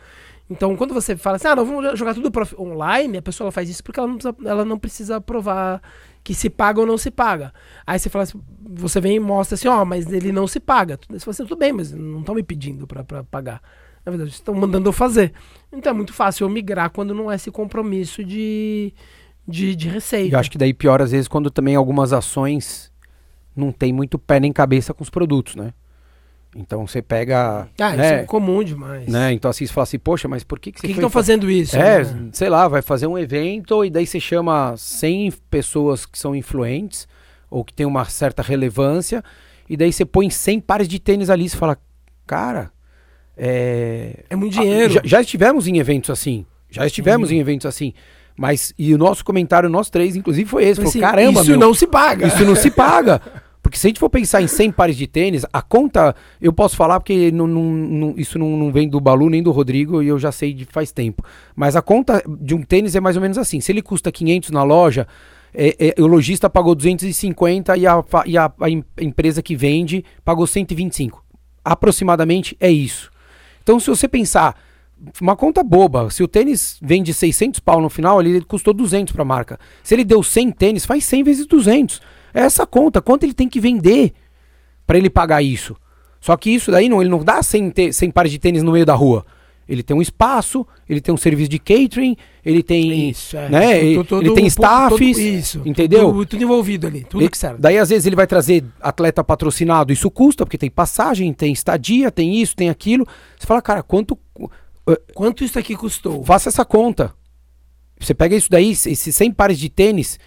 Então, 0.50 0.76
quando 0.76 0.94
você 0.94 1.16
fala 1.16 1.38
assim, 1.38 1.48
ah, 1.48 1.56
não, 1.56 1.66
vamos 1.66 1.98
jogar 1.98 2.14
tudo 2.14 2.30
online, 2.60 3.18
a 3.18 3.22
pessoa 3.22 3.52
faz 3.52 3.70
isso 3.70 3.82
porque 3.82 4.00
ela 4.00 4.10
não, 4.10 4.18
precisa, 4.18 4.36
ela 4.46 4.66
não 4.66 4.78
precisa 4.78 5.22
provar 5.22 5.82
que 6.24 6.34
se 6.34 6.50
paga 6.50 6.82
ou 6.82 6.86
não 6.86 6.98
se 6.98 7.10
paga. 7.10 7.54
Aí 7.88 7.98
você 7.98 8.10
fala 8.10 8.24
assim, 8.24 8.42
você 8.70 9.00
vem 9.00 9.16
e 9.16 9.20
mostra 9.20 9.56
assim, 9.56 9.70
ó, 9.70 9.82
oh, 9.82 9.86
mas 9.86 10.12
ele 10.12 10.34
não 10.34 10.46
se 10.48 10.60
paga. 10.60 11.00
Você 11.10 11.20
fala 11.20 11.32
assim, 11.32 11.46
tudo 11.46 11.58
bem, 11.58 11.72
mas 11.72 11.94
não 11.94 12.20
estão 12.20 12.36
me 12.36 12.44
pedindo 12.44 12.86
para 12.86 13.24
pagar. 13.24 13.62
Na 14.06 14.12
verdade, 14.12 14.32
estão 14.32 14.54
mandando 14.54 14.90
eu 14.90 14.94
fazer. 14.94 15.32
Então 15.72 15.92
é 15.92 15.96
muito 15.96 16.12
fácil 16.12 16.46
eu 16.46 16.50
migrar 16.50 16.90
quando 16.90 17.14
não 17.14 17.32
é 17.32 17.36
esse 17.36 17.50
compromisso 17.50 18.22
de, 18.22 18.94
de, 19.48 19.74
de 19.74 19.88
receita. 19.88 20.36
Eu 20.36 20.40
acho 20.40 20.52
que 20.52 20.58
daí 20.58 20.74
pior 20.74 21.02
às 21.02 21.12
vezes 21.12 21.30
quando 21.30 21.50
também 21.50 21.76
algumas 21.76 22.12
ações 22.12 22.92
não 23.56 23.72
tem 23.72 23.94
muito 23.94 24.20
pé 24.20 24.40
nem 24.40 24.52
cabeça 24.52 24.94
com 24.94 25.04
os 25.04 25.10
produtos, 25.10 25.56
né? 25.56 25.74
Então 26.56 26.86
você 26.86 27.02
pega. 27.02 27.68
Ah, 27.80 27.96
né, 27.96 28.06
isso 28.06 28.14
é 28.14 28.24
comum 28.24 28.64
demais. 28.64 29.08
Né? 29.08 29.34
Então 29.34 29.50
assim, 29.50 29.66
você 29.66 29.72
fala 29.72 29.84
assim, 29.84 30.00
poxa, 30.00 30.28
mas 30.28 30.44
por 30.44 30.60
que, 30.60 30.72
que 30.72 30.80
você. 30.80 30.88
Por 30.88 30.94
que 30.94 31.00
estão 31.00 31.10
fazendo 31.10 31.50
isso? 31.50 31.78
É, 31.78 32.04
né? 32.04 32.30
sei 32.34 32.50
lá, 32.50 32.68
vai 32.68 32.82
fazer 32.82 33.08
um 33.08 33.18
evento 33.18 33.86
e 33.86 33.90
daí 33.90 34.06
você 34.06 34.20
chama 34.20 34.76
100 34.76 35.32
pessoas 35.50 36.06
que 36.06 36.20
são 36.20 36.36
influentes 36.36 37.08
ou 37.50 37.64
que 37.64 37.74
tem 37.74 37.86
uma 37.86 38.04
certa 38.06 38.42
relevância 38.42 39.24
e 39.70 39.78
daí 39.78 39.94
você 39.94 40.04
põe 40.04 40.30
100 40.30 40.60
pares 40.60 40.88
de 40.88 41.00
tênis 41.00 41.30
ali 41.30 41.46
e 41.46 41.50
você 41.50 41.58
fala, 41.58 41.78
cara. 42.28 42.72
É, 43.38 44.26
é 44.30 44.36
muito 44.36 44.54
dinheiro. 44.54 44.94
Já, 44.94 45.02
já, 45.04 45.22
estivemos 45.22 45.66
em 45.66 45.78
eventos 45.78 46.10
assim. 46.10 46.46
Já 46.70 46.86
estivemos 46.86 47.30
Sim. 47.30 47.38
em 47.38 47.40
eventos 47.40 47.66
assim. 47.66 47.94
Mas, 48.36 48.74
e 48.78 48.94
o 48.94 48.98
nosso 48.98 49.24
comentário, 49.24 49.70
nós 49.70 49.90
três, 49.90 50.16
inclusive, 50.16 50.50
foi 50.50 50.64
esse. 50.66 50.76
Falou, 50.76 50.90
assim, 50.90 51.00
caramba, 51.00 51.42
Isso 51.42 51.52
meu, 51.52 51.60
não 51.60 51.74
se 51.74 51.88
paga. 51.88 52.28
Isso 52.28 52.44
não 52.44 52.56
se 52.56 52.70
paga. 52.70 53.22
Porque 53.72 53.80
se 53.80 53.88
a 53.88 53.90
gente 53.90 54.02
for 54.02 54.10
pensar 54.10 54.42
em 54.42 54.48
100 54.48 54.74
pares 54.74 54.98
de 54.98 55.08
tênis, 55.08 55.46
a 55.54 55.62
conta, 55.62 56.14
eu 56.42 56.52
posso 56.52 56.76
falar 56.76 57.00
porque 57.00 57.32
não, 57.32 57.48
não, 57.48 57.64
não, 57.64 58.14
isso 58.18 58.38
não, 58.38 58.70
vem 58.70 58.90
do 58.90 59.00
Balu 59.00 59.30
nem 59.30 59.42
do 59.42 59.50
Rodrigo 59.50 60.04
e 60.04 60.10
eu 60.10 60.20
já 60.20 60.30
sei 60.30 60.54
de 60.54 60.66
faz 60.66 60.92
tempo. 60.92 61.24
Mas 61.56 61.78
a 61.78 61.82
conta 61.82 62.22
de 62.28 62.54
um 62.54 62.64
tênis 62.64 62.98
é 62.98 63.00
mais 63.00 63.16
ou 63.16 63.22
menos 63.22 63.38
assim. 63.38 63.62
Se 63.62 63.72
ele 63.72 63.82
custa 63.82 64.12
500 64.12 64.50
na 64.50 64.62
loja, 64.64 65.08
é, 65.54 65.94
é, 65.98 66.02
o 66.02 66.06
lojista 66.06 66.50
pagou 66.50 66.76
250 66.76 67.78
e, 67.78 67.88
a, 67.88 68.04
e 68.26 68.38
a, 68.38 68.52
a 68.60 68.70
empresa 69.02 69.42
que 69.42 69.56
vende 69.56 70.04
pagou 70.26 70.46
125. 70.46 71.24
Aproximadamente 71.64 72.58
é 72.60 72.70
isso. 72.70 73.10
Então 73.64 73.80
se 73.80 73.90
você 73.90 74.06
pensar 74.06 74.60
uma 75.22 75.36
conta 75.36 75.64
boba. 75.64 76.10
Se 76.10 76.22
o 76.22 76.28
tênis 76.28 76.78
vende 76.82 77.14
600 77.14 77.62
pau 77.62 77.80
no 77.80 77.90
final, 77.90 78.22
ele 78.22 78.42
custou 78.42 78.74
200 78.74 79.14
para 79.14 79.22
a 79.22 79.26
marca. 79.26 79.58
Se 79.82 79.96
ele 79.96 80.04
deu 80.04 80.22
100 80.22 80.52
tênis, 80.52 80.86
faz 80.86 81.06
100 81.06 81.24
vezes 81.24 81.46
200. 81.46 82.02
É 82.34 82.42
essa 82.42 82.66
conta, 82.66 83.02
quanto 83.02 83.24
ele 83.24 83.34
tem 83.34 83.50
que 83.50 83.60
vender 83.60 84.14
para 84.86 84.98
ele 84.98 85.10
pagar 85.10 85.42
isso. 85.42 85.76
Só 86.20 86.38
que 86.38 86.52
isso 86.52 86.72
daí 86.72 86.88
não, 86.88 87.02
ele 87.02 87.10
não 87.10 87.24
dá 87.24 87.42
100, 87.42 87.92
100 87.92 88.12
pares 88.12 88.32
de 88.32 88.40
tênis 88.40 88.62
no 88.62 88.72
meio 88.72 88.86
da 88.86 88.94
rua. 88.94 89.26
Ele 89.68 89.82
tem 89.82 89.96
um 89.96 90.02
espaço, 90.02 90.68
ele 90.88 91.00
tem 91.00 91.14
um 91.14 91.18
serviço 91.18 91.50
de 91.50 91.58
catering, 91.58 92.18
ele 92.44 92.62
tem, 92.62 93.10
isso, 93.10 93.38
é. 93.38 93.48
né, 93.48 93.80
ele, 93.80 94.06
ele 94.20 94.34
tem 94.34 94.46
staffs, 94.48 95.18
isso, 95.18 95.62
entendeu? 95.66 96.12
Tudo, 96.12 96.26
tudo, 96.26 96.44
envolvido 96.44 96.88
ali, 96.88 97.06
tudo 97.06 97.22
ele, 97.22 97.30
que 97.30 97.38
serve. 97.38 97.62
Daí 97.62 97.78
às 97.78 97.90
vezes 97.90 98.06
ele 98.06 98.16
vai 98.16 98.28
trazer 98.28 98.66
atleta 98.82 99.24
patrocinado, 99.24 99.94
isso 99.94 100.12
custa, 100.12 100.46
porque 100.46 100.58
tem 100.58 100.70
passagem, 100.70 101.32
tem 101.32 101.54
estadia, 101.54 102.12
tem 102.12 102.42
isso, 102.42 102.56
tem 102.56 102.70
aquilo. 102.70 103.08
Você 103.40 103.48
fala, 103.48 103.62
cara, 103.62 103.82
quanto 103.82 104.20
quanto 105.14 105.44
isso 105.44 105.58
aqui 105.58 105.76
custou? 105.76 106.24
Faça 106.24 106.50
essa 106.50 106.66
conta. 106.66 107.14
Você 108.00 108.14
pega 108.14 108.36
isso 108.36 108.50
daí, 108.50 108.72
esses 108.72 109.16
100 109.16 109.32
pares 109.32 109.60
de 109.60 109.70
tênis, 109.70 110.20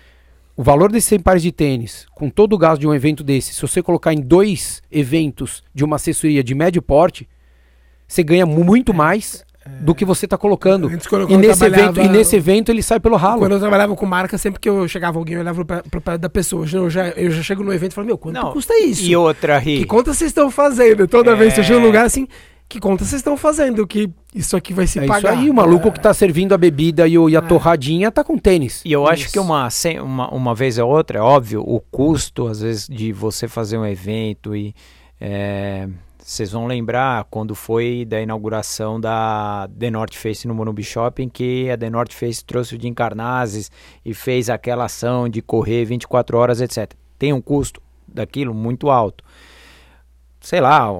o 0.56 0.62
valor 0.62 0.90
desses 0.90 1.08
100 1.08 1.20
pares 1.20 1.42
de 1.42 1.50
tênis, 1.50 2.06
com 2.14 2.30
todo 2.30 2.52
o 2.52 2.58
gasto 2.58 2.80
de 2.80 2.86
um 2.86 2.94
evento 2.94 3.24
desse, 3.24 3.54
se 3.54 3.60
você 3.60 3.82
colocar 3.82 4.12
em 4.12 4.20
dois 4.20 4.82
eventos 4.90 5.64
de 5.74 5.84
uma 5.84 5.96
assessoria 5.96 6.44
de 6.44 6.54
médio 6.54 6.80
porte, 6.80 7.28
você 8.06 8.22
ganha 8.22 8.46
muito 8.46 8.92
é, 8.92 8.94
mais 8.94 9.44
é, 9.66 9.68
do 9.82 9.94
que 9.94 10.04
você 10.04 10.26
está 10.26 10.38
colocando. 10.38 10.86
Antes, 10.86 11.08
quando, 11.08 11.26
quando 11.26 11.42
e, 11.42 11.48
nesse 11.48 11.64
evento, 11.64 12.00
e 12.00 12.08
nesse 12.08 12.36
evento 12.36 12.68
ele 12.70 12.82
sai 12.82 13.00
pelo 13.00 13.16
ralo. 13.16 13.40
Quando 13.40 13.52
eu 13.52 13.58
trabalhava 13.58 13.96
com 13.96 14.06
marca, 14.06 14.38
sempre 14.38 14.60
que 14.60 14.68
eu 14.68 14.86
chegava 14.86 15.18
alguém, 15.18 15.34
eu 15.34 15.40
olhava 15.40 15.64
para 15.64 16.00
pé 16.00 16.18
da 16.18 16.28
pessoa. 16.28 16.66
Eu 16.72 16.88
já, 16.88 17.08
eu 17.08 17.32
já 17.32 17.42
chego 17.42 17.64
no 17.64 17.72
evento 17.72 17.92
e 17.92 17.94
falo, 17.96 18.06
meu, 18.06 18.16
quanto 18.16 18.34
Não, 18.34 18.52
custa 18.52 18.78
isso? 18.78 19.02
E 19.02 19.16
outra, 19.16 19.58
Ri. 19.58 19.78
Que 19.78 19.86
conta 19.86 20.14
vocês 20.14 20.30
estão 20.30 20.50
fazendo? 20.52 21.08
Toda 21.08 21.32
é... 21.32 21.34
vez 21.34 21.54
que 21.54 21.60
eu 21.60 21.64
chego 21.64 21.80
no 21.80 21.86
lugar 21.86 22.06
assim, 22.06 22.28
que 22.74 22.80
conta 22.80 23.04
vocês 23.04 23.20
estão 23.20 23.36
fazendo? 23.36 23.86
Que 23.86 24.10
isso 24.34 24.56
aqui 24.56 24.74
vai 24.74 24.86
se 24.86 24.98
é 24.98 25.06
pagar. 25.06 25.32
Isso 25.32 25.42
aí, 25.42 25.50
o 25.50 25.54
maluco 25.54 25.88
é. 25.88 25.90
que 25.92 26.00
tá 26.00 26.12
servindo 26.12 26.52
a 26.52 26.58
bebida 26.58 27.06
e, 27.06 27.16
o, 27.16 27.30
e 27.30 27.36
a 27.36 27.38
é. 27.38 27.42
torradinha 27.42 28.10
tá 28.10 28.24
com 28.24 28.36
tênis. 28.36 28.82
E 28.84 28.92
eu 28.92 29.02
isso. 29.04 29.12
acho 29.12 29.32
que 29.32 29.38
uma, 29.38 29.68
uma, 30.02 30.28
uma 30.30 30.54
vez 30.54 30.76
ou 30.78 30.90
outra, 30.90 31.18
é 31.18 31.22
óbvio, 31.22 31.62
o 31.64 31.78
custo, 31.78 32.48
às 32.48 32.60
vezes, 32.60 32.88
de 32.88 33.12
você 33.12 33.46
fazer 33.46 33.78
um 33.78 33.86
evento 33.86 34.54
e. 34.54 34.74
É, 35.20 35.88
vocês 36.18 36.50
vão 36.50 36.66
lembrar 36.66 37.24
quando 37.30 37.54
foi 37.54 38.04
da 38.06 38.20
inauguração 38.20 38.98
da 38.98 39.68
The 39.78 39.90
North 39.90 40.14
Face 40.14 40.48
no 40.48 40.54
Morumbi 40.54 40.82
Shopping, 40.82 41.28
que 41.28 41.70
a 41.70 41.76
The 41.76 41.90
North 41.90 42.12
Face 42.12 42.42
trouxe 42.42 42.74
o 42.74 42.80
Jim 42.80 42.94
Carnazes 42.94 43.70
e 44.04 44.14
fez 44.14 44.48
aquela 44.48 44.86
ação 44.86 45.28
de 45.28 45.42
correr 45.42 45.84
24 45.84 46.38
horas, 46.38 46.62
etc. 46.62 46.92
Tem 47.18 47.32
um 47.32 47.42
custo 47.42 47.80
daquilo 48.08 48.54
muito 48.54 48.90
alto 48.90 49.22
sei 50.44 50.60
lá, 50.60 50.90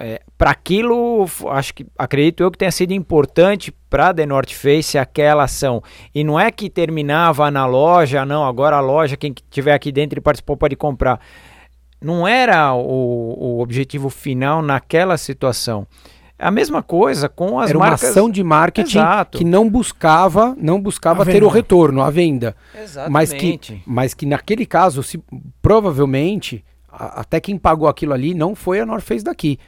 é, 0.00 0.20
para 0.36 0.50
aquilo, 0.50 1.24
acho 1.50 1.72
que 1.72 1.86
acredito 1.96 2.42
eu 2.42 2.50
que 2.50 2.58
tenha 2.58 2.72
sido 2.72 2.92
importante 2.92 3.72
para 3.88 4.12
The 4.12 4.26
North 4.26 4.50
Face 4.50 4.98
aquela 4.98 5.44
ação. 5.44 5.80
E 6.12 6.24
não 6.24 6.38
é 6.38 6.50
que 6.50 6.68
terminava 6.68 7.48
na 7.48 7.64
loja, 7.64 8.26
não, 8.26 8.44
agora 8.44 8.74
a 8.74 8.80
loja, 8.80 9.16
quem 9.16 9.32
tiver 9.50 9.72
aqui 9.72 9.92
dentro 9.92 10.18
e 10.18 10.20
participou 10.20 10.56
pode 10.56 10.74
comprar. 10.74 11.20
Não 12.02 12.26
era 12.26 12.74
o, 12.74 13.36
o 13.38 13.60
objetivo 13.60 14.10
final 14.10 14.62
naquela 14.62 15.16
situação. 15.16 15.86
A 16.36 16.50
mesma 16.50 16.82
coisa 16.82 17.28
com 17.28 17.60
as 17.60 17.70
Era 17.70 17.78
marcas. 17.78 18.02
uma 18.02 18.10
ação 18.10 18.28
de 18.28 18.42
marketing 18.42 18.98
Exato. 18.98 19.38
que 19.38 19.44
não 19.44 19.70
buscava, 19.70 20.56
não 20.60 20.80
buscava 20.80 21.24
ter 21.24 21.44
o 21.44 21.48
retorno, 21.48 22.02
a 22.02 22.10
venda. 22.10 22.56
Exatamente. 22.74 23.12
Mas 23.12 23.32
que, 23.32 23.82
mas 23.86 24.14
que 24.14 24.26
naquele 24.26 24.66
caso, 24.66 25.04
se, 25.04 25.22
provavelmente 25.62 26.64
até 26.90 27.40
quem 27.40 27.58
pagou 27.58 27.88
aquilo 27.88 28.12
ali 28.12 28.34
não 28.34 28.54
foi 28.54 28.80
a 28.80 28.86
North 28.86 29.02
Face 29.02 29.24
daqui. 29.24 29.58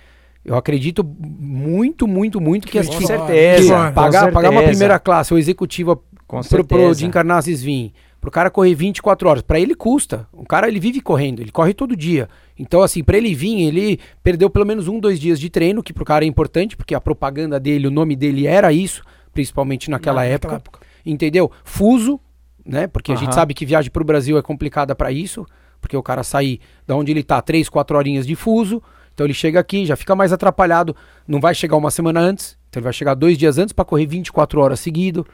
Eu 0.44 0.56
acredito 0.56 1.04
muito, 1.04 2.08
muito, 2.08 2.40
muito 2.40 2.66
que, 2.66 2.80
que 2.80 2.86
com 2.86 3.00
certeza, 3.06 3.88
que 3.88 3.94
pagar, 3.94 4.12
certeza. 4.12 4.32
pagar 4.32 4.50
uma 4.50 4.62
primeira 4.62 4.98
classe 4.98 5.34
ou 5.34 5.38
executiva 5.38 5.98
com 6.26 6.40
pro, 6.40 6.64
pro 6.64 6.94
Jim 6.94 7.10
Carnazes 7.10 7.62
vir, 7.62 7.92
pro 8.20 8.30
cara 8.30 8.50
correr 8.50 8.74
24 8.74 9.28
horas, 9.28 9.42
para 9.42 9.60
ele 9.60 9.74
custa. 9.74 10.26
O 10.32 10.46
cara 10.46 10.66
ele 10.66 10.80
vive 10.80 11.02
correndo, 11.02 11.40
ele 11.40 11.50
corre 11.50 11.74
todo 11.74 11.94
dia. 11.94 12.26
Então 12.58 12.80
assim, 12.80 13.04
para 13.04 13.18
ele 13.18 13.34
vir, 13.34 13.62
ele 13.62 14.00
perdeu 14.22 14.48
pelo 14.48 14.64
menos 14.64 14.88
um, 14.88 14.98
dois 14.98 15.20
dias 15.20 15.38
de 15.38 15.50
treino, 15.50 15.82
que 15.82 15.92
pro 15.92 16.06
cara 16.06 16.24
é 16.24 16.28
importante, 16.28 16.74
porque 16.74 16.94
a 16.94 17.00
propaganda 17.00 17.60
dele, 17.60 17.86
o 17.86 17.90
nome 17.90 18.16
dele 18.16 18.46
era 18.46 18.72
isso, 18.72 19.02
principalmente 19.34 19.90
naquela, 19.90 20.24
época, 20.24 20.54
época, 20.54 20.80
Entendeu? 21.04 21.50
Fuso, 21.64 22.18
né? 22.64 22.86
Porque 22.86 23.12
a 23.12 23.16
gente 23.16 23.34
sabe 23.34 23.52
que 23.52 23.66
viagem 23.66 23.90
pro 23.90 24.04
Brasil 24.04 24.38
é 24.38 24.42
complicada 24.42 24.94
para 24.94 25.12
isso. 25.12 25.46
Porque 25.80 25.96
o 25.96 26.02
cara 26.02 26.22
sair 26.22 26.60
da 26.86 26.94
onde 26.94 27.10
ele 27.10 27.22
tá, 27.22 27.40
três, 27.40 27.68
quatro 27.68 27.96
horinhas 27.96 28.26
de 28.26 28.34
fuso. 28.34 28.82
Então 29.14 29.26
ele 29.26 29.34
chega 29.34 29.60
aqui, 29.60 29.84
já 29.84 29.96
fica 29.96 30.14
mais 30.14 30.32
atrapalhado. 30.32 30.94
Não 31.26 31.40
vai 31.40 31.54
chegar 31.54 31.76
uma 31.76 31.90
semana 31.90 32.20
antes. 32.20 32.56
Então 32.68 32.80
ele 32.80 32.84
vai 32.84 32.92
chegar 32.92 33.14
dois 33.14 33.36
dias 33.36 33.58
antes 33.58 33.72
para 33.72 33.84
correr 33.84 34.06
24 34.06 34.60
horas 34.60 34.80
seguido. 34.80 35.26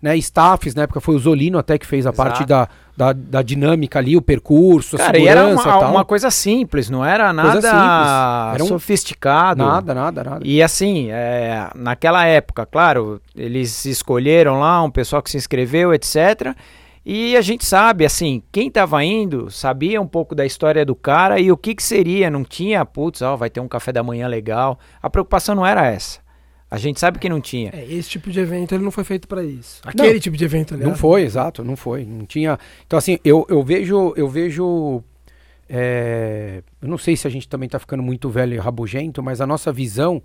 Né, 0.00 0.14
staffs, 0.18 0.74
na 0.74 0.82
época 0.82 1.00
foi 1.00 1.14
o 1.14 1.18
Zolino 1.18 1.58
até 1.58 1.78
que 1.78 1.86
fez 1.86 2.06
a 2.06 2.10
Exato. 2.10 2.16
parte 2.16 2.44
da, 2.44 2.68
da, 2.94 3.14
da, 3.14 3.40
dinâmica 3.40 3.98
ali, 3.98 4.14
o 4.14 4.20
percurso, 4.20 4.98
Cara, 4.98 5.10
a 5.10 5.14
segurança 5.14 5.68
e 5.68 5.68
era 5.68 5.78
uma, 5.78 5.88
uma 5.88 6.04
coisa 6.04 6.30
simples, 6.30 6.90
não 6.90 7.02
era 7.02 7.32
nada 7.32 8.52
era 8.54 8.62
um... 8.62 8.66
sofisticado. 8.66 9.64
Nada, 9.64 9.94
nada, 9.94 10.22
nada. 10.22 10.40
E 10.44 10.62
assim, 10.62 11.08
é, 11.10 11.70
naquela 11.74 12.26
época, 12.26 12.66
claro, 12.66 13.22
eles 13.34 13.86
escolheram 13.86 14.60
lá 14.60 14.82
um 14.82 14.90
pessoal 14.90 15.22
que 15.22 15.30
se 15.30 15.38
inscreveu, 15.38 15.94
etc. 15.94 16.54
E 17.08 17.36
a 17.36 17.40
gente 17.40 17.64
sabe, 17.64 18.04
assim, 18.04 18.42
quem 18.50 18.66
estava 18.66 19.04
indo 19.04 19.48
sabia 19.48 20.00
um 20.00 20.08
pouco 20.08 20.34
da 20.34 20.44
história 20.44 20.84
do 20.84 20.96
cara 20.96 21.38
e 21.38 21.52
o 21.52 21.56
que, 21.56 21.72
que 21.72 21.82
seria. 21.82 22.28
Não 22.28 22.42
tinha, 22.42 22.84
putz, 22.84 23.22
ó, 23.22 23.36
vai 23.36 23.48
ter 23.48 23.60
um 23.60 23.68
café 23.68 23.92
da 23.92 24.02
manhã 24.02 24.26
legal. 24.26 24.76
A 25.00 25.08
preocupação 25.08 25.54
não 25.54 25.64
era 25.64 25.86
essa. 25.86 26.18
A 26.68 26.76
gente 26.78 26.98
sabe 26.98 27.20
que 27.20 27.28
não 27.28 27.40
tinha. 27.40 27.70
É, 27.72 27.84
esse 27.84 28.10
tipo 28.10 28.28
de 28.28 28.40
evento 28.40 28.74
ele 28.74 28.82
não 28.82 28.90
foi 28.90 29.04
feito 29.04 29.28
para 29.28 29.44
isso. 29.44 29.80
Aquele 29.84 30.14
não, 30.14 30.18
tipo 30.18 30.36
de 30.36 30.44
evento, 30.44 30.74
aliás. 30.74 30.90
Não 30.90 30.98
foi, 30.98 31.22
exato, 31.22 31.62
não 31.62 31.76
foi. 31.76 32.04
Não 32.04 32.26
tinha. 32.26 32.58
Então, 32.84 32.98
assim, 32.98 33.20
eu, 33.24 33.46
eu 33.48 33.62
vejo. 33.62 34.12
Eu 34.16 34.28
vejo. 34.28 35.00
É, 35.68 36.60
eu 36.82 36.88
não 36.88 36.98
sei 36.98 37.16
se 37.16 37.24
a 37.24 37.30
gente 37.30 37.48
também 37.48 37.66
está 37.66 37.78
ficando 37.78 38.02
muito 38.02 38.28
velho 38.28 38.54
e 38.54 38.58
rabugento, 38.58 39.22
mas 39.22 39.40
a 39.40 39.46
nossa 39.46 39.72
visão 39.72 40.20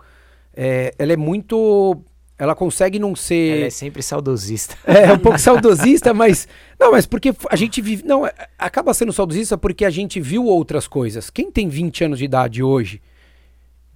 é, 0.52 0.96
ela 0.98 1.14
é 1.14 1.18
muito 1.18 2.04
ela 2.42 2.56
consegue 2.56 2.98
não 2.98 3.16
ser. 3.16 3.58
Ela 3.58 3.66
é 3.68 3.70
sempre 3.70 4.02
saudosista. 4.02 4.76
É, 4.84 5.14
um 5.14 5.20
pouco 5.20 5.38
saudosista, 5.40 6.12
mas. 6.12 6.48
Não, 6.80 6.92
mas 6.92 7.06
porque 7.06 7.32
a 7.48 7.56
gente 7.56 7.80
vive. 7.84 8.04
Não, 8.04 8.26
é, 8.26 8.34
acaba 8.58 8.96
sendo 8.96 9.14
saudosista 9.14 9.60
porque 9.60 9.86
a 9.86 9.92
gente 9.92 10.20
viu 10.20 10.46
outras 10.46 10.88
coisas. 10.88 11.30
Quem 11.30 11.52
tem 11.52 11.70
20 11.70 12.06
anos 12.06 12.18
de 12.18 12.26
idade 12.26 12.64
hoje 12.64 13.00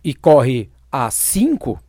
e 0.04 0.14
corre 0.14 0.70
há 0.91 1.10
5, 1.10 1.80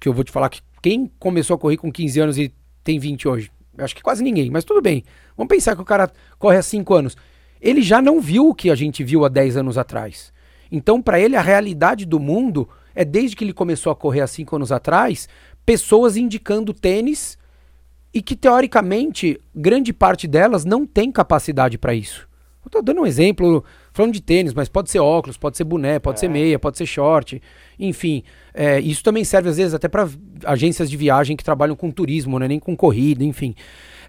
que 0.00 0.08
eu 0.08 0.14
vou 0.14 0.24
te 0.24 0.32
falar 0.32 0.48
que 0.48 0.62
quem 0.80 1.12
começou 1.18 1.54
a 1.54 1.58
correr 1.58 1.76
com 1.76 1.92
15 1.92 2.20
anos 2.20 2.38
e 2.38 2.50
tem 2.82 2.98
20 2.98 3.28
hoje? 3.28 3.50
Acho 3.76 3.94
que 3.94 4.02
quase 4.02 4.22
ninguém, 4.22 4.48
mas 4.50 4.64
tudo 4.64 4.80
bem. 4.80 5.04
Vamos 5.36 5.54
pensar 5.54 5.76
que 5.76 5.82
o 5.82 5.84
cara 5.84 6.10
corre 6.38 6.56
há 6.56 6.62
5 6.62 6.94
anos. 6.94 7.18
Ele 7.60 7.82
já 7.82 8.00
não 8.00 8.18
viu 8.18 8.48
o 8.48 8.54
que 8.54 8.70
a 8.70 8.74
gente 8.74 9.04
viu 9.04 9.26
há 9.26 9.28
10 9.28 9.58
anos 9.58 9.76
atrás. 9.76 10.32
Então, 10.72 11.02
para 11.02 11.20
ele, 11.20 11.36
a 11.36 11.42
realidade 11.42 12.06
do 12.06 12.18
mundo 12.18 12.66
é 12.98 13.04
desde 13.04 13.36
que 13.36 13.44
ele 13.44 13.52
começou 13.52 13.92
a 13.92 13.94
correr 13.94 14.22
há 14.22 14.26
5 14.26 14.56
anos 14.56 14.72
atrás, 14.72 15.28
pessoas 15.68 16.16
indicando 16.16 16.72
tênis 16.72 17.36
e 18.14 18.22
que, 18.22 18.34
teoricamente, 18.34 19.38
grande 19.54 19.92
parte 19.92 20.26
delas 20.26 20.64
não 20.64 20.86
tem 20.86 21.12
capacidade 21.12 21.76
para 21.76 21.92
isso. 21.92 22.26
Eu 22.64 22.70
tô 22.70 22.80
dando 22.80 23.02
um 23.02 23.06
exemplo, 23.06 23.62
falando 23.92 24.14
de 24.14 24.22
tênis, 24.22 24.54
mas 24.54 24.70
pode 24.70 24.90
ser 24.90 25.00
óculos, 25.00 25.36
pode 25.36 25.58
ser 25.58 25.64
boné, 25.64 25.98
pode 25.98 26.16
é. 26.16 26.20
ser 26.20 26.28
meia, 26.28 26.58
pode 26.58 26.78
ser 26.78 26.86
short, 26.86 27.42
enfim. 27.78 28.22
É, 28.54 28.80
isso 28.80 29.04
também 29.04 29.24
serve, 29.24 29.50
às 29.50 29.58
vezes, 29.58 29.74
até 29.74 29.88
para 29.88 30.08
agências 30.46 30.88
de 30.88 30.96
viagem 30.96 31.36
que 31.36 31.44
trabalham 31.44 31.76
com 31.76 31.90
turismo, 31.90 32.38
né, 32.38 32.48
nem 32.48 32.58
com 32.58 32.74
corrida, 32.74 33.22
enfim. 33.22 33.54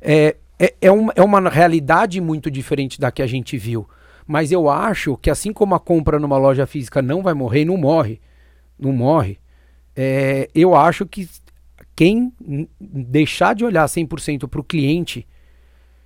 É, 0.01 0.38
é, 0.57 0.74
é, 0.80 0.89
uma, 0.89 1.12
é 1.14 1.22
uma 1.22 1.49
realidade 1.49 2.22
muito 2.22 2.49
diferente 2.49 3.01
da 3.01 3.12
que 3.12 3.22
a 3.22 3.28
gente 3.28 3.57
viu. 3.57 3.86
Mas 4.26 4.49
eu 4.53 4.70
acho 4.70 5.18
que, 5.18 5.30
assim 5.30 5.51
como 5.51 5.76
a 5.76 5.80
compra 5.80 6.20
numa 6.20 6.38
loja 6.38 6.66
física 6.66 7.01
não 7.01 7.22
vai 7.22 7.34
morrer, 7.34 7.66
não 7.66 7.76
morre, 7.76 8.22
não 8.80 8.93
morre, 8.93 9.39
é, 10.01 10.49
eu 10.55 10.74
acho 10.78 11.05
que 11.05 11.28
quem 12.00 12.32
deixar 12.80 13.54
de 13.54 13.66
olhar 13.66 13.84
100% 13.84 14.47
para 14.47 14.62
o 14.62 14.64
cliente 14.64 15.28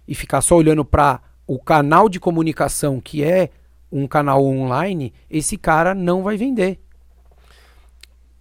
e 0.08 0.16
ficar 0.16 0.42
só 0.42 0.56
olhando 0.56 0.84
para 0.84 1.22
o 1.46 1.60
canal 1.60 2.10
de 2.10 2.20
comunicação, 2.20 3.00
que 3.00 3.24
é 3.24 3.52
um 3.92 4.08
canal 4.08 4.44
online, 4.44 5.14
esse 5.30 5.56
cara 5.56 5.94
não 5.94 6.24
vai 6.24 6.36
vender. 6.36 6.80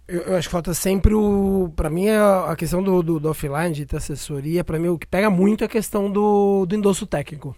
Eu, 0.07 0.21
eu 0.21 0.35
acho 0.35 0.47
que 0.47 0.51
falta 0.51 0.73
sempre 0.73 1.13
o. 1.13 1.71
Para 1.75 1.91
mim, 1.91 2.07
é 2.07 2.17
a 2.17 2.55
questão 2.57 2.81
do, 2.81 3.03
do, 3.03 3.19
do 3.19 3.29
offline, 3.29 3.71
de 3.71 3.85
ter 3.85 3.97
assessoria, 3.97 4.63
para 4.63 4.79
mim, 4.79 4.87
o 4.87 4.97
que 4.97 5.05
pega 5.05 5.29
muito 5.29 5.63
é 5.63 5.65
a 5.65 5.69
questão 5.69 6.11
do, 6.11 6.65
do 6.65 6.75
endosso 6.75 7.05
técnico. 7.05 7.55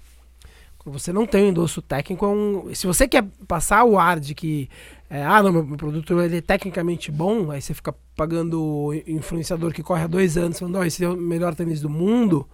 Quando 0.77 0.99
você 0.99 1.13
não 1.13 1.25
tem 1.25 1.45
um 1.45 1.49
endosso 1.51 1.81
técnico, 1.81 2.25
é 2.25 2.27
um, 2.27 2.75
se 2.75 2.85
você 2.85 3.07
quer 3.07 3.23
passar 3.47 3.85
o 3.85 3.97
ar 3.97 4.19
de 4.19 4.35
que 4.35 4.69
é, 5.09 5.23
ah, 5.23 5.41
não, 5.43 5.51
meu 5.51 5.77
produto 5.77 6.19
ele 6.19 6.37
é 6.37 6.41
tecnicamente 6.41 7.11
bom, 7.11 7.51
aí 7.51 7.61
você 7.61 7.73
fica 7.73 7.93
pagando 8.15 8.91
influenciador 9.05 9.71
que 9.71 9.83
corre 9.83 10.03
há 10.03 10.07
dois 10.07 10.37
anos, 10.37 10.57
falando, 10.57 10.79
oh, 10.79 10.83
esse 10.83 11.03
é 11.03 11.09
o 11.09 11.15
melhor 11.15 11.53
tênis 11.53 11.79
do 11.79 11.89
mundo. 11.89 12.47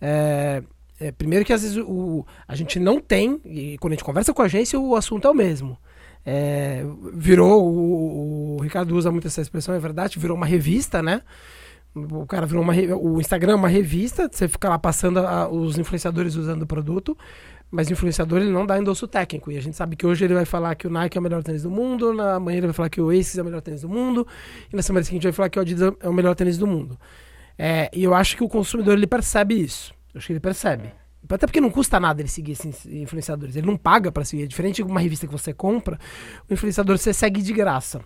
É, 0.00 0.62
é, 1.00 1.12
primeiro 1.12 1.44
que 1.44 1.52
às 1.52 1.62
vezes 1.62 1.78
o, 1.78 2.26
a 2.46 2.54
gente 2.54 2.78
não 2.78 3.00
tem, 3.00 3.40
e 3.44 3.78
quando 3.78 3.92
a 3.92 3.96
gente 3.96 4.04
conversa 4.04 4.34
com 4.34 4.42
a 4.42 4.44
agência, 4.44 4.78
o 4.78 4.94
assunto 4.96 5.26
é 5.26 5.30
o 5.30 5.34
mesmo. 5.34 5.78
É, 6.26 6.84
virou, 7.14 7.64
o, 7.64 8.56
o, 8.56 8.60
Ricardo 8.60 8.94
usa 8.94 9.10
muito 9.10 9.26
essa 9.26 9.40
expressão, 9.40 9.74
é 9.74 9.78
verdade, 9.78 10.18
virou 10.18 10.36
uma 10.36 10.44
revista, 10.44 11.02
né? 11.02 11.22
O 11.94 12.26
cara 12.26 12.46
virou 12.46 12.62
uma. 12.62 12.72
O 12.96 13.20
Instagram 13.20 13.52
é 13.52 13.56
uma 13.56 13.68
revista, 13.68 14.28
você 14.30 14.46
fica 14.46 14.68
lá 14.68 14.78
passando 14.78 15.18
a, 15.18 15.48
os 15.48 15.78
influenciadores 15.78 16.36
usando 16.36 16.62
o 16.62 16.66
produto. 16.66 17.16
Mas 17.70 17.88
o 17.88 17.92
influenciador 17.92 18.40
ele 18.40 18.50
não 18.50 18.64
dá 18.64 18.78
endosso 18.78 19.06
técnico. 19.06 19.52
E 19.52 19.56
a 19.58 19.60
gente 19.60 19.76
sabe 19.76 19.94
que 19.94 20.06
hoje 20.06 20.24
ele 20.24 20.32
vai 20.32 20.46
falar 20.46 20.74
que 20.74 20.86
o 20.86 20.90
Nike 20.90 21.18
é 21.18 21.20
o 21.20 21.22
melhor 21.22 21.42
tênis 21.42 21.62
do 21.62 21.70
mundo, 21.70 22.14
na 22.14 22.40
manhã 22.40 22.58
ele 22.58 22.66
vai 22.68 22.74
falar 22.74 22.88
que 22.88 23.00
o 23.00 23.10
Aces 23.10 23.36
é 23.36 23.42
o 23.42 23.44
melhor 23.44 23.60
tênis 23.60 23.82
do 23.82 23.88
mundo, 23.88 24.26
e 24.72 24.76
na 24.76 24.80
semana 24.80 25.04
seguinte 25.04 25.24
vai 25.24 25.32
falar 25.32 25.50
que 25.50 25.58
o 25.58 25.62
Adidas 25.62 25.92
é 26.00 26.08
o 26.08 26.12
melhor 26.12 26.34
tênis 26.34 26.56
do 26.56 26.66
mundo. 26.66 26.98
É, 27.58 27.90
e 27.92 28.04
eu 28.04 28.14
acho 28.14 28.36
que 28.36 28.44
o 28.44 28.48
consumidor 28.48 28.96
ele 28.96 29.06
percebe 29.06 29.60
isso. 29.60 29.92
Eu 30.14 30.18
acho 30.18 30.26
que 30.26 30.32
ele 30.32 30.40
percebe. 30.40 30.90
Até 31.28 31.46
porque 31.46 31.60
não 31.60 31.70
custa 31.70 32.00
nada 32.00 32.22
ele 32.22 32.28
seguir 32.28 32.52
esses 32.52 32.86
influenciadores. 32.86 33.54
Ele 33.54 33.66
não 33.66 33.76
paga 33.76 34.10
para 34.10 34.24
seguir. 34.24 34.44
É 34.44 34.46
diferente 34.46 34.76
de 34.82 34.90
uma 34.90 35.00
revista 35.00 35.26
que 35.26 35.32
você 35.32 35.52
compra, 35.52 35.98
o 36.48 36.54
influenciador 36.54 36.96
você 36.96 37.12
segue 37.12 37.42
de 37.42 37.52
graça. 37.52 38.00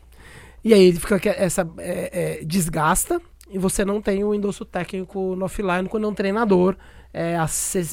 E 0.65 0.73
aí 0.75 0.83
ele 0.83 0.99
fica 0.99 1.21
essa 1.29 1.69
é, 1.79 2.41
é, 2.41 2.45
desgasta 2.45 3.21
e 3.53 3.59
você 3.59 3.85
não 3.85 4.01
tem 4.01 4.25
o 4.25 4.35
endosso 4.35 4.65
técnico 4.65 5.37
no 5.37 5.45
offline 5.45 5.89
quando 5.89 6.05
é 6.05 6.09
um 6.09 6.15
treinador 6.15 6.77
é, 7.13 7.37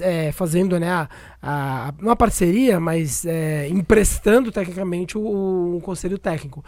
é, 0.02 0.32
fazendo 0.32 0.80
né, 0.80 0.90
a, 0.90 1.10
a, 1.42 1.94
uma 2.02 2.16
parceria, 2.16 2.80
mas 2.80 3.26
é, 3.26 3.68
emprestando 3.68 4.52
tecnicamente 4.52 5.18
o, 5.18 5.76
o, 5.78 5.82
conselho 5.82 6.18
técnico. 6.18 6.64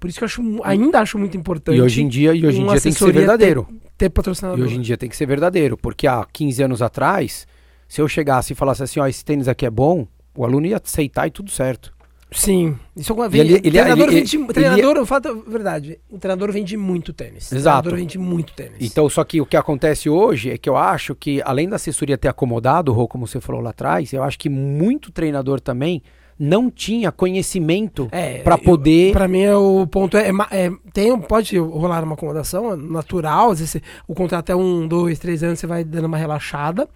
Por 0.00 0.10
isso 0.10 0.18
que 0.18 0.24
eu 0.24 0.26
acho, 0.26 0.42
ainda 0.64 1.00
acho 1.00 1.18
muito 1.18 1.36
importante. 1.36 1.78
E 1.78 1.80
hoje 1.80 2.02
em 2.02 2.08
dia, 2.08 2.34
e 2.34 2.44
hoje 2.44 2.60
em 2.60 2.66
dia 2.66 2.80
tem 2.80 2.92
que 2.92 2.98
ser 2.98 3.12
verdadeiro. 3.12 3.64
Ter, 3.64 3.90
ter 3.96 4.10
patrocinador. 4.10 4.58
E 4.58 4.62
hoje 4.62 4.76
em 4.76 4.80
dia 4.80 4.96
tem 4.96 5.08
que 5.08 5.16
ser 5.16 5.26
verdadeiro, 5.26 5.76
porque 5.76 6.06
há 6.06 6.26
15 6.30 6.62
anos 6.64 6.82
atrás, 6.82 7.46
se 7.88 8.00
eu 8.00 8.08
chegasse 8.08 8.52
e 8.52 8.56
falasse 8.56 8.82
assim, 8.82 8.98
ó, 8.98 9.06
esse 9.06 9.24
tênis 9.24 9.46
aqui 9.46 9.64
é 9.64 9.70
bom, 9.70 10.06
o 10.36 10.44
aluno 10.44 10.66
ia 10.66 10.80
aceitar 10.82 11.28
e 11.28 11.30
tudo 11.30 11.50
certo. 11.50 11.95
Sim. 12.30 12.76
Isso 12.96 13.12
é 13.12 13.14
uma 13.14 13.28
vez. 13.28 13.48
Ele, 13.48 13.60
treinador 13.60 14.08
ele, 14.08 14.20
vende. 14.20 14.36
Ele, 14.36 14.46
treinador, 14.46 14.96
ele, 14.96 15.06
fato 15.06 15.44
verdade. 15.46 15.98
O 16.10 16.18
treinador 16.18 16.52
vende 16.52 16.76
muito 16.76 17.12
tênis. 17.12 17.52
Exato. 17.52 17.78
O 17.78 17.82
treinador 17.82 17.98
vende 17.98 18.18
muito 18.18 18.52
tênis. 18.52 18.78
Então, 18.80 19.08
só 19.08 19.22
que 19.24 19.40
o 19.40 19.46
que 19.46 19.56
acontece 19.56 20.08
hoje 20.08 20.50
é 20.50 20.58
que 20.58 20.68
eu 20.68 20.76
acho 20.76 21.14
que, 21.14 21.40
além 21.44 21.68
da 21.68 21.76
assessoria 21.76 22.18
ter 22.18 22.28
acomodado, 22.28 22.92
Rô, 22.92 23.06
como 23.06 23.26
você 23.26 23.40
falou 23.40 23.60
lá 23.60 23.70
atrás, 23.70 24.12
eu 24.12 24.22
acho 24.22 24.38
que 24.38 24.48
muito 24.48 25.12
treinador 25.12 25.60
também 25.60 26.02
não 26.38 26.70
tinha 26.70 27.10
conhecimento 27.10 28.08
é, 28.12 28.38
para 28.38 28.58
poder. 28.58 29.12
Para 29.12 29.26
mim, 29.26 29.42
é 29.42 29.56
o 29.56 29.86
ponto 29.86 30.16
é, 30.16 30.30
é, 30.50 30.70
tem, 30.92 31.18
pode 31.18 31.56
rolar 31.58 32.04
uma 32.04 32.14
acomodação 32.14 32.72
é 32.72 32.76
natural, 32.76 33.52
às 33.52 33.60
vezes 33.60 33.80
o 34.06 34.14
contrato 34.14 34.52
é 34.52 34.56
um, 34.56 34.86
dois, 34.86 35.18
três 35.18 35.42
anos, 35.42 35.58
você 35.58 35.66
vai 35.66 35.82
dando 35.82 36.04
uma 36.04 36.18
relaxada. 36.18 36.88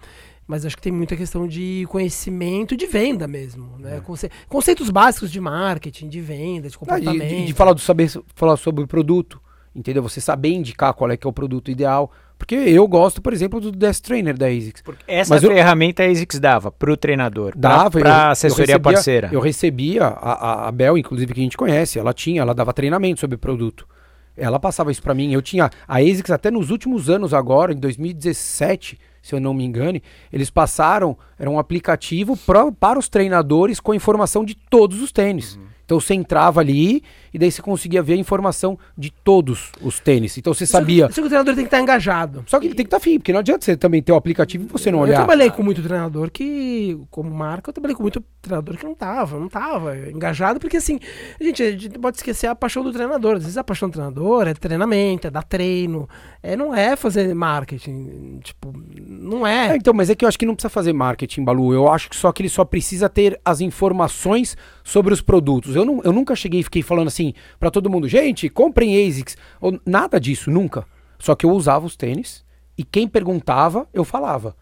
Mas 0.51 0.65
acho 0.65 0.75
que 0.75 0.81
tem 0.81 0.91
muita 0.91 1.15
questão 1.15 1.47
de 1.47 1.85
conhecimento 1.87 2.75
de 2.75 2.85
venda 2.85 3.25
mesmo. 3.25 3.77
Né? 3.79 3.95
É. 3.95 3.99
Conce 4.01 4.29
conceitos 4.49 4.89
básicos 4.89 5.31
de 5.31 5.39
marketing, 5.39 6.09
de 6.09 6.19
venda, 6.19 6.67
de 6.67 6.77
comportamento. 6.77 7.21
Ah, 7.21 7.25
de, 7.25 7.35
de, 7.37 7.45
de, 7.45 7.53
falar, 7.53 7.71
do 7.71 7.79
saber, 7.79 8.11
falar 8.35 8.57
sobre 8.57 8.83
o 8.83 8.87
produto, 8.87 9.39
entendeu? 9.73 10.03
Você 10.03 10.19
saber 10.19 10.49
indicar 10.49 10.93
qual 10.93 11.09
é 11.09 11.15
que 11.15 11.25
é 11.25 11.29
o 11.29 11.31
produto 11.31 11.71
ideal. 11.71 12.11
Porque 12.37 12.53
eu 12.53 12.85
gosto, 12.85 13.21
por 13.21 13.31
exemplo, 13.31 13.61
do 13.61 13.71
Desk 13.71 14.03
Trainer 14.03 14.37
da 14.37 14.47
ASICS. 14.47 14.81
Porque 14.81 15.05
essa 15.07 15.33
Mas 15.33 15.41
ferramenta 15.41 16.03
eu, 16.03 16.09
a 16.09 16.11
ASICS 16.11 16.37
dava 16.37 16.69
para 16.69 16.91
o 16.91 16.97
treinador, 16.97 17.53
dava 17.55 17.89
para 17.89 18.31
assessoria 18.31 18.73
eu 18.73 18.77
recebia, 18.77 18.93
parceira. 18.93 19.29
Eu 19.31 19.39
recebia, 19.39 20.03
a, 20.03 20.67
a 20.67 20.71
Bel, 20.73 20.97
inclusive, 20.97 21.33
que 21.33 21.39
a 21.39 21.43
gente 21.43 21.55
conhece, 21.55 21.97
ela 21.97 22.13
tinha, 22.13 22.41
ela 22.41 22.53
dava 22.53 22.73
treinamento 22.73 23.21
sobre 23.21 23.35
o 23.35 23.39
produto. 23.39 23.87
Ela 24.35 24.59
passava 24.59 24.91
isso 24.91 25.01
para 25.01 25.13
mim. 25.13 25.31
Eu 25.31 25.41
tinha 25.41 25.69
a 25.87 25.99
ASICS 25.99 26.31
até 26.31 26.51
nos 26.51 26.71
últimos 26.71 27.09
anos 27.09 27.33
agora, 27.33 27.71
em 27.71 27.77
2017 27.77 28.99
se 29.21 29.35
eu 29.35 29.39
não 29.39 29.53
me 29.53 29.63
engane, 29.63 30.01
eles 30.31 30.49
passaram, 30.49 31.17
era 31.37 31.49
um 31.49 31.59
aplicativo 31.59 32.35
pra, 32.37 32.71
para 32.71 32.99
os 32.99 33.07
treinadores 33.07 33.79
com 33.79 33.93
informação 33.93 34.43
de 34.43 34.55
todos 34.55 35.01
os 35.01 35.11
tênis. 35.11 35.55
Uhum. 35.55 35.71
Então 35.85 35.99
você 35.99 36.13
entrava 36.13 36.61
ali 36.61 37.03
e 37.33 37.39
daí 37.39 37.51
você 37.51 37.61
conseguia 37.61 38.01
ver 38.01 38.13
a 38.13 38.17
informação 38.17 38.77
de 38.97 39.11
todos 39.11 39.71
os 39.81 39.99
tênis. 39.99 40.37
Então 40.37 40.53
você 40.53 40.65
sabia. 40.65 41.07
Só 41.07 41.21
que, 41.21 41.21
o 41.21 41.27
treinador 41.27 41.55
tem 41.55 41.63
que 41.63 41.67
estar 41.67 41.79
engajado. 41.79 42.43
Só 42.47 42.59
que 42.59 42.67
ele 42.67 42.75
tem 42.75 42.85
que 42.85 42.87
estar 42.87 42.97
afim, 42.97 43.17
porque 43.17 43.31
não 43.31 43.39
adianta 43.39 43.63
você 43.63 43.77
também 43.77 44.01
ter 44.01 44.11
o 44.11 44.15
aplicativo 44.15 44.65
e 44.65 44.67
você 44.67 44.91
não 44.91 44.99
olhar. 44.99 45.13
Eu 45.13 45.17
trabalhei 45.17 45.49
com 45.49 45.63
muito 45.63 45.81
treinador 45.81 46.29
que, 46.29 46.99
como 47.09 47.31
marca, 47.31 47.69
eu 47.69 47.73
trabalhei 47.73 47.95
com 47.95 48.03
muito 48.03 48.23
treinador 48.41 48.77
que 48.77 48.85
não 48.85 48.95
tava, 48.95 49.39
não 49.39 49.47
tava 49.47 49.97
engajado, 50.09 50.59
porque 50.59 50.77
assim, 50.77 50.99
gente, 51.39 51.63
a 51.63 51.71
gente 51.71 51.99
pode 51.99 52.17
esquecer 52.17 52.47
a 52.47 52.55
paixão 52.55 52.83
do 52.83 52.91
treinador. 52.91 53.35
Às 53.37 53.43
vezes 53.43 53.57
a 53.57 53.63
paixão 53.63 53.89
do 53.89 53.93
treinador 53.93 54.47
é 54.47 54.53
treinamento, 54.53 55.27
é 55.27 55.29
dar 55.29 55.43
treino, 55.43 56.09
é, 56.43 56.55
não 56.55 56.75
é 56.75 56.95
fazer 56.95 57.33
marketing. 57.33 58.39
Tipo, 58.43 58.73
não 59.07 59.45
é. 59.45 59.69
é. 59.69 59.75
Então, 59.77 59.93
mas 59.93 60.09
é 60.09 60.15
que 60.15 60.25
eu 60.25 60.29
acho 60.29 60.37
que 60.37 60.45
não 60.45 60.55
precisa 60.55 60.69
fazer 60.69 60.93
marketing, 60.93 61.43
Balu. 61.43 61.73
Eu 61.73 61.87
acho 61.89 62.09
que 62.09 62.15
só 62.15 62.31
que 62.31 62.41
ele 62.41 62.49
só 62.49 62.65
precisa 62.65 63.07
ter 63.07 63.39
as 63.45 63.61
informações 63.61 64.57
sobre 64.83 65.13
os 65.13 65.21
produtos. 65.21 65.75
Eu, 65.75 65.85
não, 65.85 66.01
eu 66.03 66.11
nunca 66.11 66.35
cheguei 66.35 66.59
e 66.59 66.63
fiquei 66.63 66.81
falando 66.81 67.07
assim 67.07 67.20
para 67.59 67.71
todo 67.71 67.89
mundo, 67.89 68.07
gente, 68.07 68.49
comprem 68.49 69.07
ASICS. 69.07 69.37
Ou, 69.59 69.79
nada 69.85 70.19
disso, 70.19 70.49
nunca. 70.49 70.85
Só 71.19 71.35
que 71.35 71.45
eu 71.45 71.51
usava 71.51 71.85
os 71.85 71.95
tênis 71.95 72.43
e 72.77 72.83
quem 72.83 73.07
perguntava, 73.07 73.87
eu 73.93 74.03
falava. 74.03 74.55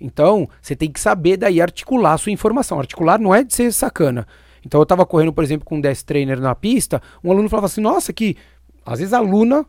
Então, 0.00 0.48
você 0.60 0.74
tem 0.74 0.90
que 0.90 1.00
saber 1.00 1.36
daí 1.36 1.60
articular 1.60 2.14
a 2.14 2.18
sua 2.18 2.32
informação. 2.32 2.78
Articular 2.78 3.18
não 3.18 3.34
é 3.34 3.44
de 3.44 3.54
ser 3.54 3.72
sacana. 3.72 4.26
Então, 4.64 4.80
eu 4.80 4.82
estava 4.82 5.06
correndo, 5.06 5.32
por 5.32 5.44
exemplo, 5.44 5.64
com 5.64 5.76
um 5.76 5.80
desk 5.80 6.04
trainer 6.04 6.40
na 6.40 6.54
pista, 6.54 7.00
um 7.22 7.30
aluno 7.30 7.48
falava 7.48 7.66
assim, 7.66 7.80
nossa, 7.80 8.12
que... 8.12 8.36
Às 8.84 8.98
vezes 8.98 9.14
a 9.14 9.18
aluna, 9.18 9.64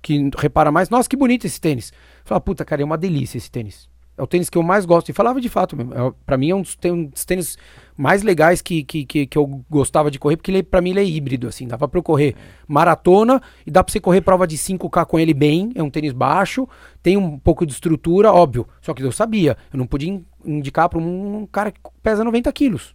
que 0.00 0.30
repara 0.38 0.70
mais, 0.70 0.88
nossa, 0.88 1.08
que 1.08 1.16
bonito 1.16 1.46
esse 1.46 1.60
tênis. 1.60 1.92
Fala, 2.24 2.40
puta, 2.40 2.64
cara, 2.64 2.80
é 2.80 2.84
uma 2.84 2.96
delícia 2.96 3.38
esse 3.38 3.50
tênis. 3.50 3.88
É 4.16 4.22
o 4.22 4.26
tênis 4.26 4.50
que 4.50 4.58
eu 4.58 4.62
mais 4.62 4.84
gosto. 4.84 5.08
E 5.08 5.12
falava 5.12 5.40
de 5.40 5.48
fato 5.48 5.76
mesmo. 5.76 5.94
É, 5.94 6.12
para 6.26 6.36
mim 6.36 6.50
é 6.50 6.54
um 6.54 6.62
dos, 6.62 6.76
um 6.84 7.04
dos, 7.06 7.24
tênis 7.24 7.56
mais 7.96 8.22
legais 8.22 8.60
que, 8.60 8.84
que, 8.84 9.04
que, 9.04 9.26
que, 9.26 9.38
eu 9.38 9.46
gostava 9.70 10.10
de 10.10 10.18
correr, 10.18 10.36
porque 10.36 10.50
ele, 10.50 10.62
pra 10.62 10.80
mim 10.80 10.90
ele 10.90 11.00
é 11.00 11.04
híbrido, 11.04 11.48
assim. 11.48 11.66
Dá 11.66 11.78
pra 11.78 11.88
eu 11.92 12.02
correr 12.02 12.34
maratona 12.68 13.40
e 13.66 13.70
dá 13.70 13.82
pra 13.82 13.90
você 13.90 14.00
correr 14.00 14.20
prova 14.20 14.46
de 14.46 14.56
5K 14.56 15.06
com 15.06 15.18
ele 15.18 15.32
bem. 15.32 15.72
É 15.74 15.82
um 15.82 15.90
tênis 15.90 16.12
baixo, 16.12 16.68
tem 17.02 17.16
um 17.16 17.38
pouco 17.38 17.64
de 17.64 17.72
estrutura, 17.72 18.32
óbvio. 18.32 18.66
Só 18.80 18.92
que 18.92 19.02
eu 19.02 19.12
sabia. 19.12 19.56
Eu 19.72 19.78
não 19.78 19.86
podia 19.86 20.20
indicar 20.44 20.88
pra 20.88 20.98
um 20.98 21.46
cara 21.50 21.70
que 21.72 21.80
pesa 22.02 22.22
90 22.22 22.52
quilos. 22.52 22.94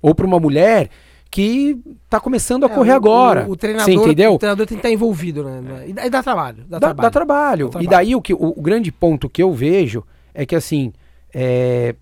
Ou 0.00 0.14
pra 0.14 0.26
uma 0.26 0.38
mulher 0.38 0.90
que 1.30 1.78
tá 2.08 2.18
começando 2.20 2.64
a 2.64 2.66
é, 2.66 2.74
correr 2.74 2.92
o, 2.92 2.96
agora. 2.96 3.46
O, 3.46 3.52
o, 3.52 3.56
treinador, 3.56 3.86
Você 3.86 3.92
entendeu? 3.92 4.34
O 4.34 4.38
treinador 4.38 4.66
tem 4.66 4.76
que 4.76 4.80
estar 4.80 4.90
envolvido, 4.90 5.44
né? 5.44 5.84
E 5.88 5.92
dá, 5.92 6.08
dá 6.08 6.22
trabalho. 6.22 6.64
Dá, 6.68 6.78
dá, 6.78 6.80
trabalho. 6.80 7.02
dá, 7.02 7.10
trabalho. 7.10 7.68
trabalho. 7.68 7.84
E 7.84 7.88
daí 7.88 8.14
o, 8.14 8.22
que, 8.22 8.32
o, 8.32 8.60
grande 8.60 8.90
ponto 8.90 9.28
que 9.28 9.42
eu 9.42 9.52
vejo 9.52 10.04
é 10.34 10.46
que 10.46 10.54
assim. 10.54 10.92
É, 11.34 11.94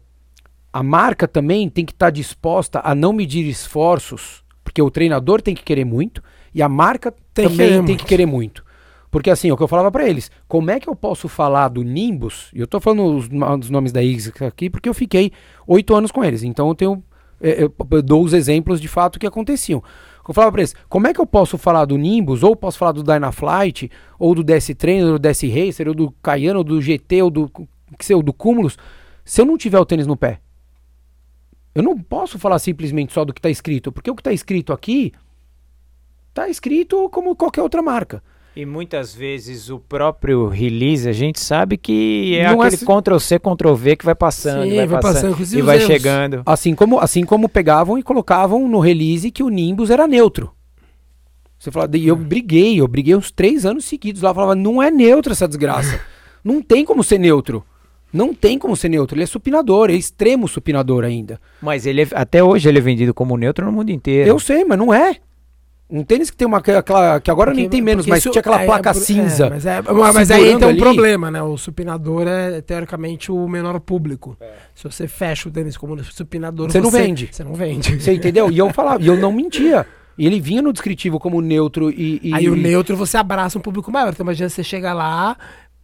a 0.73 0.83
marca 0.83 1.29
também 1.29 1.69
tem 1.69 1.87
que 1.87 1.93
estar 1.93 2.07
tá 2.07 2.11
disposta 2.11 2.81
a 2.83 2.97
não 2.97 3.13
medir 3.13 3.49
esforços, 3.49 4.43
porque 4.65 4.83
o 4.83 4.91
treinador 4.91 5.41
tem 5.41 5.55
que 5.55 5.63
querer 5.63 5.85
muito 5.85 6.21
e 6.53 6.61
a 6.61 6.69
marca 6.69 7.15
tem 7.33 7.49
também 7.49 7.81
que 7.81 7.87
tem 7.87 7.97
que 7.97 8.05
querer 8.05 8.27
muito. 8.27 8.65
Porque 9.09 9.31
assim, 9.31 9.53
o 9.53 9.57
que 9.57 9.63
eu 9.63 9.69
falava 9.69 9.93
para 9.93 10.09
eles, 10.09 10.33
como 10.49 10.73
é 10.73 10.81
que 10.81 10.89
eu 10.89 10.97
posso 10.97 11.29
falar 11.29 11.69
do 11.69 11.85
Nimbus? 11.85 12.51
E 12.53 12.59
eu 12.59 12.67
tô 12.67 12.81
falando 12.81 13.05
os, 13.17 13.29
os 13.61 13.71
nomes 13.71 13.93
da 13.93 14.03
IGS 14.03 14.33
aqui 14.43 14.69
porque 14.69 14.89
eu 14.89 14.95
fiquei 14.95 15.31
oito 15.69 15.95
anos 15.95 16.11
com 16.11 16.25
eles. 16.25 16.43
Então 16.43 16.67
eu 16.67 16.75
tenho 16.75 16.95
é, 16.95 17.05
eu, 17.49 17.75
eu 17.91 18.03
dou 18.03 18.25
os 18.25 18.33
exemplos 18.33 18.81
de 18.81 18.89
fato 18.89 19.19
que 19.19 19.27
aconteciam. 19.27 19.83
Eu 20.27 20.33
falava 20.33 20.53
para 20.53 20.63
eles, 20.63 20.75
como 20.89 21.07
é 21.07 21.13
que 21.13 21.21
eu 21.21 21.27
posso 21.27 21.59
falar 21.59 21.85
do 21.85 21.99
Nimbus, 21.99 22.43
ou 22.43 22.57
posso 22.57 22.79
falar 22.79 22.93
do 22.93 23.03
Dynaflight, 23.03 23.91
ou 24.19 24.35
do 24.35 24.43
DS 24.43 24.69
Trainer, 24.77 25.13
ou 25.13 25.19
do 25.19 25.29
DS 25.29 25.43
Racer, 25.43 25.89
ou 25.89 25.95
do 25.95 26.11
Cayano, 26.23 26.59
ou 26.59 26.65
do 26.65 26.81
GT, 26.81 27.23
ou 27.23 27.31
do, 27.31 27.51
ou 28.15 28.23
do 28.23 28.33
Cumulus, 28.33 28.79
se 29.25 29.41
eu 29.41 29.45
não 29.45 29.59
tiver 29.59 29.79
o 29.79 29.85
tênis 29.85 30.07
no 30.07 30.17
pé? 30.17 30.41
Eu 31.75 31.83
não 31.83 31.99
posso 31.99 32.39
falar 32.39 32.59
simplesmente 32.59 33.13
só 33.13 33.25
do 33.25 33.35
que 33.35 33.41
está 33.41 33.51
escrito, 33.51 33.93
porque 33.93 34.11
o 34.11 34.15
que 34.15 34.21
está 34.21 34.33
escrito 34.33 34.73
aqui 34.73 35.13
está 36.31 36.49
escrito 36.49 37.09
como 37.11 37.37
qualquer 37.37 37.63
outra 37.63 37.83
marca. 37.83 38.23
E 38.57 38.65
muitas 38.65 39.13
vezes 39.13 39.69
o 39.69 39.81
próprio 39.81 40.47
release, 40.47 41.09
a 41.09 41.13
gente 41.13 41.41
sabe 41.41 41.77
que 41.77 42.37
é 42.37 42.53
não 42.53 42.63
é 42.63 42.67
aquele 42.69 42.83
é... 42.83 42.87
Ctrl 42.87 43.19
C, 43.19 43.39
Ctrl 43.39 43.75
V 43.75 43.97
que 43.97 44.05
vai 44.05 44.15
passando, 44.15 44.63
Sim, 44.63 44.77
vai, 44.77 44.87
vai 44.87 45.03
passando, 45.03 45.37
passando 45.37 45.59
e 45.59 45.63
vai 45.63 45.77
erros. 45.77 45.87
chegando. 45.89 46.43
Assim 46.47 46.73
como, 46.75 47.01
assim 47.01 47.25
como 47.25 47.49
pegavam 47.49 47.99
e 47.99 48.03
colocavam 48.03 48.69
no 48.69 48.79
release 48.79 49.31
que 49.33 49.43
o 49.43 49.49
Nimbus 49.49 49.91
era 49.91 50.07
neutro. 50.07 50.53
Você 51.59 51.71
fala, 51.71 51.89
e 51.97 52.07
eu 52.07 52.15
briguei, 52.15 52.81
eu 52.81 52.87
briguei 52.87 53.17
uns 53.17 53.33
três 53.33 53.67
anos 53.67 53.87
seguidos 53.87 54.23
lá, 54.23 54.33
falava, 54.33 54.55
não 54.55 54.81
é 54.81 54.91
neutro 54.91 55.33
essa 55.33 55.49
desgraça. 55.49 55.99
não 56.45 56.63
tem 56.63 56.85
como 56.85 57.03
ser 57.03 57.19
neutro. 57.19 57.65
Não 58.13 58.33
tem 58.33 58.57
como 58.57 58.77
ser 58.77 58.89
neutro. 58.89 59.17
Ele 59.17 59.25
é 59.25 59.27
supinador, 59.27 59.91
é 59.91 59.95
extremo 59.95 60.47
supinador 60.47 61.03
ainda. 61.03 61.41
Mas 61.61 61.87
ele 61.87 62.03
é, 62.03 62.09
até 62.13 62.45
hoje 62.45 62.69
ele 62.69 62.79
é 62.79 62.81
vendido 62.81 63.13
como 63.13 63.37
neutro 63.37 63.67
no 63.67 63.73
mundo 63.73 63.91
inteiro. 63.91 64.29
Eu 64.29 64.39
sei, 64.39 64.65
mas 64.65 64.79
não 64.79 64.95
é. 64.95 65.17
Um 65.89 66.03
tênis 66.03 66.31
que 66.31 66.37
tem 66.37 66.47
uma 66.47 66.59
aquela, 66.59 67.21
que 67.21 67.31
agora 67.31 67.51
porque, 67.51 67.61
nem 67.61 67.71
tem 67.71 67.83
menos, 67.83 68.07
mas 68.07 68.21
isso, 68.21 68.31
tinha 68.31 68.41
aquela 68.41 68.63
é, 68.63 68.67
placa 68.67 68.91
é, 68.91 68.95
cinza. 68.95 69.51
mas, 69.51 69.67
é, 69.67 69.83
mas 69.83 70.31
aí 70.31 70.57
tem 70.57 70.67
um 70.67 70.71
ali. 70.71 70.79
problema, 70.79 71.31
né? 71.31 71.43
O 71.43 71.59
supinador 71.59 72.27
é 72.27 72.63
teoricamente 72.63 73.31
o 73.31 73.47
menor 73.47 73.79
público. 73.81 74.37
É. 74.41 74.55
Se 74.75 74.85
você 74.85 75.07
fecha 75.07 75.49
o 75.49 75.53
tênis 75.53 75.77
como 75.77 76.03
supinador, 76.03 76.71
você, 76.71 76.81
você 76.81 76.85
não 76.85 76.91
vende. 76.91 77.29
Você 77.31 77.45
não 77.45 77.55
vende. 77.55 78.01
Você 78.01 78.15
entendeu? 78.15 78.51
E 78.51 78.57
eu 78.57 78.71
falava, 78.71 79.03
e 79.03 79.07
eu 79.07 79.17
não 79.17 79.31
mentia. 79.31 79.87
E 80.17 80.27
ele 80.27 80.41
vinha 80.41 80.63
no 80.63 80.73
descritivo 80.73 81.19
como 81.19 81.41
neutro 81.41 81.91
e, 81.91 82.21
e, 82.23 82.33
Aí 82.33 82.49
o 82.49 82.55
neutro 82.55 82.97
você 82.97 83.17
abraça 83.17 83.59
um 83.59 83.61
público 83.61 83.91
maior. 83.91 84.13
Então 84.13 84.25
imagina 84.25 84.49
você 84.49 84.63
chega 84.63 84.93
lá, 84.93 85.37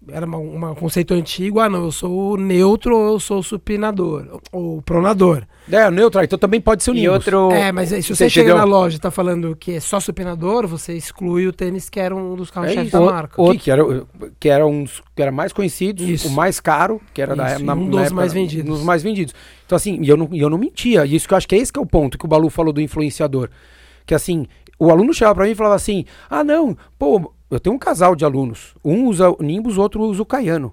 era 0.08 0.26
um 0.26 0.74
conceito 0.74 1.12
antigo, 1.12 1.60
ah 1.60 1.68
não, 1.68 1.84
eu 1.84 1.92
sou 1.92 2.36
neutro 2.36 2.96
ou 2.96 3.12
eu 3.14 3.20
sou 3.20 3.42
supinador, 3.42 4.40
ou 4.50 4.80
pronador. 4.80 5.46
É, 5.70 5.90
neutro, 5.90 6.22
então 6.22 6.38
também 6.38 6.60
pode 6.60 6.82
ser 6.82 6.92
o 6.92 6.96
e 6.96 7.08
outro... 7.08 7.50
É, 7.52 7.70
mas 7.70 7.90
se 7.90 8.02
você, 8.02 8.14
você 8.14 8.30
chega 8.30 8.54
na 8.54 8.64
loja 8.64 8.96
e 8.96 9.00
tá 9.00 9.10
falando 9.10 9.54
que 9.54 9.72
é 9.72 9.80
só 9.80 10.00
supinador, 10.00 10.66
você 10.66 10.94
exclui 10.94 11.46
o 11.46 11.52
tênis 11.52 11.90
que 11.90 12.00
era 12.00 12.16
um 12.16 12.34
dos 12.34 12.50
carros-chefes 12.50 12.94
é 12.94 12.98
da 12.98 13.04
marca. 13.04 13.40
O, 13.40 13.56
que, 13.56 13.70
era, 13.70 13.82
que 14.38 14.48
era 14.48 14.66
um 14.66 14.84
que 14.84 15.22
era 15.22 15.30
mais 15.30 15.52
conhecido, 15.52 16.02
isso. 16.02 16.28
o 16.28 16.30
mais 16.30 16.60
caro, 16.60 17.00
que 17.12 17.20
era 17.20 17.32
isso, 17.32 17.64
da 17.64 17.74
na, 17.74 17.74
um 17.74 17.88
dos 17.88 18.00
época, 18.00 18.16
mais 18.16 18.32
vendidos. 18.32 18.70
Um 18.70 18.74
dos 18.74 18.84
mais 18.84 19.02
vendidos. 19.02 19.34
Então 19.66 19.76
assim, 19.76 19.98
e 20.00 20.08
eu 20.08 20.16
não, 20.16 20.28
eu 20.32 20.48
não 20.48 20.58
mentia, 20.58 21.04
e 21.04 21.14
isso 21.14 21.28
que 21.28 21.34
eu 21.34 21.38
acho 21.38 21.46
que 21.46 21.54
é 21.54 21.58
esse 21.58 21.72
que 21.72 21.78
é 21.78 21.82
o 21.82 21.86
ponto 21.86 22.16
que 22.16 22.24
o 22.24 22.28
Balu 22.28 22.48
falou 22.48 22.72
do 22.72 22.80
influenciador. 22.80 23.50
Que 24.06 24.14
assim, 24.14 24.46
o 24.78 24.90
aluno 24.90 25.12
chegava 25.12 25.34
para 25.34 25.44
mim 25.44 25.52
e 25.52 25.54
falava 25.54 25.76
assim: 25.76 26.04
"Ah, 26.28 26.42
não, 26.42 26.76
pô, 26.98 27.32
eu 27.50 27.58
tenho 27.58 27.74
um 27.74 27.78
casal 27.78 28.14
de 28.14 28.24
alunos. 28.24 28.74
Um 28.84 29.06
usa 29.06 29.30
o 29.30 29.42
Nimbus, 29.42 29.76
outro 29.76 30.02
usa 30.02 30.22
o 30.22 30.26
Caiano. 30.26 30.72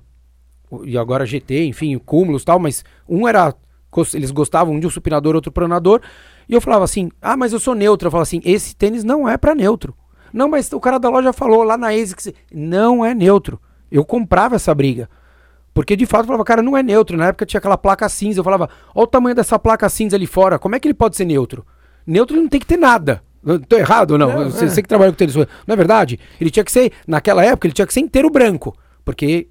E 0.83 0.97
agora 0.97 1.25
GT, 1.25 1.65
enfim, 1.65 1.97
Cúmulos 1.97 2.43
tal, 2.43 2.59
mas 2.59 2.83
um 3.07 3.27
era. 3.27 3.53
Eles 4.13 4.31
gostavam 4.31 4.79
de 4.79 4.85
um 4.85 4.89
supinador, 4.89 5.33
outro 5.33 5.51
pronador. 5.51 6.01
E 6.47 6.53
eu 6.53 6.61
falava 6.61 6.83
assim: 6.83 7.09
ah, 7.21 7.35
mas 7.35 7.53
eu 7.53 7.59
sou 7.59 7.73
neutro. 7.73 8.07
Eu 8.07 8.11
falava 8.11 8.23
assim: 8.23 8.41
esse 8.43 8.75
tênis 8.75 9.03
não 9.03 9.27
é 9.27 9.37
para 9.37 9.55
neutro. 9.55 9.95
Não, 10.31 10.47
mas 10.47 10.71
o 10.71 10.79
cara 10.79 10.99
da 10.99 11.09
loja 11.09 11.33
falou 11.33 11.63
lá 11.63 11.77
na 11.77 11.87
ASICS: 11.87 12.33
não 12.53 13.03
é 13.03 13.13
neutro. 13.13 13.59
Eu 13.89 14.05
comprava 14.05 14.55
essa 14.55 14.75
briga. 14.75 15.09
Porque 15.73 15.95
de 15.95 16.05
fato 16.05 16.21
eu 16.21 16.27
falava, 16.27 16.43
cara, 16.43 16.63
não 16.63 16.75
é 16.75 16.81
neutro. 16.81 17.15
Na 17.15 17.27
época 17.27 17.45
tinha 17.45 17.59
aquela 17.59 17.77
placa 17.77 18.09
cinza. 18.09 18.39
Eu 18.39 18.43
falava, 18.43 18.67
olha 18.95 19.03
o 19.03 19.07
tamanho 19.07 19.35
dessa 19.35 19.59
placa 19.59 19.87
cinza 19.87 20.15
ali 20.15 20.25
fora. 20.25 20.57
Como 20.57 20.75
é 20.75 20.79
que 20.79 20.87
ele 20.87 20.93
pode 20.93 21.15
ser 21.15 21.23
neutro? 21.23 21.65
Neutro 22.05 22.35
não 22.35 22.47
tem 22.47 22.59
que 22.59 22.65
ter 22.65 22.77
nada. 22.77 23.21
Estou 23.55 23.79
errado 23.79 24.11
ou 24.11 24.17
não? 24.17 24.27
não 24.31 24.51
você, 24.51 24.65
é. 24.65 24.67
você, 24.69 24.81
que 24.81 24.87
trabalha 24.87 25.11
com 25.11 25.17
tênis. 25.17 25.35
Não 25.35 25.45
é 25.67 25.75
verdade? 25.75 26.19
Ele 26.39 26.49
tinha 26.49 26.63
que 26.63 26.71
ser, 26.71 26.91
naquela 27.07 27.43
época, 27.43 27.67
ele 27.67 27.73
tinha 27.73 27.87
que 27.87 27.93
ser 27.93 28.01
inteiro 28.01 28.29
branco. 28.29 28.75
Porque 29.05 29.47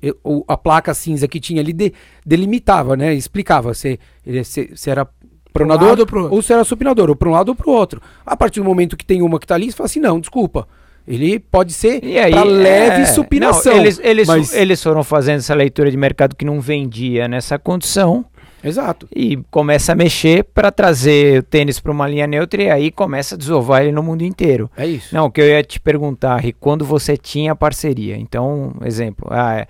a 0.47 0.57
placa 0.57 0.93
cinza 0.93 1.27
que 1.27 1.41
tinha 1.41 1.63
ali 1.63 1.73
de, 1.73 1.93
delimitava, 2.27 2.95
né? 2.95 3.15
Explicava 3.15 3.73
se, 3.73 3.99
ele, 4.27 4.45
se, 4.45 4.71
se 4.75 4.91
era 4.91 5.09
pronador 5.51 5.99
um 5.99 6.35
ou 6.35 6.43
se 6.43 6.53
era 6.53 6.63
supinador, 6.63 7.09
ou 7.09 7.17
para 7.17 7.29
um 7.29 7.33
lado 7.33 7.49
ou 7.49 7.55
para 7.55 7.71
o 7.71 7.73
outro. 7.73 8.03
A 8.25 8.37
partir 8.37 8.61
do 8.61 8.67
momento 8.67 8.97
que 8.97 9.05
tem 9.07 9.23
uma 9.23 9.39
que 9.39 9.47
está 9.47 9.55
ali, 9.55 9.71
você 9.71 9.77
fala 9.77 9.87
assim, 9.87 10.01
não, 10.01 10.21
desculpa. 10.21 10.69
Ele 11.09 11.39
pode 11.39 11.73
ser 11.73 12.01
para 12.31 12.43
leve 12.43 13.03
é, 13.03 13.07
supinação. 13.07 13.73
Não, 13.73 13.81
eles, 13.81 14.01
eles, 14.03 14.29
mas... 14.29 14.53
eles 14.53 14.83
foram 14.83 15.05
fazendo 15.05 15.39
essa 15.39 15.55
leitura 15.55 15.91
de 15.91 15.97
mercado 15.97 16.35
que 16.35 16.45
não 16.45 16.61
vendia 16.61 17.29
nessa 17.29 17.59
condição. 17.59 18.27
Exato. 18.67 19.09
E 19.15 19.37
começa 19.51 19.93
a 19.93 19.95
mexer 19.95 20.43
para 20.43 20.73
trazer 20.73 21.39
o 21.39 21.43
tênis 21.43 21.79
para 21.79 21.93
uma 21.93 22.09
linha 22.09 22.27
neutra 22.27 22.63
e 22.63 22.71
aí 22.71 22.91
começa 22.91 23.37
a 23.37 23.39
desovar 23.39 23.83
ele 23.83 23.93
no 23.93 24.03
mundo 24.03 24.23
inteiro. 24.23 24.71
É 24.77 24.87
isso. 24.87 25.15
Não, 25.15 25.27
o 25.27 25.31
que 25.31 25.41
eu 25.41 25.47
ia 25.47 25.63
te 25.63 25.79
perguntar, 25.79 26.37
Rick, 26.39 26.59
quando 26.61 26.85
você 26.85 27.17
tinha 27.17 27.55
parceria. 27.55 28.17
Então, 28.17 28.75
exemplo, 28.85 29.29
ah, 29.31 29.67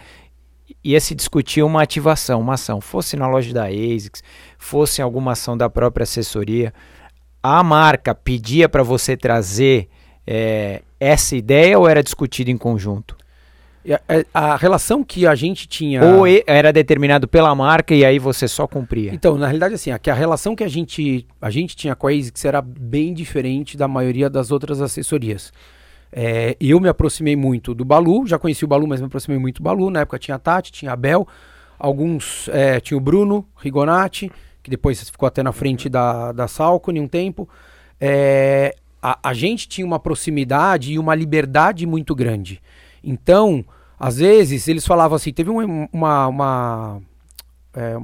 ia 0.82 1.00
se 1.00 1.14
discutir 1.14 1.62
uma 1.62 1.82
ativação, 1.82 2.40
uma 2.40 2.54
ação, 2.54 2.80
fosse 2.80 3.16
na 3.16 3.28
loja 3.28 3.52
da 3.52 3.66
ASICS, 3.66 4.22
fosse 4.56 5.00
em 5.00 5.04
alguma 5.04 5.32
ação 5.32 5.56
da 5.56 5.68
própria 5.68 6.04
assessoria, 6.04 6.72
a 7.42 7.62
marca 7.62 8.14
pedia 8.14 8.68
para 8.68 8.82
você 8.82 9.16
trazer 9.16 9.88
é, 10.26 10.82
essa 10.98 11.36
ideia 11.36 11.78
ou 11.78 11.88
era 11.88 12.02
discutido 12.02 12.50
em 12.50 12.56
conjunto? 12.56 13.16
A, 13.94 14.52
a, 14.52 14.56
relação 14.56 15.04
que 15.04 15.26
a 15.26 15.34
gente 15.34 15.68
tinha. 15.68 16.04
Ou 16.04 16.24
era 16.46 16.72
determinado 16.72 17.28
pela 17.28 17.54
marca 17.54 17.94
e 17.94 18.04
aí 18.04 18.18
você 18.18 18.48
só 18.48 18.66
cumpria? 18.66 19.14
Então, 19.14 19.38
na 19.38 19.46
realidade, 19.46 19.74
assim, 19.74 19.90
a, 19.90 20.00
a 20.08 20.14
relação 20.14 20.56
que 20.56 20.64
a 20.64 20.68
gente, 20.68 21.26
a 21.40 21.50
gente 21.50 21.76
tinha 21.76 21.94
com 21.94 22.08
a 22.08 22.10
ASICS 22.10 22.44
era 22.44 22.60
bem 22.60 23.14
diferente 23.14 23.76
da 23.76 23.86
maioria 23.86 24.28
das 24.28 24.50
outras 24.50 24.80
assessorias. 24.80 25.52
É, 26.12 26.56
eu 26.60 26.80
me 26.80 26.88
aproximei 26.88 27.36
muito 27.36 27.74
do 27.74 27.84
Balu, 27.84 28.26
já 28.26 28.38
conheci 28.38 28.64
o 28.64 28.68
Balu, 28.68 28.86
mas 28.86 29.00
me 29.00 29.06
aproximei 29.06 29.38
muito 29.38 29.56
do 29.60 29.64
Balu. 29.64 29.90
Na 29.90 30.00
época 30.00 30.18
tinha 30.18 30.34
a 30.34 30.38
Tati, 30.38 30.72
tinha 30.72 30.92
a 30.92 30.96
Bel, 30.96 31.26
alguns. 31.78 32.48
É, 32.48 32.80
tinha 32.80 32.96
o 32.96 33.00
Bruno 33.00 33.46
Rigonati, 33.56 34.30
que 34.62 34.70
depois 34.70 35.08
ficou 35.10 35.26
até 35.26 35.42
na 35.42 35.52
frente 35.52 35.88
da, 35.88 36.32
da 36.32 36.48
Salcone 36.48 37.00
um 37.00 37.08
tempo. 37.08 37.48
É, 38.00 38.74
a, 39.02 39.18
a 39.22 39.34
gente 39.34 39.68
tinha 39.68 39.86
uma 39.86 40.00
proximidade 40.00 40.92
e 40.92 40.98
uma 40.98 41.14
liberdade 41.14 41.86
muito 41.86 42.14
grande. 42.14 42.60
Então, 43.02 43.64
às 43.98 44.18
vezes 44.18 44.68
eles 44.68 44.86
falavam 44.86 45.16
assim, 45.16 45.32
teve 45.32 45.50
uma, 45.50 46.26
uma 46.28 47.02
é, 47.74 47.96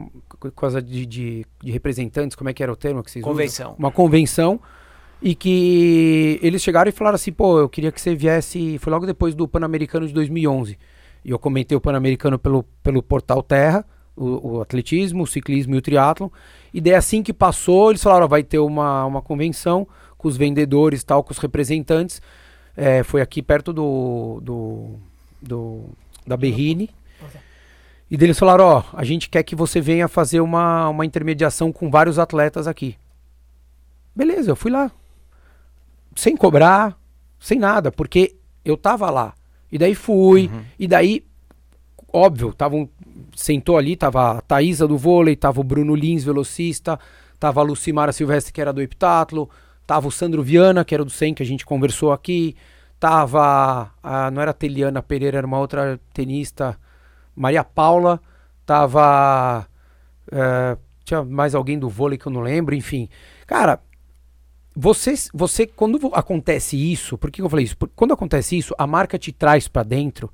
coisa 0.55 0.83
de, 0.83 1.07
de, 1.07 1.47
de, 1.63 1.71
representantes, 1.71 2.37
como 2.37 2.51
é 2.51 2.55
que 2.55 2.63
era 2.63 2.73
o 2.73 2.77
termo 2.77 3.03
que 3.03 3.11
vocês 3.11 3.25
Convenção. 3.25 3.69
Usam? 3.69 3.79
Uma 3.79 3.91
convenção. 3.91 4.61
E 5.21 5.37
que 5.37 6.41
eles 6.43 6.63
chegaram 6.63 6.89
e 6.89 6.93
falaram 6.93 7.15
assim, 7.15 7.31
pô, 7.31 7.61
eu 7.61 7.69
queria 7.69 7.93
que 7.93 8.01
você 8.01 8.15
viesse. 8.15 8.77
Foi 8.79 8.91
logo 8.91 9.07
depois 9.07 9.35
do 9.35 9.47
Pan-Americano 9.47 10.07
de 10.07 10.13
2011. 10.13 10.77
E 11.25 11.31
eu 11.31 11.39
comentei 11.39 11.77
o 11.77 11.81
Pan-Americano 11.81 12.39
pelo, 12.39 12.65
pelo 12.83 13.01
Portal 13.03 13.41
Terra, 13.41 13.85
o, 14.17 14.57
o, 14.57 14.61
atletismo, 14.61 15.23
o 15.23 15.27
ciclismo 15.27 15.77
e 15.77 15.79
o 15.79 15.83
triatlon. 15.83 16.29
E 16.75 16.81
daí 16.81 16.95
assim 16.95 17.23
que 17.23 17.33
passou, 17.33 17.91
eles 17.91 18.03
falaram, 18.03 18.25
ó, 18.25 18.29
vai 18.29 18.43
ter 18.43 18.59
uma, 18.59 19.05
uma 19.07 19.23
convenção 19.23 19.87
com 20.19 20.27
os 20.27 20.37
vendedores 20.37 21.05
tal, 21.05 21.23
com 21.23 21.31
os 21.31 21.39
representantes. 21.39 22.21
É, 22.77 23.05
foi 23.05 23.21
aqui 23.21 23.43
perto 23.43 23.73
do, 23.73 24.41
do 24.43 24.99
do, 25.43 25.91
da 26.27 26.37
Berrine. 26.37 26.91
E 28.11 28.17
deles 28.17 28.39
falaram, 28.39 28.65
ó, 28.65 28.85
a 28.93 29.05
gente 29.05 29.31
quer 29.31 29.43
que 29.43 29.57
você 29.57 29.81
venha 29.81 30.07
fazer 30.07 30.41
uma, 30.41 30.89
uma 30.89 31.07
intermediação 31.07 31.73
com 31.73 31.91
vários 31.91 32.19
atletas 32.19 32.67
aqui. 32.67 32.97
Beleza, 34.15 34.51
eu 34.51 34.57
fui 34.57 34.71
lá. 34.71 34.93
Sem 36.15 36.37
cobrar, 36.37 36.99
sem 37.41 37.59
nada, 37.59 37.91
porque 37.91 38.37
eu 38.65 38.77
tava 38.77 39.11
lá. 39.11 39.35
E 39.71 39.79
daí 39.79 39.95
fui, 39.95 40.51
uhum. 40.53 40.63
e 40.79 40.87
daí, 40.87 41.25
óbvio, 42.13 42.53
tava 42.53 42.77
um, 42.77 42.87
sentou 43.35 43.79
ali, 43.79 43.97
tava 43.97 44.33
a 44.33 44.41
Thaisa 44.43 44.87
do 44.87 44.99
vôlei, 44.99 45.35
tava 45.35 45.61
o 45.61 45.65
Bruno 45.65 45.95
Lins, 45.95 46.23
velocista, 46.23 47.01
tava 47.41 47.61
a 47.61 47.65
Lucimara 47.65 48.13
Silvestre, 48.13 48.53
que 48.53 48.61
era 48.61 48.73
do 48.73 48.83
Epitatlo, 48.83 49.49
tava 49.87 50.07
o 50.07 50.13
Sandro 50.13 50.43
Viana, 50.43 50.85
que 50.85 50.95
era 50.95 51.05
do 51.05 51.11
SEM, 51.11 51.33
que 51.33 51.43
a 51.43 51.47
gente 51.47 51.65
conversou 51.65 52.13
aqui, 52.13 52.55
Tava. 53.03 53.91
A, 54.01 54.31
não 54.31 54.41
era 54.41 54.53
a 54.53 54.55
Teliana 54.55 55.03
Pereira, 55.03 55.39
era 55.39 55.47
uma 55.47 55.59
outra 55.59 55.99
tenista. 56.15 56.79
Maria 57.35 57.65
Paula. 57.65 58.21
Tava. 58.65 59.67
É, 60.31 60.79
tinha 61.03 61.25
mais 61.25 61.53
alguém 61.53 61.77
do 61.77 61.89
vôlei 61.89 62.17
que 62.17 62.29
eu 62.29 62.33
não 62.33 62.41
lembro, 62.41 62.77
enfim. 62.77 63.09
Cara, 63.45 63.81
você, 64.73 65.15
você 65.35 65.67
quando 65.67 65.99
acontece 66.15 66.77
isso, 66.77 67.19
por 67.19 67.29
que 67.33 67.43
eu 67.43 67.51
falei 67.51 67.65
isso? 67.65 67.77
Porque 67.77 67.93
quando 67.97 68.15
acontece 68.15 68.57
isso, 68.57 68.73
a 68.79 68.87
marca 68.87 69.19
te 69.19 69.33
traz 69.33 69.67
para 69.67 69.83
dentro 69.83 70.33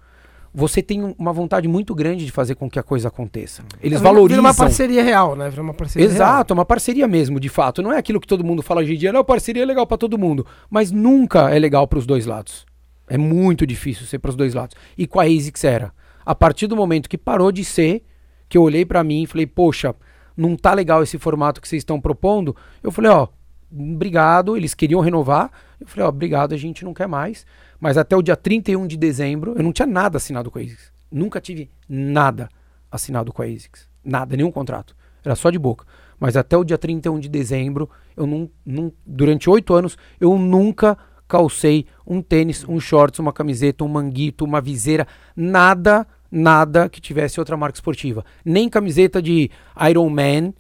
você 0.53 0.83
tem 0.83 1.15
uma 1.19 1.33
vontade 1.33 1.69
muito 1.69 1.95
grande 1.95 2.25
de 2.25 2.33
fazer 2.33 2.55
com 2.55 2.69
que 2.69 2.79
a 2.79 2.83
coisa 2.83 3.09
aconteça. 3.09 3.63
Eles 3.83 4.01
é, 4.01 4.03
valorizam. 4.03 4.29
Vira 4.29 4.41
uma 4.41 4.55
parceria 4.55 5.03
real, 5.03 5.37
né? 5.37 5.49
Vira 5.51 5.63
uma 5.63 5.75
parceria 5.75 6.07
Exato, 6.07 6.53
real. 6.53 6.59
uma 6.59 6.65
parceria 6.65 7.07
mesmo, 7.07 7.39
de 7.39 7.49
fato. 7.49 7.83
Não 7.83 7.93
é 7.93 7.99
aquilo 7.99 8.21
que 8.21 8.27
todo 8.27 8.45
mundo 8.45 8.63
fala 8.63 8.81
hoje 8.81 8.95
em 8.95 8.99
dia, 8.99 9.13
não, 9.13 9.25
parceria 9.25 9.63
é 9.63 9.67
legal 9.67 9.87
para 9.87 9.99
todo 9.99 10.19
mundo. 10.19 10.47
Mas 10.71 10.91
nunca 10.91 11.51
é 11.51 11.59
legal 11.59 11.87
para 11.87 11.99
os 11.99 12.07
dois 12.07 12.27
lados. 12.27 12.67
É 13.09 13.17
muito 13.17 13.67
difícil 13.67 14.07
ser 14.07 14.19
para 14.19 14.31
os 14.31 14.37
dois 14.37 14.55
lados. 14.55 14.77
E 14.97 15.07
com 15.07 15.21
a 15.21 15.25
ASICS 15.25 15.65
era. 15.65 15.93
A 16.25 16.35
partir 16.35 16.67
do 16.67 16.77
momento 16.77 17.09
que 17.09 17.17
parou 17.17 17.51
de 17.51 17.65
ser, 17.65 18.05
que 18.49 18.59
eu 18.59 18.63
olhei 18.63 18.85
para 18.85 19.03
mim 19.03 19.23
e 19.23 19.27
falei, 19.27 19.47
poxa, 19.47 19.95
não 20.37 20.57
tá 20.57 20.75
legal 20.75 21.03
esse 21.03 21.19
formato 21.19 21.61
que 21.61 21.69
vocês 21.69 21.81
estão 21.81 22.01
propondo, 22.01 22.55
eu 22.83 22.93
falei, 22.93 23.11
ó, 23.11 23.29
obrigado, 23.73 24.57
eles 24.57 24.75
queriam 24.75 25.01
renovar. 25.01 25.51
Eu 25.81 25.87
falei, 25.87 26.07
ó, 26.07 26.09
obrigado, 26.09 26.55
a 26.55 26.59
gente 26.59 26.85
não 26.85 26.93
quer 26.93 27.07
mais. 27.09 27.47
Mas 27.81 27.97
até 27.97 28.17
o 28.17 28.23
dia 28.23 28.37
31 28.37 28.87
de 28.87 28.97
dezembro, 28.97 29.55
eu 29.57 29.63
não 29.63 29.73
tinha 29.73 29.87
nada 29.87 30.17
assinado 30.17 30.51
com 30.51 30.59
a 30.59 30.63
ASICS. 30.63 30.93
Nunca 31.11 31.41
tive 31.41 31.71
nada 31.89 32.49
assinado 32.91 33.33
com 33.33 33.43
a 33.43 33.45
ASICS. 33.45 33.89
Nada, 34.05 34.37
nenhum 34.37 34.51
contrato. 34.51 34.97
Era 35.25 35.37
só 35.37 35.51
de 35.51 35.59
boca. 35.59 35.85
Mas 36.19 36.37
até 36.37 36.57
o 36.57 36.65
dia 36.65 36.79
31 36.79 37.19
de 37.19 37.29
dezembro, 37.29 37.89
eu 38.17 38.27
não, 38.27 38.51
não 38.65 38.93
durante 39.07 39.49
oito 39.49 39.75
anos, 39.75 39.97
eu 40.21 40.37
nunca 40.39 40.99
calcei 41.29 41.87
um 42.07 42.23
tênis, 42.23 42.65
um 42.67 42.81
shorts, 42.81 43.21
uma 43.21 43.33
camiseta, 43.33 43.85
um 43.85 43.89
manguito, 43.89 44.45
uma 44.45 44.61
viseira, 44.61 45.07
nada, 45.37 46.07
nada 46.31 46.89
que 46.89 47.01
tivesse 47.01 47.39
outra 47.39 47.57
marca 47.57 47.77
esportiva. 47.77 48.25
Nem 48.45 48.69
camiseta 48.69 49.21
de 49.21 49.51
Iron 49.89 50.09
Man, 50.09 50.55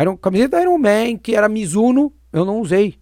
Iron, 0.00 0.16
camiseta 0.16 0.60
Iron 0.60 0.78
Man, 0.78 1.16
que 1.16 1.34
era 1.34 1.48
Mizuno, 1.48 2.12
eu 2.32 2.44
não 2.44 2.60
usei. 2.60 2.99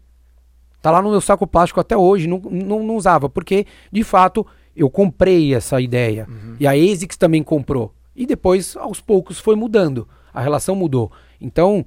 Tá 0.80 0.90
lá 0.90 1.02
no 1.02 1.10
meu 1.10 1.20
saco 1.20 1.46
plástico 1.46 1.80
até 1.80 1.96
hoje, 1.96 2.26
não, 2.26 2.38
não, 2.38 2.82
não 2.82 2.96
usava, 2.96 3.28
porque 3.28 3.66
de 3.90 4.04
fato 4.04 4.46
eu 4.76 4.88
comprei 4.88 5.54
essa 5.54 5.80
ideia. 5.80 6.26
Uhum. 6.28 6.56
E 6.60 6.66
a 6.66 6.70
ASICS 6.70 7.16
também 7.16 7.42
comprou. 7.42 7.92
E 8.14 8.26
depois, 8.26 8.76
aos 8.76 9.00
poucos, 9.00 9.40
foi 9.40 9.56
mudando. 9.56 10.08
A 10.32 10.40
relação 10.40 10.74
mudou. 10.74 11.10
Então, 11.40 11.84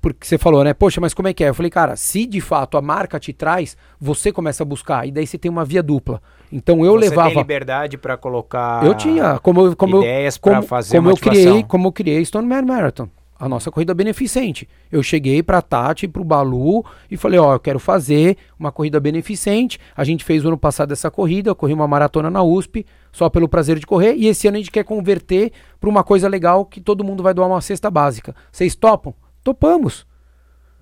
porque 0.00 0.26
você 0.26 0.38
falou, 0.38 0.64
né? 0.64 0.74
Poxa, 0.74 1.00
mas 1.00 1.14
como 1.14 1.28
é 1.28 1.34
que 1.34 1.44
é? 1.44 1.48
Eu 1.48 1.54
falei, 1.54 1.70
cara, 1.70 1.96
se 1.96 2.26
de 2.26 2.40
fato 2.40 2.76
a 2.76 2.82
marca 2.82 3.18
te 3.18 3.32
traz, 3.32 3.76
você 4.00 4.32
começa 4.32 4.62
a 4.62 4.66
buscar. 4.66 5.06
E 5.06 5.12
daí 5.12 5.26
você 5.26 5.38
tem 5.38 5.50
uma 5.50 5.64
via 5.64 5.82
dupla. 5.82 6.20
Então 6.50 6.84
eu 6.84 6.92
você 6.92 7.08
levava. 7.08 7.28
Você 7.28 7.34
tem 7.34 7.42
liberdade 7.42 7.98
para 7.98 8.16
colocar. 8.16 8.84
Eu 8.84 8.94
tinha, 8.94 9.38
como, 9.38 9.74
como 9.76 9.98
ideias 9.98 10.38
para 10.38 10.62
fazer 10.62 10.96
como 10.96 11.10
eu 11.10 11.16
criei, 11.16 11.62
como 11.64 11.88
eu 11.88 11.92
criei 11.92 12.24
Stone 12.24 12.46
Man 12.46 12.62
Marathon 12.62 13.08
a 13.40 13.48
nossa 13.48 13.70
corrida 13.70 13.94
beneficente. 13.94 14.68
Eu 14.92 15.02
cheguei 15.02 15.42
para 15.42 15.58
a 15.58 15.62
Tati, 15.62 16.06
para 16.06 16.20
o 16.20 16.24
Balu 16.24 16.84
e 17.10 17.16
falei, 17.16 17.40
ó, 17.40 17.54
eu 17.54 17.58
quero 17.58 17.78
fazer 17.78 18.36
uma 18.58 18.70
corrida 18.70 19.00
beneficente. 19.00 19.80
A 19.96 20.04
gente 20.04 20.22
fez 20.22 20.44
o 20.44 20.48
ano 20.48 20.58
passado 20.58 20.92
essa 20.92 21.10
corrida, 21.10 21.48
eu 21.48 21.56
corri 21.56 21.72
uma 21.72 21.88
maratona 21.88 22.28
na 22.30 22.42
USP, 22.42 22.84
só 23.10 23.30
pelo 23.30 23.48
prazer 23.48 23.78
de 23.78 23.86
correr, 23.86 24.14
e 24.14 24.26
esse 24.26 24.46
ano 24.46 24.58
a 24.58 24.60
gente 24.60 24.70
quer 24.70 24.84
converter 24.84 25.52
para 25.80 25.88
uma 25.88 26.04
coisa 26.04 26.28
legal 26.28 26.66
que 26.66 26.82
todo 26.82 27.02
mundo 27.02 27.22
vai 27.22 27.32
doar 27.32 27.48
uma 27.48 27.62
cesta 27.62 27.90
básica. 27.90 28.36
Vocês 28.52 28.76
topam? 28.76 29.14
Topamos. 29.42 30.06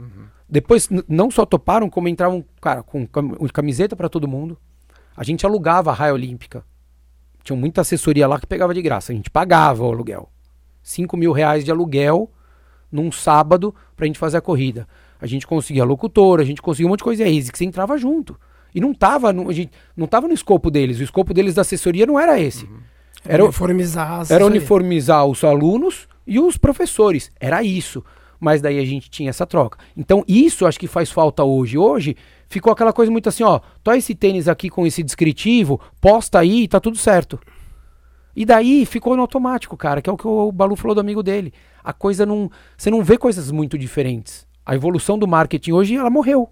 Uhum. 0.01 0.27
Depois, 0.51 0.89
não 1.07 1.31
só 1.31 1.47
toparam, 1.47 1.89
como 1.89 2.09
entravam, 2.09 2.45
cara, 2.61 2.83
com 2.83 3.07
camiseta 3.53 3.95
para 3.95 4.09
todo 4.09 4.27
mundo. 4.27 4.59
A 5.17 5.23
gente 5.23 5.47
alugava 5.47 5.93
a 5.93 5.95
raia 5.95 6.13
olímpica. 6.13 6.65
Tinha 7.45 7.57
muita 7.57 7.83
assessoria 7.83 8.27
lá 8.27 8.41
que 8.41 8.47
pegava 8.47 8.75
de 8.75 8.83
graça. 8.83 9.13
A 9.13 9.15
gente 9.15 9.31
pagava 9.31 9.85
o 9.85 9.93
aluguel. 9.93 10.29
5 10.83 11.17
mil 11.17 11.33
reais 11.33 11.65
de 11.65 11.71
aluguel 11.71 12.31
num 12.91 13.13
sábado 13.13 13.75
pra 13.97 14.07
gente 14.07 14.19
fazer 14.19 14.39
a 14.39 14.41
corrida. 14.41 14.87
A 15.21 15.27
gente 15.27 15.47
conseguia 15.47 15.85
locutor, 15.85 16.41
a 16.41 16.45
gente 16.45 16.63
conseguia 16.63 16.87
um 16.87 16.91
monte 16.91 17.01
de 17.01 17.05
coisa. 17.05 17.23
E 17.23 17.27
a 17.27 17.39
ASICS 17.39 17.63
entrava 17.63 17.99
junto. 17.99 18.39
E 18.75 18.81
não 18.81 18.95
tava, 18.95 19.33
no, 19.33 19.49
a 19.49 19.53
gente, 19.53 19.73
não 19.97 20.07
tava 20.07 20.29
no 20.29 20.35
escopo 20.35 20.71
deles. 20.71 21.01
O 21.01 21.03
escopo 21.03 21.35
deles 21.35 21.55
da 21.55 21.63
assessoria 21.63 22.07
não 22.07 22.19
era 22.19 22.39
esse. 22.41 22.65
Uhum. 22.65 22.79
Era 23.25 23.45
uniformizar 23.45 24.27
Era 24.31 24.47
uniformizar 24.47 25.27
os 25.27 25.43
alunos 25.43 26.07
e 26.27 26.39
os 26.39 26.57
professores. 26.57 27.33
Era 27.41 27.63
isso. 27.63 28.05
Mas 28.39 28.63
daí 28.63 28.79
a 28.79 28.85
gente 28.85 29.11
tinha 29.11 29.31
essa 29.31 29.45
troca. 29.45 29.79
Então, 29.97 30.25
isso 30.29 30.65
acho 30.65 30.79
que 30.79 30.87
faz 30.87 31.11
falta 31.11 31.43
hoje. 31.43 31.77
Hoje 31.77 32.17
ficou 32.49 32.73
aquela 32.73 32.93
coisa 32.93 33.11
muito 33.11 33.29
assim, 33.29 33.43
ó, 33.43 33.61
tô 33.83 33.93
esse 33.93 34.15
tênis 34.15 34.47
aqui 34.47 34.71
com 34.71 34.87
esse 34.87 35.03
descritivo, 35.03 35.81
posta 36.01 36.39
aí 36.39 36.63
e 36.63 36.69
tá 36.69 36.79
tudo 36.79 36.97
certo. 36.97 37.39
E 38.37 38.45
daí 38.45 38.87
ficou 38.87 39.17
no 39.17 39.23
automático, 39.23 39.77
cara, 39.77 40.01
que 40.01 40.09
é 40.09 40.13
o 40.13 40.17
que 40.17 40.27
o 40.27 40.53
Balu 40.53 40.77
falou 40.77 40.95
do 40.95 41.01
amigo 41.01 41.25
dele. 41.25 41.53
A 41.89 41.93
coisa 41.95 42.27
não. 42.27 42.51
Você 42.77 42.91
não 42.91 43.03
vê 43.03 43.17
coisas 43.17 43.51
muito 43.51 43.79
diferentes. 43.79 44.47
A 44.67 44.75
evolução 44.75 45.19
do 45.19 45.27
marketing 45.27 45.73
hoje, 45.73 45.97
ela 45.97 46.11
morreu. 46.11 46.51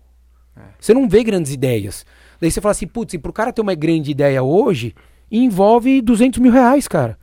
É. 0.57 0.63
Você 0.81 0.95
não 0.95 1.07
vê 1.07 1.23
grandes 1.23 1.53
ideias. 1.53 2.07
Daí 2.41 2.51
você 2.51 2.59
fala 2.59 2.71
assim, 2.71 2.87
putz, 2.87 3.13
e 3.13 3.19
pro 3.19 3.35
cara 3.35 3.53
ter 3.53 3.61
uma 3.61 3.75
grande 3.75 4.11
ideia 4.11 4.43
hoje, 4.43 4.95
envolve 5.31 6.01
200 6.01 6.39
mil 6.39 6.51
reais, 6.51 6.89
cara. 6.89 7.19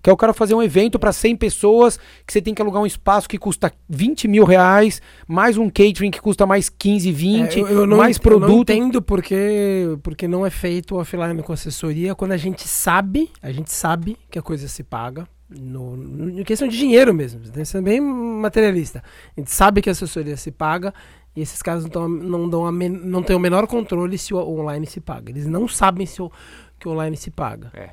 Que 0.00 0.08
é 0.08 0.12
o 0.12 0.16
cara 0.16 0.32
fazer 0.32 0.54
um 0.54 0.62
evento 0.62 1.00
para 1.00 1.12
100 1.12 1.34
pessoas, 1.34 1.98
que 2.24 2.32
você 2.32 2.40
tem 2.40 2.54
que 2.54 2.62
alugar 2.62 2.80
um 2.80 2.86
espaço 2.86 3.28
que 3.28 3.36
custa 3.36 3.72
20 3.88 4.28
mil 4.28 4.44
reais, 4.44 5.02
mais 5.26 5.58
um 5.58 5.68
catering 5.68 6.12
que 6.12 6.20
custa 6.20 6.46
mais 6.46 6.68
15, 6.68 7.10
20, 7.10 7.56
é, 7.56 7.60
eu, 7.60 7.66
eu 7.66 7.86
não, 7.88 7.96
mais 7.96 8.18
produto. 8.18 8.70
Eu 8.70 8.76
não 8.76 8.84
entendo 8.84 9.02
porque, 9.02 9.98
porque 10.04 10.28
não 10.28 10.46
é 10.46 10.50
feito 10.50 10.94
offline 10.94 11.42
com 11.42 11.52
assessoria 11.52 12.14
quando 12.14 12.30
a 12.30 12.36
gente 12.36 12.68
sabe, 12.68 13.28
a 13.42 13.50
gente 13.50 13.72
sabe 13.72 14.16
que 14.30 14.38
a 14.38 14.42
coisa 14.42 14.68
se 14.68 14.84
paga. 14.84 15.26
No, 15.48 15.96
no, 15.96 16.40
em 16.40 16.44
questão 16.44 16.68
de 16.68 16.76
dinheiro 16.76 17.14
mesmo, 17.14 17.40
tem 17.40 17.62
que 17.62 17.64
ser 17.64 17.80
bem 17.80 18.00
materialista. 18.00 19.02
A 19.34 19.40
gente 19.40 19.50
sabe 19.50 19.80
que 19.80 19.88
a 19.88 19.92
assessoria 19.92 20.36
se 20.36 20.50
paga 20.50 20.92
e 21.34 21.40
esses 21.40 21.62
caras 21.62 21.84
não, 21.84 21.90
tão, 21.90 22.08
não, 22.08 22.48
dão 22.48 22.70
men, 22.70 22.90
não 22.90 23.22
têm 23.22 23.34
o 23.34 23.38
menor 23.40 23.66
controle 23.66 24.18
se 24.18 24.34
o 24.34 24.38
online 24.38 24.86
se 24.86 25.00
paga. 25.00 25.30
Eles 25.30 25.46
não 25.46 25.66
sabem 25.66 26.04
se 26.04 26.20
o, 26.20 26.30
que 26.78 26.86
o 26.86 26.92
online 26.92 27.16
se 27.16 27.30
paga. 27.30 27.70
É. 27.74 27.90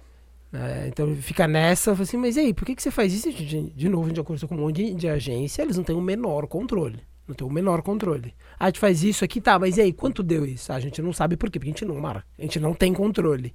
É, 0.53 0.88
então 0.88 1.14
fica 1.18 1.47
nessa, 1.47 1.91
assim, 1.91 2.18
mas 2.18 2.38
e 2.38 2.39
aí, 2.39 2.53
por 2.53 2.66
que, 2.66 2.76
que 2.76 2.82
você 2.82 2.89
faz 2.89 3.14
isso? 3.14 3.32
De, 3.32 3.70
de 3.70 3.89
novo, 3.89 4.06
a 4.06 4.08
gente 4.08 4.18
já 4.18 4.24
conversou 4.24 4.47
com 4.47 4.56
um 4.56 4.60
monte 4.60 4.86
de, 4.86 4.93
de 4.93 5.08
agência, 5.08 5.62
eles 5.62 5.76
não 5.76 5.84
têm 5.84 5.95
o 5.95 6.01
menor 6.01 6.47
controle. 6.47 6.99
Não 7.28 7.36
tem 7.36 7.45
o 7.45 7.51
menor 7.51 7.82
controle. 7.82 8.34
Ah, 8.58 8.66
a 8.66 8.68
gente 8.68 8.80
faz 8.80 9.03
isso 9.03 9.26
aqui, 9.26 9.41
tá, 9.41 9.58
mas 9.60 9.78
e 9.78 9.82
aí, 9.82 9.91
quanto 9.91 10.24
deu 10.24 10.45
isso? 10.45 10.72
Ah, 10.72 10.76
a 10.76 10.80
gente 10.80 11.01
não 11.01 11.12
sabe 11.12 11.36
por 11.36 11.49
quê, 11.49 11.60
porque 11.60 11.70
a 11.70 11.74
gente 11.74 11.86
não, 11.86 11.99
Mara, 11.99 12.24
a 12.38 12.41
gente 12.41 12.60
não 12.60 12.74
tem 12.74 12.93
controle. 12.93 13.53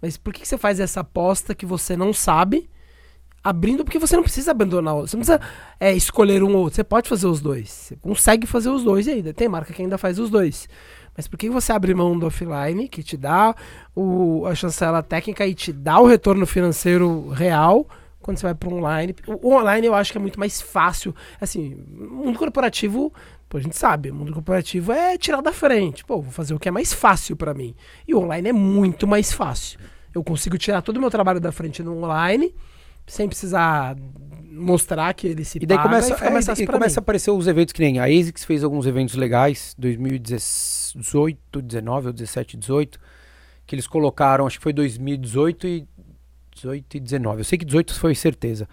Mas 0.00 0.16
por 0.16 0.32
que, 0.32 0.40
que 0.40 0.48
você 0.48 0.56
faz 0.56 0.80
essa 0.80 1.00
aposta 1.00 1.54
que 1.54 1.66
você 1.66 1.96
não 1.96 2.12
sabe, 2.12 2.70
abrindo, 3.48 3.84
porque 3.84 3.98
você 3.98 4.16
não 4.16 4.22
precisa 4.22 4.50
abandonar, 4.50 4.94
você 4.94 5.16
não 5.16 5.24
precisa 5.24 5.40
é, 5.80 5.92
escolher 5.94 6.42
um 6.42 6.54
ou 6.54 6.62
outro, 6.62 6.76
você 6.76 6.84
pode 6.84 7.08
fazer 7.08 7.26
os 7.26 7.40
dois, 7.40 7.68
você 7.68 7.96
consegue 7.96 8.46
fazer 8.46 8.68
os 8.68 8.84
dois 8.84 9.08
ainda 9.08 9.32
tem 9.32 9.48
marca 9.48 9.72
que 9.72 9.82
ainda 9.82 9.98
faz 9.98 10.18
os 10.18 10.30
dois. 10.30 10.68
Mas 11.16 11.26
por 11.26 11.36
que 11.36 11.50
você 11.50 11.72
abre 11.72 11.92
mão 11.94 12.16
do 12.16 12.26
offline, 12.26 12.88
que 12.88 13.02
te 13.02 13.16
dá 13.16 13.52
o, 13.94 14.46
a 14.46 14.54
chancela 14.54 15.02
técnica 15.02 15.44
e 15.44 15.52
te 15.52 15.72
dá 15.72 15.98
o 15.98 16.06
retorno 16.06 16.46
financeiro 16.46 17.30
real, 17.30 17.88
quando 18.20 18.38
você 18.38 18.46
vai 18.46 18.54
para 18.54 18.68
o 18.68 18.74
online? 18.74 19.16
O 19.26 19.52
online 19.52 19.88
eu 19.88 19.94
acho 19.94 20.12
que 20.12 20.18
é 20.18 20.20
muito 20.20 20.38
mais 20.38 20.60
fácil. 20.60 21.12
Assim, 21.40 21.76
mundo 21.88 22.38
corporativo, 22.38 23.12
pô, 23.48 23.58
a 23.58 23.60
gente 23.60 23.76
sabe, 23.76 24.12
o 24.12 24.14
mundo 24.14 24.32
corporativo 24.32 24.92
é 24.92 25.18
tirar 25.18 25.40
da 25.40 25.52
frente. 25.52 26.04
Pô, 26.04 26.22
vou 26.22 26.30
fazer 26.30 26.54
o 26.54 26.58
que 26.58 26.68
é 26.68 26.70
mais 26.70 26.92
fácil 26.92 27.34
para 27.34 27.52
mim. 27.52 27.74
E 28.06 28.14
o 28.14 28.20
online 28.20 28.50
é 28.50 28.52
muito 28.52 29.04
mais 29.04 29.32
fácil. 29.32 29.80
Eu 30.14 30.22
consigo 30.22 30.56
tirar 30.56 30.82
todo 30.82 30.98
o 30.98 31.00
meu 31.00 31.10
trabalho 31.10 31.40
da 31.40 31.50
frente 31.50 31.82
no 31.82 31.96
online, 31.96 32.54
sem 33.08 33.28
precisar 33.28 33.96
mostrar 34.50 35.12
que 35.14 35.26
ele 35.26 35.44
se 35.44 35.58
e 35.62 35.66
daí 35.66 35.78
começa, 35.78 36.10
e, 36.10 36.12
é, 36.12 36.62
e 36.62 36.66
começa 36.66 36.98
a 36.98 37.02
aparecer 37.02 37.30
os 37.30 37.46
eventos 37.46 37.72
que 37.72 37.80
nem 37.80 37.98
a 38.00 38.04
ASICS 38.04 38.44
fez 38.44 38.64
alguns 38.64 38.86
eventos 38.86 39.14
legais 39.14 39.74
2018, 39.78 41.62
19 41.62 42.06
ou 42.08 42.12
17, 42.12 42.56
18 42.56 42.98
que 43.68 43.74
eles 43.74 43.86
colocaram, 43.86 44.46
acho 44.46 44.56
que 44.56 44.62
foi 44.62 44.72
2018 44.72 45.66
e 45.66 45.86
18 46.56 46.96
e 46.96 47.00
19. 47.00 47.40
Eu 47.40 47.44
sei 47.44 47.58
que 47.58 47.66
18 47.66 47.94
foi 47.94 48.14
certeza. 48.14 48.66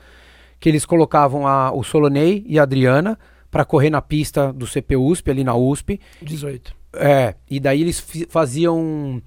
Que 0.57 0.69
eles 0.69 0.85
colocavam 0.85 1.45
a, 1.45 1.69
o 1.71 1.83
Solonei 1.83 2.45
e 2.47 2.57
a 2.57 2.63
Adriana 2.63 3.19
para 3.51 3.65
correr 3.65 3.89
na 3.89 4.01
pista 4.01 4.53
do 4.53 4.65
CP 4.65 4.95
USP 4.95 5.29
ali 5.29 5.43
na 5.43 5.53
USP. 5.53 5.99
18. 6.21 6.73
É, 6.93 7.35
e 7.51 7.59
daí 7.59 7.81
eles 7.81 7.99
faziam 8.29 9.21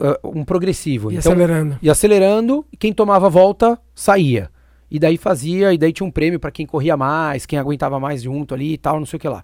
uh, 0.00 0.38
um 0.38 0.44
progressivo. 0.44 1.10
E 1.10 1.16
então, 1.16 1.32
acelerando. 1.32 1.78
E 1.80 1.90
acelerando, 1.90 2.66
quem 2.78 2.92
tomava 2.92 3.28
volta 3.28 3.78
saía. 3.94 4.50
E 4.90 4.98
daí 4.98 5.16
fazia, 5.16 5.72
e 5.72 5.78
daí 5.78 5.92
tinha 5.92 6.06
um 6.06 6.10
prêmio 6.10 6.40
para 6.40 6.50
quem 6.50 6.66
corria 6.66 6.96
mais, 6.96 7.44
quem 7.44 7.58
aguentava 7.58 8.00
mais 8.00 8.22
junto 8.22 8.54
ali 8.54 8.74
e 8.74 8.78
tal, 8.78 8.98
não 8.98 9.06
sei 9.06 9.18
o 9.18 9.20
que 9.20 9.28
lá. 9.28 9.42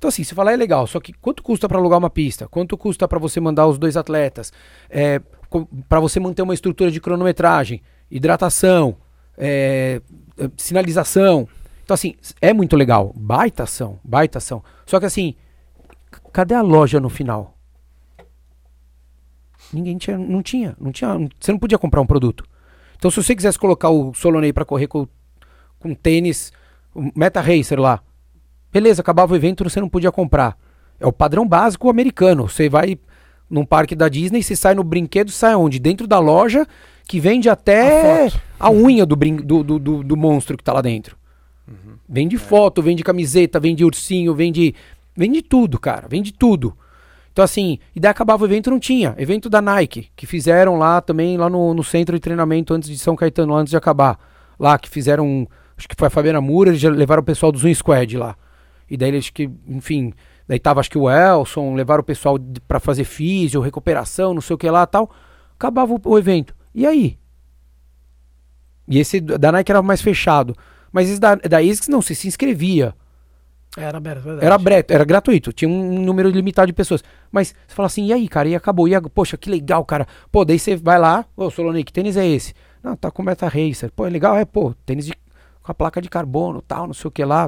Então, 0.00 0.08
assim, 0.08 0.24
se 0.24 0.34
falar 0.34 0.54
é 0.54 0.56
legal, 0.56 0.86
só 0.86 0.98
que 0.98 1.12
quanto 1.12 1.42
custa 1.42 1.68
para 1.68 1.76
alugar 1.76 1.98
uma 1.98 2.08
pista? 2.08 2.48
Quanto 2.48 2.78
custa 2.78 3.06
para 3.06 3.18
você 3.18 3.38
mandar 3.38 3.66
os 3.66 3.78
dois 3.78 3.98
atletas? 3.98 4.50
É, 4.88 5.20
para 5.86 6.00
você 6.00 6.18
manter 6.18 6.40
uma 6.40 6.54
estrutura 6.54 6.90
de 6.90 6.98
cronometragem, 6.98 7.82
hidratação, 8.10 8.96
é, 9.36 10.00
é, 10.38 10.50
sinalização. 10.56 11.46
Então, 11.84 11.92
assim, 11.94 12.14
é 12.40 12.54
muito 12.54 12.76
legal. 12.76 13.12
Baita 13.14 13.64
ação, 13.64 14.00
baita 14.02 14.38
ação. 14.38 14.64
Só 14.86 14.98
que, 14.98 15.04
assim, 15.04 15.34
cadê 16.32 16.54
a 16.54 16.62
loja 16.62 16.98
no 16.98 17.10
final? 17.10 17.58
Ninguém 19.72 19.96
tinha, 19.98 20.18
não 20.18 20.42
tinha, 20.42 20.76
não 20.80 20.90
tinha. 20.92 21.28
Você 21.38 21.52
não 21.52 21.58
podia 21.58 21.78
comprar 21.78 22.00
um 22.00 22.06
produto. 22.06 22.44
Então, 22.96 23.10
se 23.10 23.22
você 23.22 23.34
quisesse 23.34 23.58
colocar 23.58 23.90
o 23.90 24.12
Solonei 24.12 24.52
para 24.52 24.64
correr 24.64 24.86
com, 24.86 25.06
com 25.78 25.94
tênis, 25.94 26.52
Meta 27.14 27.40
Racer 27.40 27.80
lá, 27.80 28.00
beleza, 28.72 29.00
acabava 29.00 29.32
o 29.32 29.36
evento, 29.36 29.64
você 29.64 29.80
não 29.80 29.88
podia 29.88 30.12
comprar. 30.12 30.56
É 30.98 31.06
o 31.06 31.12
padrão 31.12 31.46
básico 31.46 31.88
americano. 31.88 32.48
Você 32.48 32.68
vai 32.68 32.98
num 33.48 33.64
parque 33.64 33.96
da 33.96 34.08
Disney, 34.08 34.42
você 34.42 34.54
sai 34.54 34.74
no 34.74 34.84
brinquedo, 34.84 35.30
sai 35.30 35.54
onde? 35.54 35.78
Dentro 35.78 36.06
da 36.06 36.18
loja 36.18 36.66
que 37.08 37.18
vende 37.18 37.48
até 37.48 38.26
a, 38.26 38.68
a 38.68 38.70
unha 38.70 39.04
do, 39.04 39.16
brin 39.16 39.36
do, 39.36 39.64
do, 39.64 39.78
do, 39.78 40.04
do, 40.04 40.16
monstro 40.16 40.56
que 40.56 40.62
tá 40.62 40.72
lá 40.72 40.80
dentro. 40.80 41.16
Uhum. 41.66 41.96
Vende 42.08 42.36
é. 42.36 42.38
foto, 42.38 42.80
vende 42.80 43.02
camiseta, 43.02 43.58
vende 43.58 43.84
ursinho, 43.84 44.34
vende. 44.34 44.74
Vende 45.16 45.42
tudo, 45.42 45.78
cara. 45.78 46.06
Vende 46.06 46.32
tudo. 46.32 46.76
Então, 47.32 47.44
assim, 47.44 47.78
e 47.94 48.00
daí 48.00 48.10
acabava 48.10 48.42
o 48.42 48.46
evento, 48.46 48.70
não 48.70 48.80
tinha. 48.80 49.14
Evento 49.16 49.48
da 49.48 49.62
Nike, 49.62 50.08
que 50.16 50.26
fizeram 50.26 50.76
lá 50.76 51.00
também, 51.00 51.36
lá 51.36 51.48
no, 51.48 51.72
no 51.72 51.84
centro 51.84 52.16
de 52.16 52.20
treinamento 52.20 52.74
antes 52.74 52.88
de 52.88 52.98
São 52.98 53.14
Caetano, 53.14 53.54
antes 53.54 53.70
de 53.70 53.76
acabar. 53.76 54.18
Lá, 54.58 54.78
que 54.78 54.88
fizeram. 54.88 55.46
Acho 55.76 55.88
que 55.88 55.94
foi 55.96 56.08
a 56.08 56.10
Fabiana 56.10 56.40
Moura, 56.40 56.70
eles 56.70 56.82
levaram 56.82 57.22
o 57.22 57.24
pessoal 57.24 57.50
do 57.50 57.58
Zoom 57.58 57.72
Squad 57.72 58.16
lá. 58.16 58.36
E 58.90 58.96
daí 58.96 59.08
eles 59.08 59.30
que, 59.30 59.48
enfim, 59.66 60.12
daí 60.46 60.58
tava 60.58 60.80
acho 60.80 60.90
que 60.90 60.98
o 60.98 61.08
Elson, 61.08 61.74
levaram 61.74 62.02
o 62.02 62.04
pessoal 62.04 62.36
para 62.68 62.80
fazer 62.80 63.04
físio, 63.04 63.60
recuperação, 63.60 64.34
não 64.34 64.42
sei 64.42 64.54
o 64.54 64.58
que 64.58 64.68
lá 64.68 64.84
tal. 64.84 65.10
Acabava 65.54 65.94
o, 65.94 66.00
o 66.04 66.18
evento. 66.18 66.54
E 66.74 66.86
aí? 66.86 67.18
E 68.88 68.98
esse 68.98 69.20
da 69.20 69.52
Nike 69.52 69.70
era 69.70 69.80
mais 69.80 70.02
fechado. 70.02 70.54
Mas 70.92 71.08
esse 71.08 71.20
da, 71.20 71.36
da 71.36 71.58
ASICS 71.58 71.88
não, 71.88 72.02
você 72.02 72.14
se 72.14 72.26
inscrevia. 72.26 72.94
Era 73.76 73.98
aberto, 73.98 74.22
verdade. 74.22 74.46
Era 74.46 74.54
aberto, 74.54 74.90
era 74.90 75.04
gratuito, 75.04 75.52
tinha 75.52 75.68
um 75.68 76.02
número 76.02 76.28
limitado 76.28 76.66
de 76.66 76.72
pessoas. 76.72 77.04
Mas 77.30 77.54
você 77.66 77.74
fala 77.74 77.86
assim, 77.86 78.06
e 78.06 78.12
aí, 78.12 78.28
cara, 78.28 78.48
e 78.48 78.54
acabou, 78.54 78.88
e 78.88 79.00
poxa, 79.10 79.36
que 79.36 79.48
legal, 79.48 79.84
cara. 79.84 80.08
Pô, 80.30 80.44
daí 80.44 80.58
você 80.58 80.74
vai 80.74 80.98
lá, 80.98 81.24
ô 81.36 81.50
Solonei, 81.50 81.84
que 81.84 81.92
tênis 81.92 82.16
é 82.16 82.26
esse? 82.26 82.52
Não, 82.82 82.96
tá 82.96 83.10
com 83.10 83.22
Meta 83.22 83.46
Racer. 83.46 83.92
Pô, 83.92 84.06
é 84.06 84.10
legal, 84.10 84.36
é, 84.36 84.44
pô, 84.44 84.74
tênis 84.84 85.06
de, 85.06 85.12
com 85.62 85.70
a 85.70 85.74
placa 85.74 86.00
de 86.02 86.08
carbono, 86.08 86.60
tal, 86.60 86.86
não 86.88 86.94
sei 86.94 87.08
o 87.08 87.10
que 87.10 87.24
lá. 87.24 87.46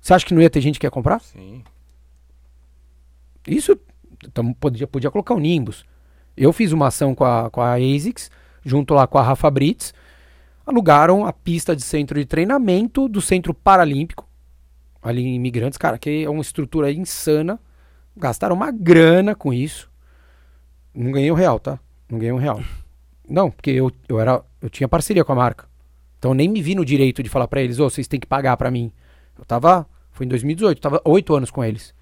Você 0.00 0.12
acha 0.12 0.26
que 0.26 0.34
não 0.34 0.42
ia 0.42 0.50
ter 0.50 0.60
gente 0.60 0.78
que 0.78 0.86
ia 0.86 0.90
comprar? 0.90 1.20
Sim. 1.20 1.64
Isso, 3.46 3.78
então, 4.24 4.52
podia, 4.52 4.86
podia 4.86 5.10
colocar 5.10 5.34
o 5.34 5.40
Nimbus. 5.40 5.84
Eu 6.36 6.52
fiz 6.52 6.72
uma 6.72 6.88
ação 6.88 7.14
com 7.14 7.24
a, 7.24 7.48
com 7.48 7.62
a 7.62 7.74
ASICS, 7.74 8.30
junto 8.62 8.92
lá 8.92 9.06
com 9.06 9.16
a 9.16 9.22
Rafa 9.22 9.50
Brits, 9.50 9.94
alugaram 10.66 11.24
a 11.24 11.32
pista 11.32 11.76
de 11.76 11.82
centro 11.82 12.18
de 12.18 12.26
treinamento 12.26 13.08
do 13.08 13.20
Centro 13.20 13.54
Paralímpico, 13.54 14.28
ali 15.00 15.22
em 15.22 15.36
Imigrantes, 15.36 15.78
cara, 15.78 15.96
que 15.96 16.24
é 16.24 16.28
uma 16.28 16.42
estrutura 16.42 16.90
insana. 16.90 17.60
Gastaram 18.16 18.56
uma 18.56 18.70
grana 18.70 19.34
com 19.34 19.52
isso. 19.52 19.90
Não 20.92 21.12
ganhei 21.12 21.30
um 21.30 21.34
real, 21.34 21.60
tá? 21.60 21.78
Não 22.10 22.18
ganhei 22.18 22.32
um 22.32 22.38
real. 22.38 22.60
Não, 23.28 23.50
porque 23.50 23.70
eu, 23.70 23.92
eu, 24.08 24.18
era, 24.18 24.42
eu 24.60 24.68
tinha 24.68 24.88
parceria 24.88 25.24
com 25.24 25.32
a 25.32 25.36
marca. 25.36 25.68
Então 26.18 26.34
nem 26.34 26.48
me 26.48 26.62
vi 26.62 26.74
no 26.74 26.84
direito 26.84 27.22
de 27.22 27.28
falar 27.28 27.46
para 27.46 27.60
eles, 27.60 27.78
ô, 27.78 27.86
oh, 27.86 27.90
vocês 27.90 28.08
têm 28.08 28.18
que 28.18 28.26
pagar 28.26 28.56
para 28.56 28.70
mim. 28.70 28.90
Eu 29.38 29.44
tava, 29.44 29.86
foi 30.10 30.26
em 30.26 30.28
2018, 30.28 30.78
eu 30.78 30.82
tava 30.82 31.00
oito 31.04 31.34
anos 31.34 31.50
com 31.50 31.62
eles. 31.62 31.94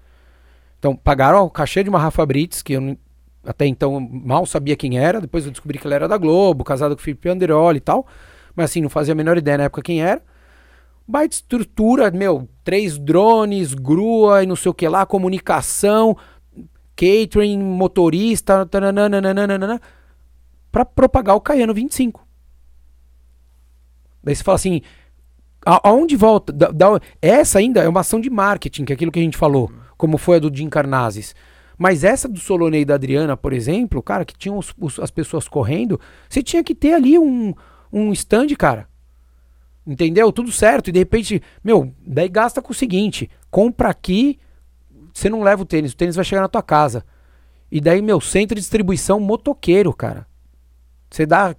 Então 0.79 0.95
pagaram 0.95 1.43
o 1.45 1.49
cachê 1.49 1.83
de 1.83 1.89
uma 1.89 1.99
Rafa 1.99 2.25
Brits, 2.25 2.61
que 2.61 2.73
eu 2.73 2.97
até 3.45 3.65
então 3.65 3.99
mal 3.99 4.45
sabia 4.45 4.75
quem 4.75 4.97
era, 4.97 5.21
depois 5.21 5.45
eu 5.45 5.51
descobri 5.51 5.77
que 5.77 5.85
ela 5.85 5.95
era 5.95 6.07
da 6.07 6.17
Globo, 6.17 6.63
casada 6.63 6.95
com 6.95 7.01
o 7.01 7.03
Felipe 7.03 7.29
Anderoli 7.29 7.77
e 7.77 7.81
tal. 7.81 8.07
Mas 8.55 8.71
assim, 8.71 8.81
não 8.81 8.89
fazia 8.89 9.13
a 9.13 9.15
menor 9.15 9.37
ideia 9.37 9.57
na 9.57 9.63
época 9.65 9.81
quem 9.81 10.01
era. 10.01 10.21
Baita 11.07 11.35
estrutura, 11.35 12.09
meu, 12.09 12.49
três 12.63 12.97
drones, 12.97 13.73
grua 13.73 14.43
e 14.43 14.47
não 14.47 14.55
sei 14.55 14.71
o 14.71 14.73
que 14.73 14.87
lá, 14.87 15.05
comunicação, 15.05 16.17
catering, 16.95 17.59
motorista, 17.59 18.67
para 20.71 20.85
propagar 20.85 21.35
o 21.35 21.41
Caiano 21.41 21.73
25. 21.73 22.25
Daí 24.23 24.35
você 24.35 24.43
fala 24.43 24.55
assim, 24.55 24.81
aonde 25.63 26.15
volta? 26.15 26.51
Da, 26.51 26.71
da, 26.71 26.99
essa 27.21 27.59
ainda 27.59 27.81
é 27.81 27.87
uma 27.87 27.99
ação 27.99 28.19
de 28.19 28.29
marketing, 28.29 28.85
que 28.85 28.93
é 28.93 28.95
aquilo 28.95 29.11
que 29.11 29.19
a 29.19 29.23
gente 29.23 29.37
falou, 29.37 29.71
como 29.97 30.17
foi 30.17 30.37
a 30.37 30.39
do 30.39 30.55
Jim 30.55 30.69
Carnazes. 30.69 31.35
Mas 31.77 32.03
essa 32.03 32.27
do 32.27 32.39
Solonei 32.39 32.81
e 32.81 32.85
da 32.85 32.95
Adriana, 32.95 33.35
por 33.35 33.53
exemplo, 33.53 34.01
cara, 34.01 34.25
que 34.25 34.35
tinham 34.35 34.57
os, 34.57 34.73
os, 34.79 34.99
as 34.99 35.11
pessoas 35.11 35.47
correndo, 35.47 35.99
você 36.29 36.41
tinha 36.41 36.63
que 36.63 36.73
ter 36.73 36.93
ali 36.93 37.19
um, 37.19 37.53
um 37.95 38.11
stand, 38.11 38.47
cara. 38.57 38.87
Entendeu? 39.87 40.31
Tudo 40.31 40.51
certo. 40.51 40.89
E 40.89 40.91
de 40.91 40.99
repente, 40.99 41.41
meu, 41.63 41.93
daí 42.05 42.27
gasta 42.27 42.61
com 42.61 42.71
o 42.71 42.75
seguinte: 42.75 43.29
compra 43.49 43.89
aqui, 43.89 44.37
você 45.13 45.29
não 45.29 45.41
leva 45.41 45.61
o 45.61 45.65
tênis, 45.65 45.93
o 45.93 45.95
tênis 45.95 46.15
vai 46.15 46.25
chegar 46.25 46.41
na 46.41 46.49
tua 46.49 46.61
casa. 46.61 47.05
E 47.71 47.79
daí, 47.79 48.01
meu, 48.01 48.19
centro 48.19 48.55
de 48.55 48.61
distribuição 48.61 49.19
motoqueiro, 49.19 49.93
cara. 49.93 50.27
Você 51.09 51.25
dá 51.25 51.55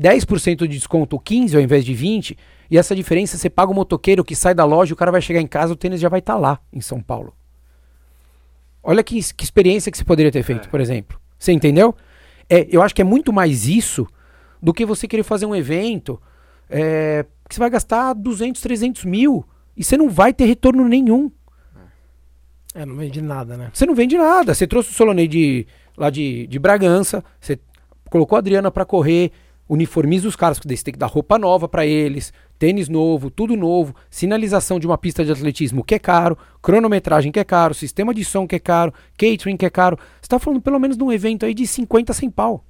10% 0.00 0.58
de 0.58 0.68
desconto, 0.68 1.18
15% 1.18 1.56
ao 1.56 1.60
invés 1.60 1.84
de 1.84 1.94
20%, 1.94 2.36
e 2.70 2.78
essa 2.78 2.94
diferença 2.94 3.36
você 3.36 3.50
paga 3.50 3.70
o 3.70 3.74
motoqueiro 3.74 4.24
que 4.24 4.34
sai 4.34 4.54
da 4.54 4.64
loja, 4.64 4.94
o 4.94 4.96
cara 4.96 5.10
vai 5.10 5.20
chegar 5.20 5.40
em 5.40 5.46
casa, 5.46 5.72
o 5.72 5.76
tênis 5.76 6.00
já 6.00 6.08
vai 6.08 6.20
estar 6.20 6.34
tá 6.34 6.38
lá 6.38 6.60
em 6.72 6.80
São 6.80 7.00
Paulo. 7.02 7.34
Olha 8.82 9.02
que, 9.02 9.20
que 9.34 9.44
experiência 9.44 9.90
que 9.90 9.98
você 9.98 10.04
poderia 10.04 10.30
ter 10.30 10.42
feito, 10.42 10.68
é. 10.68 10.70
por 10.70 10.80
exemplo. 10.80 11.18
Você 11.38 11.52
entendeu? 11.52 11.94
É, 12.48 12.66
eu 12.70 12.82
acho 12.82 12.94
que 12.94 13.02
é 13.02 13.04
muito 13.04 13.32
mais 13.32 13.66
isso 13.66 14.06
do 14.64 14.72
que 14.72 14.86
você 14.86 15.06
querer 15.06 15.22
fazer 15.22 15.44
um 15.44 15.54
evento 15.54 16.18
é, 16.70 17.26
que 17.46 17.54
você 17.54 17.60
vai 17.60 17.68
gastar 17.68 18.14
200, 18.14 18.62
300 18.62 19.04
mil 19.04 19.44
e 19.76 19.84
você 19.84 19.94
não 19.94 20.08
vai 20.08 20.32
ter 20.32 20.46
retorno 20.46 20.88
nenhum. 20.88 21.30
É, 22.74 22.86
não 22.86 22.96
vende 22.96 23.20
nada, 23.20 23.58
né? 23.58 23.70
Você 23.74 23.84
não 23.84 23.94
vende 23.94 24.16
nada. 24.16 24.54
Você 24.54 24.66
trouxe 24.66 24.90
o 24.90 24.94
Solonei 24.94 25.28
de, 25.28 25.66
lá 25.98 26.08
de, 26.08 26.46
de 26.46 26.58
Bragança, 26.58 27.22
você 27.38 27.58
colocou 28.08 28.36
a 28.36 28.38
Adriana 28.38 28.70
para 28.70 28.86
correr, 28.86 29.32
uniformiza 29.68 30.26
os 30.26 30.34
caras, 30.34 30.58
porque 30.58 30.74
você 30.74 30.82
tem 30.82 30.92
que 30.92 30.98
dar 30.98 31.08
roupa 31.08 31.38
nova 31.38 31.68
para 31.68 31.84
eles, 31.84 32.32
tênis 32.58 32.88
novo, 32.88 33.30
tudo 33.30 33.54
novo, 33.58 33.94
sinalização 34.08 34.80
de 34.80 34.86
uma 34.86 34.96
pista 34.96 35.22
de 35.22 35.30
atletismo 35.30 35.84
que 35.84 35.94
é 35.94 35.98
caro, 35.98 36.38
cronometragem 36.62 37.30
que 37.30 37.38
é 37.38 37.44
caro, 37.44 37.74
sistema 37.74 38.14
de 38.14 38.24
som 38.24 38.46
que 38.46 38.56
é 38.56 38.58
caro, 38.58 38.94
catering 39.18 39.58
que 39.58 39.66
é 39.66 39.70
caro. 39.70 39.98
Você 40.22 40.28
tá 40.28 40.38
falando 40.38 40.62
pelo 40.62 40.80
menos 40.80 40.96
de 40.96 41.04
um 41.04 41.12
evento 41.12 41.44
aí 41.44 41.52
de 41.52 41.66
50, 41.66 42.14
100 42.14 42.30
pau. 42.30 42.64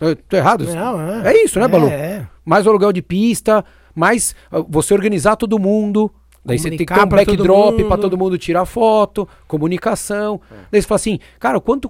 Eu 0.00 0.16
tô 0.16 0.36
errado? 0.36 0.64
Não, 0.64 1.00
é. 1.00 1.32
é 1.32 1.44
isso, 1.44 1.58
né, 1.58 1.68
Balu? 1.68 1.88
É, 1.88 1.92
é. 1.92 2.26
Mais 2.44 2.66
aluguel 2.66 2.92
de 2.92 3.02
pista, 3.02 3.64
mais 3.94 4.34
uh, 4.52 4.64
você 4.68 4.92
organizar 4.92 5.36
todo 5.36 5.58
mundo. 5.58 6.10
Daí 6.44 6.58
você 6.58 6.68
tem 6.68 6.78
que 6.78 6.84
ter 6.84 7.00
um 7.00 7.06
backdrop 7.06 7.82
para 7.84 7.96
todo 7.96 8.18
mundo 8.18 8.36
tirar 8.36 8.66
foto, 8.66 9.26
comunicação. 9.48 10.40
É. 10.50 10.54
Daí 10.72 10.82
você 10.82 10.88
fala 10.88 10.96
assim, 10.96 11.18
cara, 11.38 11.58
quanto. 11.58 11.88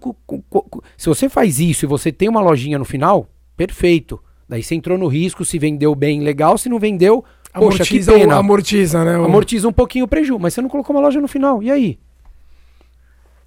Se 0.97 1.09
você 1.09 1.29
faz 1.29 1.59
isso 1.59 1.85
e 1.85 1.89
você 1.89 2.13
tem 2.13 2.29
uma 2.29 2.41
lojinha 2.41 2.79
no 2.79 2.85
final, 2.85 3.29
perfeito. 3.57 4.21
Daí 4.49 4.63
você 4.63 4.75
entrou 4.77 4.97
no 4.97 5.09
risco, 5.09 5.45
se 5.45 5.59
vendeu 5.59 5.95
bem, 5.95 6.21
legal, 6.21 6.57
se 6.57 6.69
não 6.69 6.79
vendeu, 6.79 7.25
amortiza, 7.53 7.79
poxa, 7.85 7.85
que 7.85 8.05
pena. 8.05 8.37
Amortiza, 8.37 9.05
né? 9.05 9.19
O... 9.19 9.25
Amortiza 9.25 9.67
um 9.67 9.73
pouquinho 9.73 10.05
o 10.05 10.09
prejuízo, 10.09 10.39
mas 10.39 10.55
você 10.55 10.63
não 10.63 10.69
colocou 10.69 10.95
uma 10.95 11.03
loja 11.03 11.21
no 11.21 11.27
final, 11.27 11.63
e 11.63 11.71
aí? 11.71 11.99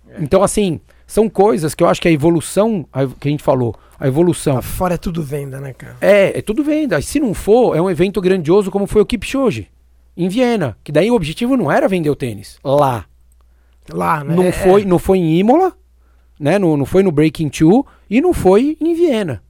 É. 0.10 0.22
Então, 0.22 0.44
assim, 0.44 0.82
são 1.08 1.30
coisas 1.30 1.74
que 1.74 1.82
eu 1.82 1.88
acho 1.88 2.02
que 2.02 2.08
a 2.10 2.12
evolução, 2.12 2.86
a, 2.92 3.08
que 3.08 3.30
a 3.30 3.32
gente 3.32 3.42
falou, 3.42 3.74
a 3.98 4.08
evolução. 4.08 4.56
Lá 4.56 4.62
fora 4.62 4.96
é 4.96 4.98
tudo 4.98 5.24
venda, 5.24 5.62
né, 5.62 5.72
cara? 5.74 5.96
É, 6.02 6.38
é 6.38 6.42
tudo 6.42 6.64
venda. 6.64 7.02
Se 7.02 7.18
não 7.18 7.34
for, 7.34 7.76
é 7.76 7.82
um 7.82 7.90
evento 7.90 8.20
grandioso 8.20 8.70
como 8.70 8.86
foi 8.86 9.02
o 9.02 9.06
Kipchoge, 9.06 9.70
em 10.16 10.28
Viena. 10.28 10.78
Que 10.84 10.92
daí 10.92 11.10
o 11.10 11.16
objetivo 11.16 11.56
não 11.56 11.72
era 11.72 11.88
vender 11.88 12.10
o 12.10 12.16
tênis 12.16 12.60
lá. 12.64 13.06
Lá, 13.90 14.22
né? 14.22 14.36
Não, 14.36 14.44
é. 14.44 14.52
foi, 14.52 14.84
não 14.84 15.00
foi 15.00 15.18
em 15.18 15.40
Imola, 15.40 15.74
né? 16.38 16.60
Não, 16.60 16.76
não 16.76 16.86
foi 16.86 17.02
no 17.02 17.12
Breaking 17.12 17.48
Two 17.48 17.86
e 18.10 18.20
não 18.20 18.34
foi 18.34 18.78
em 18.82 18.94
Viena. 18.94 19.42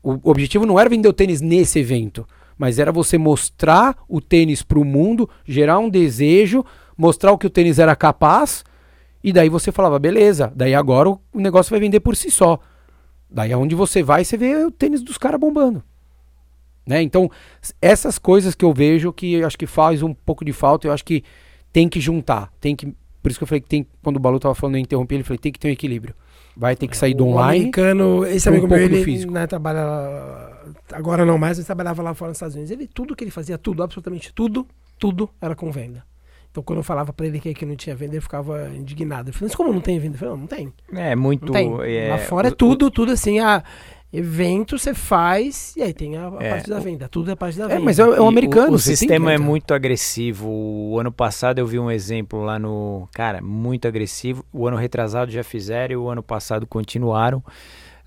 O, 0.00 0.12
o 0.12 0.30
objetivo 0.30 0.64
não 0.64 0.78
era 0.78 0.88
vender 0.88 1.08
o 1.08 1.12
tênis 1.12 1.40
nesse 1.40 1.80
evento, 1.80 2.24
mas 2.56 2.78
era 2.78 2.92
você 2.92 3.18
mostrar 3.18 3.96
o 4.08 4.20
tênis 4.20 4.62
para 4.62 4.78
o 4.78 4.84
mundo, 4.84 5.28
gerar 5.44 5.80
um 5.80 5.90
desejo, 5.90 6.64
mostrar 6.96 7.32
o 7.32 7.38
que 7.38 7.48
o 7.48 7.50
tênis 7.50 7.80
era 7.80 7.96
capaz, 7.96 8.64
e 9.28 9.32
daí 9.32 9.48
você 9.48 9.70
falava, 9.72 9.98
beleza, 9.98 10.52
daí 10.54 10.74
agora 10.74 11.10
o 11.10 11.20
negócio 11.34 11.70
vai 11.70 11.80
vender 11.80 12.00
por 12.00 12.16
si 12.16 12.30
só. 12.30 12.58
Daí 13.30 13.52
aonde 13.52 13.74
você 13.74 14.02
vai, 14.02 14.24
você 14.24 14.36
vê 14.36 14.64
o 14.64 14.70
tênis 14.70 15.02
dos 15.02 15.18
caras 15.18 15.40
bombando. 15.40 15.82
Né? 16.86 17.02
Então, 17.02 17.30
essas 17.82 18.18
coisas 18.18 18.54
que 18.54 18.64
eu 18.64 18.72
vejo 18.72 19.12
que 19.12 19.34
eu 19.34 19.46
acho 19.46 19.58
que 19.58 19.66
faz 19.66 20.02
um 20.02 20.14
pouco 20.14 20.42
de 20.42 20.54
falta, 20.54 20.88
eu 20.88 20.92
acho 20.92 21.04
que 21.04 21.22
tem 21.70 21.86
que 21.86 22.00
juntar. 22.00 22.50
Tem 22.58 22.74
que. 22.74 22.86
Por 23.22 23.30
isso 23.30 23.38
que 23.38 23.42
eu 23.42 23.46
falei 23.46 23.60
que 23.60 23.68
tem. 23.68 23.86
Quando 24.02 24.16
o 24.16 24.20
Balu 24.20 24.40
tava 24.40 24.54
falando, 24.54 24.76
eu 24.76 24.80
interrompi 24.80 25.16
ele, 25.16 25.22
falei, 25.22 25.38
tem 25.38 25.52
que 25.52 25.58
ter 25.58 25.68
um 25.68 25.70
equilíbrio. 25.70 26.14
Vai 26.56 26.74
ter 26.74 26.88
que 26.88 26.96
sair 26.96 27.12
do 27.12 27.26
online. 27.26 27.60
americano, 27.60 28.26
esse 28.26 28.48
amigo 28.48 28.64
um 28.64 28.68
meu, 28.68 28.78
ele 28.78 29.04
físico. 29.04 29.30
Né, 29.30 29.46
trabalha. 29.46 29.80
Agora 30.92 31.26
não 31.26 31.36
mais, 31.36 31.58
ele 31.58 31.66
trabalhava 31.66 32.02
lá 32.02 32.14
fora 32.14 32.30
nos 32.30 32.38
Estados 32.38 32.56
Unidos. 32.56 32.70
Ele, 32.70 32.86
tudo 32.86 33.14
que 33.14 33.22
ele 33.22 33.30
fazia, 33.30 33.58
tudo, 33.58 33.82
absolutamente 33.82 34.32
tudo, 34.32 34.66
tudo 34.98 35.28
era 35.42 35.54
com 35.54 35.70
venda. 35.70 36.02
Então, 36.50 36.62
quando 36.62 36.78
eu 36.78 36.82
falava 36.82 37.12
pra 37.12 37.26
ele 37.26 37.40
que 37.40 37.50
aqui 37.50 37.66
não 37.66 37.76
tinha 37.76 37.94
venda, 37.94 38.14
ele 38.14 38.20
ficava 38.20 38.68
indignado. 38.70 39.28
Eu 39.28 39.34
falei, 39.34 39.48
mas 39.48 39.54
como 39.54 39.72
não 39.72 39.80
tem 39.80 39.98
venda? 39.98 40.14
Eu 40.14 40.18
falei, 40.18 40.34
não, 40.34 40.40
não 40.40 40.46
tem. 40.46 40.72
É, 40.92 41.14
muito. 41.14 41.46
Não 41.46 41.52
tem. 41.52 41.96
É, 41.96 42.08
Lá 42.10 42.18
fora 42.18 42.48
é 42.48 42.50
tudo, 42.50 42.90
tudo 42.90 43.12
assim, 43.12 43.38
a 43.38 43.62
evento 44.10 44.78
você 44.78 44.94
faz 44.94 45.76
e 45.76 45.82
aí 45.82 45.92
tem 45.92 46.16
a, 46.16 46.28
a 46.28 46.36
é, 46.40 46.50
parte 46.50 46.70
da 46.70 46.78
venda. 46.78 47.08
Tudo 47.08 47.30
é 47.30 47.34
a 47.34 47.36
parte 47.36 47.58
da 47.58 47.64
é, 47.64 47.68
venda. 47.68 47.80
É, 47.80 47.84
mas 47.84 47.98
é, 47.98 48.02
é 48.02 48.20
um 48.20 48.28
americano. 48.28 48.72
O, 48.72 48.74
o 48.74 48.78
sistema 48.78 49.32
é 49.32 49.38
muito 49.38 49.74
agressivo. 49.74 50.48
O 50.48 50.98
ano 50.98 51.12
passado 51.12 51.58
eu 51.58 51.66
vi 51.66 51.78
um 51.78 51.90
exemplo 51.90 52.42
lá 52.42 52.58
no. 52.58 53.08
Cara, 53.12 53.40
muito 53.42 53.86
agressivo. 53.86 54.44
O 54.52 54.66
ano 54.66 54.76
retrasado 54.76 55.30
já 55.30 55.44
fizeram 55.44 55.92
e 55.92 55.96
o 55.96 56.08
ano 56.08 56.22
passado 56.22 56.66
continuaram. 56.66 57.42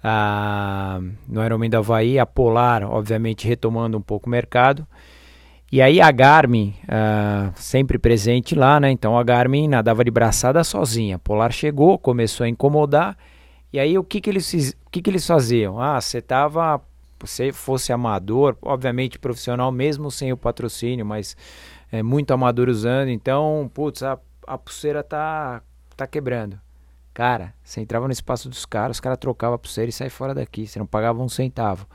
Ah, 0.03 0.99
no 1.27 1.45
Ironman 1.45 1.69
da 1.69 1.77
Havaí, 1.77 2.17
a 2.17 2.25
Polar, 2.25 2.83
obviamente, 2.83 3.47
retomando 3.47 3.97
um 3.97 4.01
pouco 4.01 4.27
o 4.27 4.31
mercado. 4.31 4.87
E 5.71 5.81
aí 5.81 6.01
a 6.01 6.11
Garmin, 6.11 6.75
uh, 6.83 7.53
sempre 7.55 7.97
presente 7.97 8.55
lá, 8.55 8.77
né? 8.77 8.91
Então 8.91 9.17
a 9.17 9.23
Garmin 9.23 9.69
nadava 9.69 10.03
de 10.03 10.11
braçada 10.11 10.61
sozinha. 10.65 11.17
Polar 11.17 11.53
chegou, 11.53 11.97
começou 11.97 12.43
a 12.43 12.49
incomodar. 12.49 13.17
E 13.71 13.79
aí 13.79 13.97
o 13.97 14.03
que, 14.03 14.19
que, 14.19 14.29
eles, 14.29 14.75
o 14.85 14.89
que, 14.89 15.01
que 15.01 15.09
eles 15.09 15.25
faziam? 15.25 15.79
Ah, 15.79 16.01
você 16.01 16.21
tava. 16.21 16.81
Você 17.19 17.53
fosse 17.53 17.93
amador, 17.93 18.57
obviamente 18.61 19.19
profissional, 19.19 19.71
mesmo 19.71 20.09
sem 20.09 20.33
o 20.33 20.37
patrocínio, 20.37 21.05
mas 21.05 21.37
é, 21.91 22.03
muito 22.03 22.33
amador 22.33 22.67
usando. 22.67 23.09
Então, 23.09 23.69
putz, 23.73 24.03
a, 24.03 24.17
a 24.47 24.57
pulseira 24.57 25.03
tá, 25.03 25.61
tá 25.95 26.05
quebrando. 26.05 26.59
Cara, 27.21 27.53
você 27.63 27.79
entrava 27.79 28.07
no 28.07 28.11
espaço 28.11 28.49
dos 28.49 28.65
caras, 28.65 28.97
os 28.97 28.99
caras 28.99 29.19
trocavam 29.19 29.53
a 29.53 29.59
pulseira 29.59 29.87
e 29.87 29.93
saia 29.93 30.09
fora 30.09 30.33
daqui. 30.33 30.65
Você 30.65 30.79
não 30.79 30.87
pagava 30.87 31.21
um 31.21 31.29
centavo. 31.29 31.85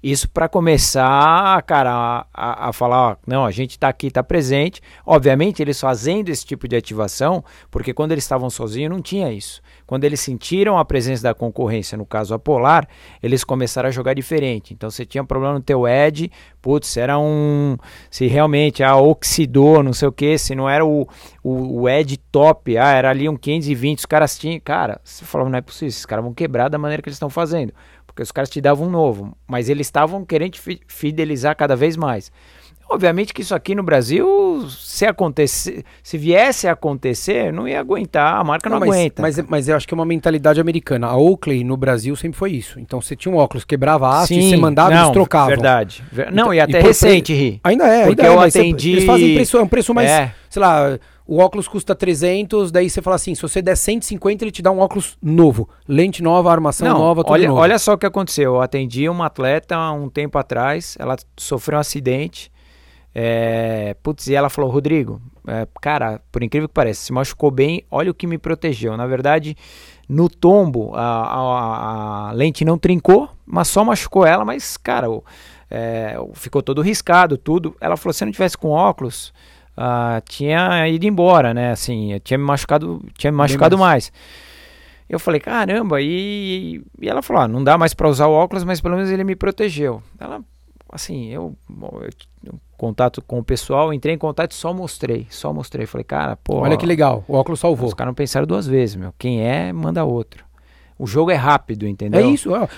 Isso 0.00 0.30
para 0.30 0.48
começar, 0.48 1.60
cara, 1.62 2.24
a, 2.32 2.68
a, 2.68 2.72
falar, 2.72 3.10
ó, 3.10 3.16
não, 3.26 3.44
a 3.44 3.50
gente 3.50 3.80
tá 3.80 3.88
aqui, 3.88 4.12
tá 4.12 4.22
presente. 4.22 4.80
Obviamente, 5.04 5.60
eles 5.60 5.80
fazendo 5.80 6.28
esse 6.28 6.46
tipo 6.46 6.68
de 6.68 6.76
ativação, 6.76 7.42
porque 7.68 7.92
quando 7.92 8.12
eles 8.12 8.22
estavam 8.22 8.48
sozinhos 8.48 8.92
não 8.92 9.02
tinha 9.02 9.32
isso. 9.32 9.60
Quando 9.86 10.04
eles 10.04 10.18
sentiram 10.18 10.76
a 10.76 10.84
presença 10.84 11.22
da 11.22 11.34
concorrência, 11.34 11.96
no 11.96 12.04
caso 12.04 12.34
a 12.34 12.38
Polar, 12.38 12.88
eles 13.22 13.44
começaram 13.44 13.88
a 13.88 13.92
jogar 13.92 14.14
diferente. 14.14 14.74
Então 14.74 14.90
você 14.90 15.06
tinha 15.06 15.22
um 15.22 15.26
problema 15.26 15.54
no 15.54 15.60
teu 15.60 15.86
Edge, 15.86 16.30
putz, 16.60 16.96
era 16.96 17.18
um. 17.18 17.76
Se 18.10 18.26
realmente 18.26 18.82
a 18.82 18.90
ah, 18.90 18.96
oxidou, 18.96 19.82
não 19.82 19.92
sei 19.92 20.08
o 20.08 20.12
que, 20.12 20.36
se 20.38 20.54
não 20.56 20.68
era 20.68 20.84
o, 20.84 21.08
o, 21.42 21.82
o 21.82 21.88
Edge 21.88 22.16
top, 22.16 22.76
ah, 22.76 22.90
era 22.90 23.10
ali 23.10 23.28
um 23.28 23.36
520, 23.36 23.98
os 24.00 24.06
caras 24.06 24.36
tinham. 24.36 24.58
Cara, 24.60 25.00
você 25.04 25.24
falava, 25.24 25.50
não 25.50 25.58
é 25.58 25.62
possível, 25.62 25.88
esses 25.88 26.06
caras 26.06 26.24
vão 26.24 26.34
quebrar 26.34 26.68
da 26.68 26.78
maneira 26.78 27.00
que 27.00 27.08
eles 27.08 27.16
estão 27.16 27.30
fazendo. 27.30 27.72
Porque 28.06 28.22
os 28.22 28.32
caras 28.32 28.50
te 28.50 28.60
davam 28.60 28.88
um 28.88 28.90
novo, 28.90 29.36
mas 29.46 29.68
eles 29.68 29.86
estavam 29.86 30.24
querendo 30.24 30.56
fidelizar 30.88 31.54
cada 31.54 31.76
vez 31.76 31.96
mais. 31.96 32.32
Obviamente 32.88 33.34
que 33.34 33.42
isso 33.42 33.54
aqui 33.54 33.74
no 33.74 33.82
Brasil, 33.82 34.64
se 34.70 35.04
acontecer, 35.04 35.84
se 36.02 36.16
viesse 36.16 36.68
a 36.68 36.72
acontecer, 36.72 37.52
não 37.52 37.66
ia 37.66 37.80
aguentar, 37.80 38.38
a 38.40 38.44
marca 38.44 38.68
não, 38.68 38.78
não 38.78 38.86
mas, 38.86 38.96
aguenta. 38.96 39.22
Mas, 39.22 39.38
mas 39.48 39.68
eu 39.68 39.76
acho 39.76 39.88
que 39.88 39.92
é 39.92 39.96
uma 39.96 40.04
mentalidade 40.04 40.60
americana. 40.60 41.08
A 41.08 41.16
Oakley 41.16 41.64
no 41.64 41.76
Brasil 41.76 42.14
sempre 42.14 42.38
foi 42.38 42.52
isso. 42.52 42.78
Então 42.78 43.00
você 43.00 43.16
tinha 43.16 43.32
um 43.34 43.36
óculos, 43.36 43.64
quebrava 43.64 44.08
a 44.08 44.20
haste, 44.20 44.40
você 44.40 44.56
mandava 44.56 44.94
e 44.94 44.98
eles 44.98 45.10
trocavam. 45.10 45.48
Verdade. 45.48 46.04
Não, 46.32 46.44
então, 46.44 46.54
e 46.54 46.60
até 46.60 46.78
e 46.78 46.82
recente, 46.82 47.34
Ri. 47.34 47.60
Ainda 47.64 47.86
é, 47.86 48.06
porque 48.06 48.22
ainda 48.22 48.34
eu 48.34 48.42
é, 48.42 48.46
atendi. 48.46 48.92
Eles 48.92 49.04
fazem 49.04 49.34
preço, 49.34 49.56
é 49.56 49.62
um 49.62 49.68
preço 49.68 49.92
mais, 49.92 50.08
é. 50.08 50.32
sei 50.48 50.62
lá, 50.62 50.96
o 51.26 51.38
óculos 51.38 51.66
custa 51.66 51.92
300, 51.92 52.70
daí 52.70 52.88
você 52.88 53.02
fala 53.02 53.16
assim, 53.16 53.34
se 53.34 53.42
você 53.42 53.60
der 53.60 53.76
150, 53.76 54.44
ele 54.44 54.52
te 54.52 54.62
dá 54.62 54.70
um 54.70 54.78
óculos 54.78 55.18
novo. 55.20 55.68
Lente 55.88 56.22
nova, 56.22 56.52
armação 56.52 56.86
Não, 56.86 56.98
nova, 56.98 57.24
tudo 57.24 57.32
olha, 57.32 57.48
novo. 57.48 57.60
Olha 57.60 57.78
só 57.80 57.94
o 57.94 57.98
que 57.98 58.06
aconteceu. 58.06 58.54
Eu 58.54 58.60
atendi 58.60 59.08
uma 59.08 59.26
atleta 59.26 59.76
um 59.90 60.08
tempo 60.08 60.38
atrás, 60.38 60.96
ela 61.00 61.16
sofreu 61.36 61.78
um 61.78 61.80
acidente. 61.80 62.52
É, 63.18 63.96
putz, 64.02 64.26
e 64.26 64.34
ela 64.34 64.50
falou, 64.50 64.70
Rodrigo, 64.70 65.22
é, 65.46 65.66
cara, 65.80 66.20
por 66.30 66.42
incrível 66.42 66.68
que 66.68 66.74
pareça, 66.74 67.00
se 67.00 67.14
machucou 67.14 67.50
bem, 67.50 67.82
olha 67.90 68.10
o 68.10 68.14
que 68.14 68.26
me 68.26 68.36
protegeu. 68.36 68.94
Na 68.94 69.06
verdade, 69.06 69.56
no 70.06 70.28
tombo, 70.28 70.94
a, 70.94 71.00
a, 71.00 72.28
a 72.28 72.32
lente 72.32 72.62
não 72.62 72.76
trincou, 72.76 73.30
mas 73.46 73.68
só 73.68 73.82
machucou 73.82 74.26
ela, 74.26 74.44
mas, 74.44 74.76
cara, 74.76 75.06
é, 75.70 76.14
ficou 76.34 76.62
todo 76.62 76.82
riscado, 76.82 77.38
tudo. 77.38 77.74
Ela 77.80 77.96
falou, 77.96 78.12
se 78.12 78.22
não 78.22 78.30
tivesse 78.30 78.58
com 78.58 78.68
óculos, 78.68 79.32
uh, 79.78 80.20
tinha 80.28 80.86
ido 80.86 81.06
embora, 81.06 81.54
né? 81.54 81.70
Assim, 81.70 82.20
tinha 82.22 82.36
me 82.36 82.44
machucado, 82.44 83.02
tinha 83.16 83.32
me 83.32 83.38
machucado 83.38 83.78
mais. 83.78 84.12
Eu 85.08 85.18
falei, 85.18 85.40
caramba, 85.40 86.02
e, 86.02 86.82
e 87.00 87.08
ela 87.08 87.22
falou, 87.22 87.44
ah, 87.44 87.48
não 87.48 87.64
dá 87.64 87.78
mais 87.78 87.94
para 87.94 88.10
usar 88.10 88.26
o 88.26 88.32
óculos, 88.32 88.62
mas 88.62 88.78
pelo 88.78 88.96
menos 88.96 89.10
ele 89.10 89.24
me 89.24 89.34
protegeu. 89.34 90.02
Ela, 90.20 90.42
assim, 90.92 91.28
eu, 91.28 91.56
eu, 91.80 92.10
eu, 92.44 92.60
contato 92.76 93.22
com 93.22 93.38
o 93.38 93.44
pessoal, 93.44 93.92
entrei 93.92 94.14
em 94.14 94.18
contato 94.18 94.52
e 94.52 94.54
só 94.54 94.72
mostrei, 94.72 95.26
só 95.30 95.52
mostrei. 95.52 95.86
Falei, 95.86 96.04
cara, 96.04 96.36
pô. 96.36 96.60
Olha 96.60 96.76
que 96.76 96.86
legal, 96.86 97.24
o 97.26 97.34
óculos 97.34 97.60
salvou. 97.60 97.88
Os 97.88 97.94
caras 97.94 98.10
não 98.10 98.14
pensaram 98.14 98.46
duas 98.46 98.66
vezes, 98.66 98.96
meu. 98.96 99.12
Quem 99.18 99.42
é, 99.42 99.72
manda 99.72 100.04
outro. 100.04 100.46
O 100.98 101.06
jogo 101.06 101.30
é 101.30 101.34
rápido, 101.34 101.86
entendeu? 101.86 102.20
É 102.20 102.26
isso. 102.26 102.50
Eu, 102.50 102.68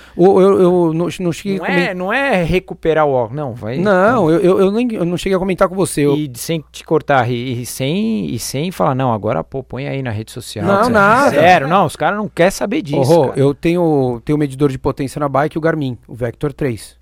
eu, 0.40 0.60
eu 0.60 0.92
não, 0.92 1.08
não 1.20 1.32
cheguei 1.32 1.58
não 1.58 1.66
é, 1.66 1.94
não 1.94 2.12
é 2.12 2.42
recuperar 2.42 3.06
o 3.06 3.12
óculos, 3.12 3.36
não. 3.36 3.54
Vai, 3.54 3.78
não, 3.78 4.28
eu, 4.28 4.40
eu, 4.40 4.60
eu, 4.60 4.72
nem, 4.72 4.92
eu 4.92 5.04
não 5.04 5.16
cheguei 5.16 5.36
a 5.36 5.38
comentar 5.38 5.68
com 5.68 5.76
você. 5.76 6.00
Eu... 6.00 6.16
E 6.16 6.28
sem 6.34 6.64
te 6.72 6.82
cortar, 6.82 7.30
e, 7.30 7.62
e, 7.62 7.66
sem, 7.66 8.26
e 8.26 8.38
sem 8.40 8.72
falar, 8.72 8.96
não, 8.96 9.12
agora 9.12 9.44
pô, 9.44 9.62
põe 9.62 9.86
aí 9.86 10.02
na 10.02 10.10
rede 10.10 10.32
social. 10.32 10.66
Não, 10.66 10.90
nada. 10.90 11.30
Sério, 11.30 11.68
não, 11.68 11.86
os 11.86 11.94
caras 11.94 12.18
não 12.18 12.28
querem 12.28 12.50
saber 12.50 12.82
disso. 12.82 13.08
Oh, 13.08 13.32
eu 13.36 13.54
tenho, 13.54 14.20
tenho 14.24 14.36
medidor 14.36 14.68
de 14.68 14.78
potência 14.78 15.20
na 15.20 15.28
bike, 15.28 15.56
o 15.56 15.60
Garmin, 15.60 15.96
o 16.08 16.14
Vector 16.14 16.52
3. 16.52 16.98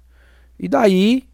E 0.61 0.69
daí, 0.69 1.25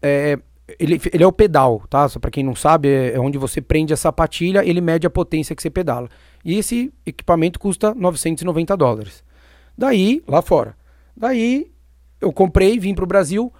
é, 0.00 0.38
ele, 0.78 1.00
ele 1.12 1.22
é 1.22 1.26
o 1.26 1.32
pedal, 1.32 1.82
tá? 1.88 2.08
Só 2.08 2.18
pra 2.18 2.30
quem 2.30 2.44
não 2.44 2.54
sabe, 2.54 2.88
é, 2.88 3.14
é 3.14 3.20
onde 3.20 3.38
você 3.38 3.60
prende 3.60 3.92
a 3.92 3.96
sapatilha, 3.96 4.64
ele 4.64 4.80
mede 4.80 5.06
a 5.06 5.10
potência 5.10 5.54
que 5.54 5.62
você 5.62 5.70
pedala. 5.70 6.08
E 6.44 6.56
esse 6.58 6.92
equipamento 7.06 7.58
custa 7.58 7.94
990 7.94 8.76
dólares. 8.76 9.24
Daí, 9.76 10.22
lá 10.26 10.42
fora. 10.42 10.76
Daí, 11.16 11.70
eu 12.20 12.32
comprei, 12.32 12.78
vim 12.78 12.94
pro 12.94 13.06
Brasil, 13.06 13.52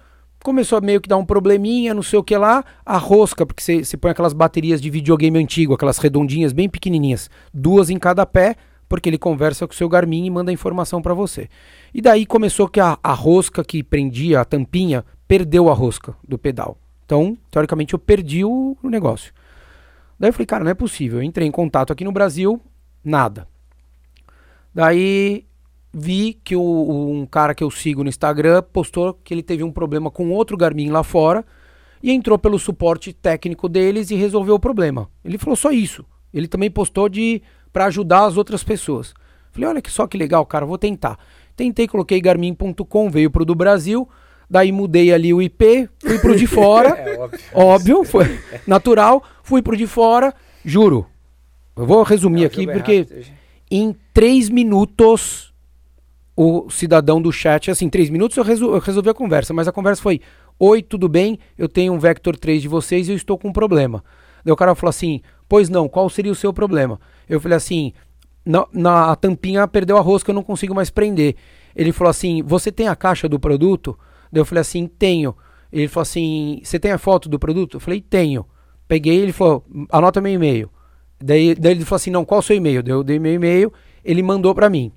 começou 0.43 0.77
a 0.77 0.81
meio 0.81 1.01
que 1.01 1.09
dar 1.09 1.17
um 1.17 1.25
probleminha, 1.25 1.93
não 1.93 2.03
sei 2.03 2.19
o 2.19 2.23
que 2.23 2.37
lá, 2.37 2.63
a 2.85 2.97
rosca, 2.97 3.45
porque 3.45 3.83
você 3.83 3.97
põe 3.97 4.11
aquelas 4.11 4.33
baterias 4.33 4.81
de 4.81 4.89
videogame 4.89 5.39
antigo, 5.39 5.73
aquelas 5.73 5.97
redondinhas 5.97 6.53
bem 6.53 6.69
pequenininhas, 6.69 7.29
duas 7.53 7.89
em 7.89 7.97
cada 7.97 8.25
pé, 8.25 8.55
porque 8.87 9.09
ele 9.09 9.17
conversa 9.17 9.67
com 9.67 9.73
o 9.73 9.75
seu 9.75 9.87
Garmin 9.87 10.25
e 10.25 10.29
manda 10.29 10.51
informação 10.51 11.01
para 11.01 11.13
você. 11.13 11.47
E 11.93 12.01
daí 12.01 12.25
começou 12.25 12.67
que 12.67 12.79
a, 12.79 12.97
a 13.03 13.13
rosca 13.13 13.63
que 13.63 13.83
prendia 13.83 14.41
a 14.41 14.45
tampinha 14.45 15.05
perdeu 15.27 15.69
a 15.69 15.73
rosca 15.73 16.15
do 16.27 16.37
pedal. 16.37 16.77
Então, 17.09 17.35
teoricamente, 17.49 17.95
eu 17.95 17.97
perdi 17.97 18.45
o, 18.45 18.77
o 18.83 18.87
negócio. 18.87 19.33
Daí 20.19 20.29
eu 20.29 20.33
falei, 20.33 20.45
cara, 20.45 20.63
não 20.63 20.69
é 20.69 20.75
possível. 20.75 21.17
Eu 21.17 21.23
entrei 21.23 21.47
em 21.47 21.51
contato 21.51 21.91
aqui 21.91 22.03
no 22.03 22.11
Brasil, 22.11 22.61
nada. 23.03 23.47
Daí 24.71 25.43
vi 25.91 26.39
que 26.43 26.55
o, 26.55 27.11
um 27.11 27.25
cara 27.25 27.55
que 27.55 27.63
eu 27.63 27.71
sigo 27.71 28.03
no 28.03 28.09
Instagram 28.09 28.61
postou 28.61 29.15
que 29.23 29.33
ele 29.33 29.41
teve 29.41 29.63
um 29.63 29.71
problema 29.71 30.11
com 30.11 30.29
outro 30.29 30.55
Garmin 30.55 30.91
lá 30.91 31.01
fora 31.01 31.43
e 32.03 32.11
entrou 32.11 32.37
pelo 32.37 32.59
suporte 32.59 33.11
técnico 33.11 33.67
deles 33.67 34.11
e 34.11 34.15
resolveu 34.15 34.53
o 34.53 34.59
problema. 34.59 35.09
Ele 35.25 35.39
falou 35.39 35.55
só 35.55 35.71
isso. 35.71 36.05
Ele 36.31 36.47
também 36.47 36.69
postou 36.69 37.09
de 37.09 37.41
para 37.73 37.85
ajudar 37.85 38.25
as 38.25 38.37
outras 38.37 38.63
pessoas. 38.63 39.15
Falei, 39.51 39.67
olha 39.67 39.81
que 39.81 39.89
só 39.89 40.05
que 40.05 40.15
legal, 40.15 40.45
cara, 40.45 40.63
vou 40.63 40.77
tentar. 40.77 41.17
Tentei, 41.55 41.87
coloquei 41.87 42.21
garmin.com, 42.21 43.09
veio 43.09 43.31
pro 43.31 43.43
do 43.43 43.55
Brasil, 43.55 44.07
daí 44.49 44.71
mudei 44.71 45.13
ali 45.13 45.33
o 45.33 45.41
IP, 45.41 45.89
fui 45.99 46.19
pro 46.19 46.35
de 46.35 46.47
fora. 46.47 46.89
é, 46.97 47.17
óbvio. 47.17 47.39
óbvio, 47.53 48.03
foi 48.05 48.39
natural, 48.65 49.23
fui 49.43 49.61
pro 49.61 49.77
de 49.77 49.85
fora, 49.85 50.33
juro. 50.65 51.05
Eu 51.75 51.85
vou 51.85 52.03
resumir 52.03 52.45
aqui 52.45 52.65
porque 52.65 53.07
em 53.71 53.95
três 54.13 54.49
minutos 54.49 55.53
o 56.35 56.69
cidadão 56.69 57.21
do 57.21 57.31
chat, 57.31 57.69
assim, 57.69 57.89
três 57.89 58.09
minutos 58.09 58.37
eu, 58.37 58.43
resol 58.43 58.73
eu 58.73 58.79
resolvi 58.79 59.09
a 59.09 59.13
conversa, 59.13 59.53
mas 59.53 59.67
a 59.67 59.71
conversa 59.71 60.01
foi: 60.01 60.21
Oi, 60.57 60.81
tudo 60.81 61.07
bem? 61.07 61.37
Eu 61.57 61.69
tenho 61.69 61.93
um 61.93 61.99
Vector 61.99 62.35
3 62.35 62.61
de 62.61 62.67
vocês 62.67 63.07
e 63.07 63.11
eu 63.11 63.15
estou 63.15 63.37
com 63.37 63.49
um 63.49 63.53
problema. 63.53 64.03
Daí 64.43 64.51
o 64.51 64.55
cara 64.55 64.73
falou 64.75 64.89
assim: 64.89 65.21
Pois 65.47 65.69
não, 65.69 65.87
qual 65.87 66.09
seria 66.09 66.31
o 66.31 66.35
seu 66.35 66.53
problema? 66.53 66.99
Eu 67.27 67.39
falei 67.39 67.57
assim: 67.57 67.93
na, 68.45 68.65
na 68.73 69.11
a 69.11 69.15
tampinha 69.15 69.67
perdeu 69.67 69.97
a 69.97 70.01
rosca, 70.01 70.31
eu 70.31 70.35
não 70.35 70.43
consigo 70.43 70.73
mais 70.73 70.89
prender. 70.89 71.35
Ele 71.75 71.91
falou 71.91 72.09
assim: 72.09 72.41
Você 72.43 72.71
tem 72.71 72.87
a 72.87 72.95
caixa 72.95 73.27
do 73.27 73.39
produto? 73.39 73.97
Daí 74.31 74.41
eu 74.41 74.45
falei 74.45 74.61
assim: 74.61 74.87
Tenho. 74.87 75.35
Ele 75.71 75.87
falou 75.87 76.03
assim: 76.03 76.61
Você 76.63 76.79
tem 76.79 76.91
a 76.91 76.97
foto 76.97 77.29
do 77.29 77.39
produto? 77.39 77.77
Eu 77.77 77.79
falei: 77.79 78.01
Tenho. 78.01 78.45
Peguei, 78.87 79.19
ele 79.19 79.33
falou: 79.33 79.65
Anota 79.91 80.21
meu 80.21 80.33
e-mail. 80.33 80.69
Daí, 81.21 81.55
daí 81.55 81.73
ele 81.73 81.85
falou 81.85 81.97
assim: 81.97 82.11
Não, 82.11 82.25
qual 82.25 82.39
o 82.39 82.43
seu 82.43 82.55
e-mail? 82.55 82.81
Daí 82.81 82.93
eu 82.93 83.03
dei 83.03 83.19
meu 83.19 83.33
e-mail, 83.33 83.71
ele 84.03 84.23
mandou 84.23 84.53
para 84.55 84.69
mim. 84.69 84.91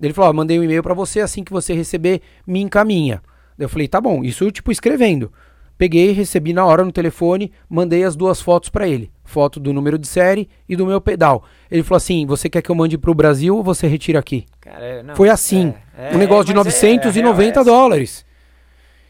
Ele 0.00 0.12
falou: 0.12 0.30
ó, 0.30 0.32
mandei 0.32 0.58
um 0.58 0.62
e-mail 0.62 0.82
para 0.82 0.94
você, 0.94 1.20
assim 1.20 1.42
que 1.42 1.52
você 1.52 1.74
receber, 1.74 2.22
me 2.46 2.60
encaminha. 2.60 3.22
Eu 3.58 3.68
falei: 3.68 3.88
tá 3.88 4.00
bom, 4.00 4.22
isso 4.22 4.50
tipo 4.50 4.70
escrevendo. 4.70 5.32
Peguei, 5.76 6.10
recebi 6.10 6.52
na 6.52 6.66
hora 6.66 6.84
no 6.84 6.90
telefone, 6.90 7.52
mandei 7.68 8.02
as 8.02 8.16
duas 8.16 8.40
fotos 8.40 8.68
para 8.68 8.88
ele. 8.88 9.12
Foto 9.24 9.60
do 9.60 9.72
número 9.72 9.96
de 9.96 10.08
série 10.08 10.48
e 10.68 10.74
do 10.74 10.86
meu 10.86 11.00
pedal. 11.00 11.44
Ele 11.70 11.82
falou 11.82 11.98
assim: 11.98 12.26
você 12.26 12.48
quer 12.48 12.62
que 12.62 12.70
eu 12.70 12.74
mande 12.74 12.96
pro 12.96 13.14
Brasil 13.14 13.56
ou 13.56 13.62
você 13.62 13.86
retira 13.86 14.18
aqui? 14.18 14.46
Cara, 14.60 15.02
não, 15.02 15.16
Foi 15.16 15.28
assim. 15.28 15.74
É, 15.96 16.12
é, 16.12 16.14
um 16.14 16.18
negócio 16.18 16.46
de 16.46 16.54
990 16.54 17.58
é, 17.58 17.60
é, 17.60 17.64
dólares. 17.64 18.24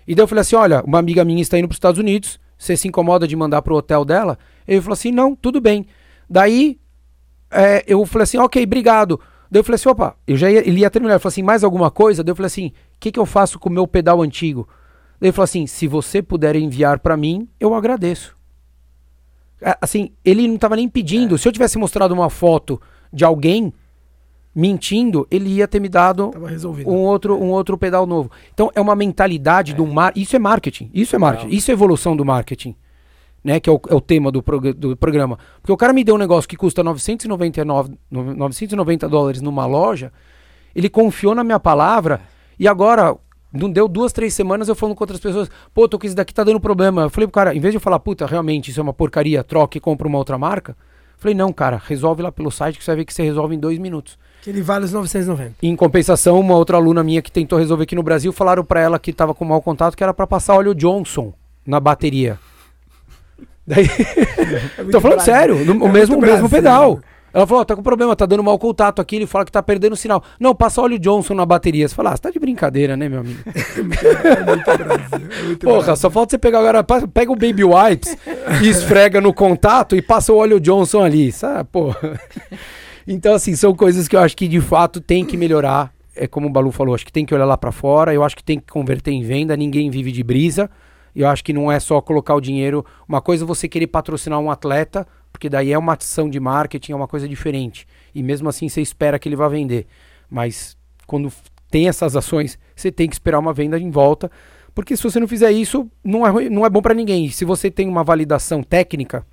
E 0.08 0.14
daí 0.14 0.22
eu 0.22 0.26
falei 0.26 0.40
assim: 0.40 0.56
olha, 0.56 0.82
uma 0.84 0.98
amiga 0.98 1.22
minha 1.22 1.42
está 1.42 1.58
indo 1.58 1.68
para 1.68 1.74
os 1.74 1.76
Estados 1.76 2.00
Unidos, 2.00 2.40
você 2.56 2.74
se 2.76 2.88
incomoda 2.88 3.28
de 3.28 3.36
mandar 3.36 3.60
pro 3.60 3.76
hotel 3.76 4.06
dela? 4.06 4.38
Ele 4.66 4.80
falou 4.80 4.94
assim: 4.94 5.12
não, 5.12 5.36
tudo 5.36 5.60
bem. 5.60 5.86
Daí 6.28 6.80
é, 7.50 7.84
eu 7.86 8.04
falei 8.06 8.24
assim: 8.24 8.38
ok, 8.38 8.64
obrigado. 8.64 9.20
Daí 9.50 9.60
eu 9.60 9.64
falei 9.64 9.76
assim, 9.76 9.88
opa, 9.88 10.14
eu 10.26 10.36
já 10.36 10.50
ia, 10.50 10.66
ele 10.66 10.80
ia 10.80 10.90
terminar. 10.90 11.14
Ele 11.14 11.20
falou 11.20 11.30
assim, 11.30 11.42
mais 11.42 11.64
alguma 11.64 11.90
coisa? 11.90 12.22
Daí 12.22 12.30
eu 12.30 12.36
falei 12.36 12.48
assim, 12.48 12.66
o 12.66 12.72
que, 13.00 13.10
que 13.10 13.18
eu 13.18 13.24
faço 13.24 13.58
com 13.58 13.70
o 13.70 13.72
meu 13.72 13.86
pedal 13.86 14.20
antigo? 14.20 14.68
Daí 15.18 15.28
ele 15.28 15.32
falou 15.32 15.44
assim, 15.44 15.66
se 15.66 15.86
você 15.86 16.20
puder 16.20 16.54
enviar 16.54 16.98
para 16.98 17.16
mim, 17.16 17.48
eu 17.58 17.72
agradeço. 17.74 18.36
Assim, 19.80 20.10
ele 20.22 20.46
não 20.46 20.56
estava 20.56 20.76
nem 20.76 20.86
pedindo. 20.86 21.34
É. 21.34 21.38
Se 21.38 21.48
eu 21.48 21.52
tivesse 21.52 21.78
mostrado 21.78 22.12
uma 22.12 22.28
foto 22.28 22.80
de 23.10 23.24
alguém 23.24 23.72
mentindo, 24.54 25.26
ele 25.30 25.50
ia 25.50 25.68
ter 25.68 25.80
me 25.80 25.88
dado 25.88 26.32
um 26.86 26.96
outro, 26.96 27.36
um 27.36 27.50
outro 27.50 27.78
pedal 27.78 28.06
novo. 28.06 28.30
Então 28.52 28.70
é 28.74 28.80
uma 28.80 28.96
mentalidade 28.96 29.72
é. 29.72 29.74
do 29.74 29.86
mar. 29.86 30.12
Isso 30.16 30.34
é 30.34 30.38
marketing. 30.38 30.90
Isso 30.92 31.14
é 31.14 31.18
marketing. 31.18 31.54
Isso 31.54 31.70
é 31.70 31.74
evolução 31.74 32.16
do 32.16 32.24
marketing. 32.24 32.74
né? 33.42 33.60
Que 33.60 33.70
é 33.70 33.72
o, 33.72 33.80
é 33.88 33.94
o 33.94 34.00
tema 34.00 34.32
do, 34.32 34.42
prog 34.42 34.72
do 34.72 34.96
programa. 34.96 35.38
Porque 35.60 35.72
o 35.72 35.76
cara 35.76 35.92
me 35.92 36.02
deu 36.02 36.14
um 36.16 36.18
negócio 36.18 36.48
que 36.48 36.56
custa 36.56 36.82
999, 36.82 37.96
990 38.10 39.08
dólares 39.08 39.40
numa 39.40 39.66
loja, 39.66 40.12
ele 40.74 40.88
confiou 40.88 41.34
na 41.34 41.44
minha 41.44 41.60
palavra 41.60 42.20
e 42.58 42.66
agora, 42.66 43.16
não 43.52 43.70
deu 43.70 43.86
duas, 43.86 44.12
três 44.12 44.34
semanas 44.34 44.68
eu 44.68 44.74
falando 44.74 44.96
com 44.96 45.04
outras 45.04 45.20
pessoas, 45.20 45.48
pô, 45.72 45.88
tô 45.88 45.98
com 45.98 46.06
isso 46.06 46.16
daqui 46.16 46.34
tá 46.34 46.42
dando 46.42 46.60
problema. 46.60 47.02
Eu 47.02 47.10
falei 47.10 47.26
pro 47.26 47.34
cara, 47.34 47.54
em 47.54 47.60
vez 47.60 47.72
de 47.72 47.76
eu 47.76 47.80
falar, 47.80 48.00
puta, 48.00 48.26
realmente 48.26 48.70
isso 48.70 48.80
é 48.80 48.82
uma 48.82 48.92
porcaria, 48.92 49.44
troca 49.44 49.78
e 49.78 49.80
compra 49.80 50.08
uma 50.08 50.18
outra 50.18 50.36
marca, 50.36 50.76
falei, 51.16 51.34
não, 51.34 51.52
cara, 51.52 51.80
resolve 51.84 52.22
lá 52.22 52.32
pelo 52.32 52.50
site 52.50 52.78
que 52.78 52.84
você 52.84 52.90
vai 52.90 52.96
ver 52.96 53.04
que 53.04 53.14
você 53.14 53.22
resolve 53.22 53.54
em 53.54 53.58
dois 53.58 53.78
minutos. 53.78 54.18
Que 54.42 54.50
ele 54.50 54.62
vale 54.62 54.84
os 54.84 54.92
990. 54.92 55.54
Em 55.62 55.74
compensação, 55.74 56.38
uma 56.38 56.54
outra 56.54 56.76
aluna 56.76 57.02
minha 57.02 57.20
que 57.20 57.30
tentou 57.30 57.58
resolver 57.58 57.84
aqui 57.84 57.94
no 57.94 58.02
Brasil, 58.02 58.32
falaram 58.32 58.64
para 58.64 58.80
ela 58.80 58.98
que 58.98 59.12
tava 59.12 59.34
com 59.34 59.44
mau 59.44 59.60
contato 59.60 59.96
que 59.96 60.02
era 60.02 60.14
para 60.14 60.26
passar 60.26 60.54
óleo 60.54 60.74
Johnson 60.74 61.32
na 61.66 61.80
bateria. 61.80 62.38
Daí. 63.66 63.88
É 64.78 64.84
Tô 64.84 64.98
falando 65.00 65.20
sério, 65.20 65.62
no, 65.62 65.84
é 65.84 65.88
o 65.88 65.92
mesmo, 65.92 66.18
mesmo 66.18 66.48
pedal. 66.48 67.00
Ela 67.32 67.46
falou, 67.46 67.60
oh, 67.60 67.64
tá 67.64 67.76
com 67.76 67.82
problema, 67.82 68.16
tá 68.16 68.24
dando 68.24 68.42
mau 68.42 68.58
contato 68.58 69.02
aqui, 69.02 69.16
ele 69.16 69.26
fala 69.26 69.44
que 69.44 69.52
tá 69.52 69.62
perdendo 69.62 69.94
sinal. 69.94 70.22
Não, 70.40 70.54
passa 70.54 70.80
óleo 70.80 70.98
Johnson 70.98 71.34
na 71.34 71.44
bateria. 71.44 71.86
Você 71.86 71.94
fala, 71.94 72.10
ah, 72.10 72.16
você 72.16 72.22
tá 72.22 72.30
de 72.30 72.38
brincadeira, 72.38 72.96
né, 72.96 73.08
meu 73.08 73.20
amigo? 73.20 73.40
é 73.44 74.44
muito 74.44 74.64
Brasil, 74.64 75.28
é 75.38 75.42
muito 75.42 75.66
Porra, 75.66 75.82
Brasil. 75.82 75.96
só 75.96 76.10
falta 76.10 76.30
você 76.30 76.38
pegar 76.38 76.60
agora, 76.60 76.82
pega 76.82 77.30
o 77.30 77.36
Baby 77.36 77.64
Wipes 77.64 78.16
e 78.62 78.68
esfrega 78.68 79.20
no 79.20 79.34
contato 79.34 79.94
e 79.94 80.00
passa 80.00 80.32
o 80.32 80.36
óleo 80.36 80.58
Johnson 80.58 81.02
ali, 81.02 81.30
sabe? 81.30 81.68
Porra. 81.70 82.18
Então, 83.10 83.32
assim, 83.32 83.56
são 83.56 83.74
coisas 83.74 84.06
que 84.06 84.14
eu 84.14 84.20
acho 84.20 84.36
que 84.36 84.46
de 84.46 84.60
fato 84.60 85.00
tem 85.00 85.24
que 85.24 85.34
melhorar. 85.34 85.90
É 86.14 86.26
como 86.26 86.46
o 86.46 86.50
Balu 86.50 86.70
falou, 86.70 86.94
acho 86.94 87.06
que 87.06 87.12
tem 87.12 87.24
que 87.24 87.34
olhar 87.34 87.46
lá 87.46 87.56
para 87.56 87.72
fora, 87.72 88.12
eu 88.12 88.22
acho 88.22 88.36
que 88.36 88.44
tem 88.44 88.60
que 88.60 88.70
converter 88.70 89.12
em 89.12 89.22
venda, 89.22 89.56
ninguém 89.56 89.88
vive 89.88 90.12
de 90.12 90.22
brisa. 90.22 90.68
Eu 91.16 91.26
acho 91.26 91.42
que 91.42 91.54
não 91.54 91.72
é 91.72 91.80
só 91.80 92.02
colocar 92.02 92.34
o 92.34 92.40
dinheiro. 92.40 92.84
Uma 93.08 93.22
coisa 93.22 93.44
é 93.44 93.46
você 93.46 93.66
querer 93.66 93.86
patrocinar 93.86 94.38
um 94.38 94.50
atleta, 94.50 95.06
porque 95.32 95.48
daí 95.48 95.72
é 95.72 95.78
uma 95.78 95.94
ação 95.94 96.28
de 96.28 96.38
marketing, 96.38 96.92
é 96.92 96.96
uma 96.96 97.08
coisa 97.08 97.26
diferente. 97.26 97.86
E 98.14 98.22
mesmo 98.22 98.46
assim 98.46 98.68
você 98.68 98.82
espera 98.82 99.18
que 99.18 99.26
ele 99.26 99.36
vá 99.36 99.48
vender. 99.48 99.86
Mas 100.28 100.76
quando 101.06 101.32
tem 101.70 101.88
essas 101.88 102.14
ações, 102.14 102.58
você 102.76 102.92
tem 102.92 103.08
que 103.08 103.14
esperar 103.14 103.38
uma 103.38 103.54
venda 103.54 103.78
em 103.78 103.90
volta. 103.90 104.30
Porque 104.74 104.94
se 104.94 105.02
você 105.02 105.18
não 105.18 105.26
fizer 105.26 105.50
isso, 105.50 105.90
não 106.04 106.26
é, 106.26 106.50
não 106.50 106.66
é 106.66 106.68
bom 106.68 106.82
para 106.82 106.92
ninguém. 106.92 107.24
E 107.24 107.30
se 107.30 107.46
você 107.46 107.70
tem 107.70 107.88
uma 107.88 108.04
validação 108.04 108.62
técnica, 108.62 109.24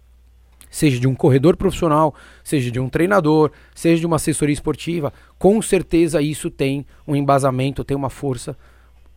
seja 0.70 1.00
de 1.00 1.08
um 1.08 1.16
corredor 1.16 1.56
profissional, 1.56 2.14
seja 2.44 2.70
de 2.70 2.80
um 2.80 2.90
treinador, 2.90 3.52
seja 3.74 4.00
de 4.00 4.06
uma 4.06 4.18
assessoria 4.18 4.54
esportiva, 4.54 5.14
com 5.38 5.62
certeza 5.62 6.22
isso 6.22 6.50
tem 6.50 6.86
um 7.08 7.16
embasamento, 7.16 7.84
tem 7.84 7.96
uma 7.96 8.10
força 8.10 8.58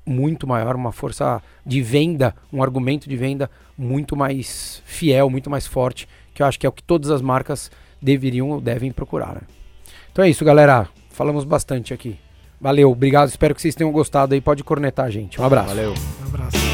muito 0.07 0.47
maior, 0.47 0.75
uma 0.75 0.93
força 0.93 1.43
de 1.65 1.83
venda, 1.83 2.35
um 2.53 2.63
argumento 2.63 3.09
de 3.09 3.17
venda 3.17 3.51
muito 3.77 4.17
mais 4.17 4.83
fiel, 4.87 5.29
muito 5.29 5.51
mais 5.51 5.67
forte, 5.67 6.09
que 6.35 6.43
eu 6.43 6.47
acho 6.47 6.59
que 6.59 6.67
é 6.67 6.69
o 6.69 6.73
que 6.73 6.83
todas 6.83 7.11
as 7.11 7.21
marcas 7.21 7.71
deveriam 8.01 8.51
ou 8.51 8.61
devem 8.61 8.91
procurar. 8.91 9.35
Né? 9.35 9.43
Então 10.11 10.25
é 10.25 10.31
isso, 10.31 10.45
galera. 10.45 10.89
Falamos 11.11 11.45
bastante 11.45 11.93
aqui. 11.93 12.19
Valeu, 12.61 12.91
obrigado. 12.91 13.29
Espero 13.29 13.55
que 13.55 13.63
vocês 13.63 13.75
tenham 13.75 13.93
gostado 13.93 14.35
aí. 14.35 14.41
Pode 14.41 14.65
cornetar 14.65 15.07
a 15.07 15.11
gente. 15.11 15.41
Um 15.41 15.45
abraço. 15.45 15.69
Valeu. 15.69 15.95
Um 16.23 16.27
abraço. 16.27 16.68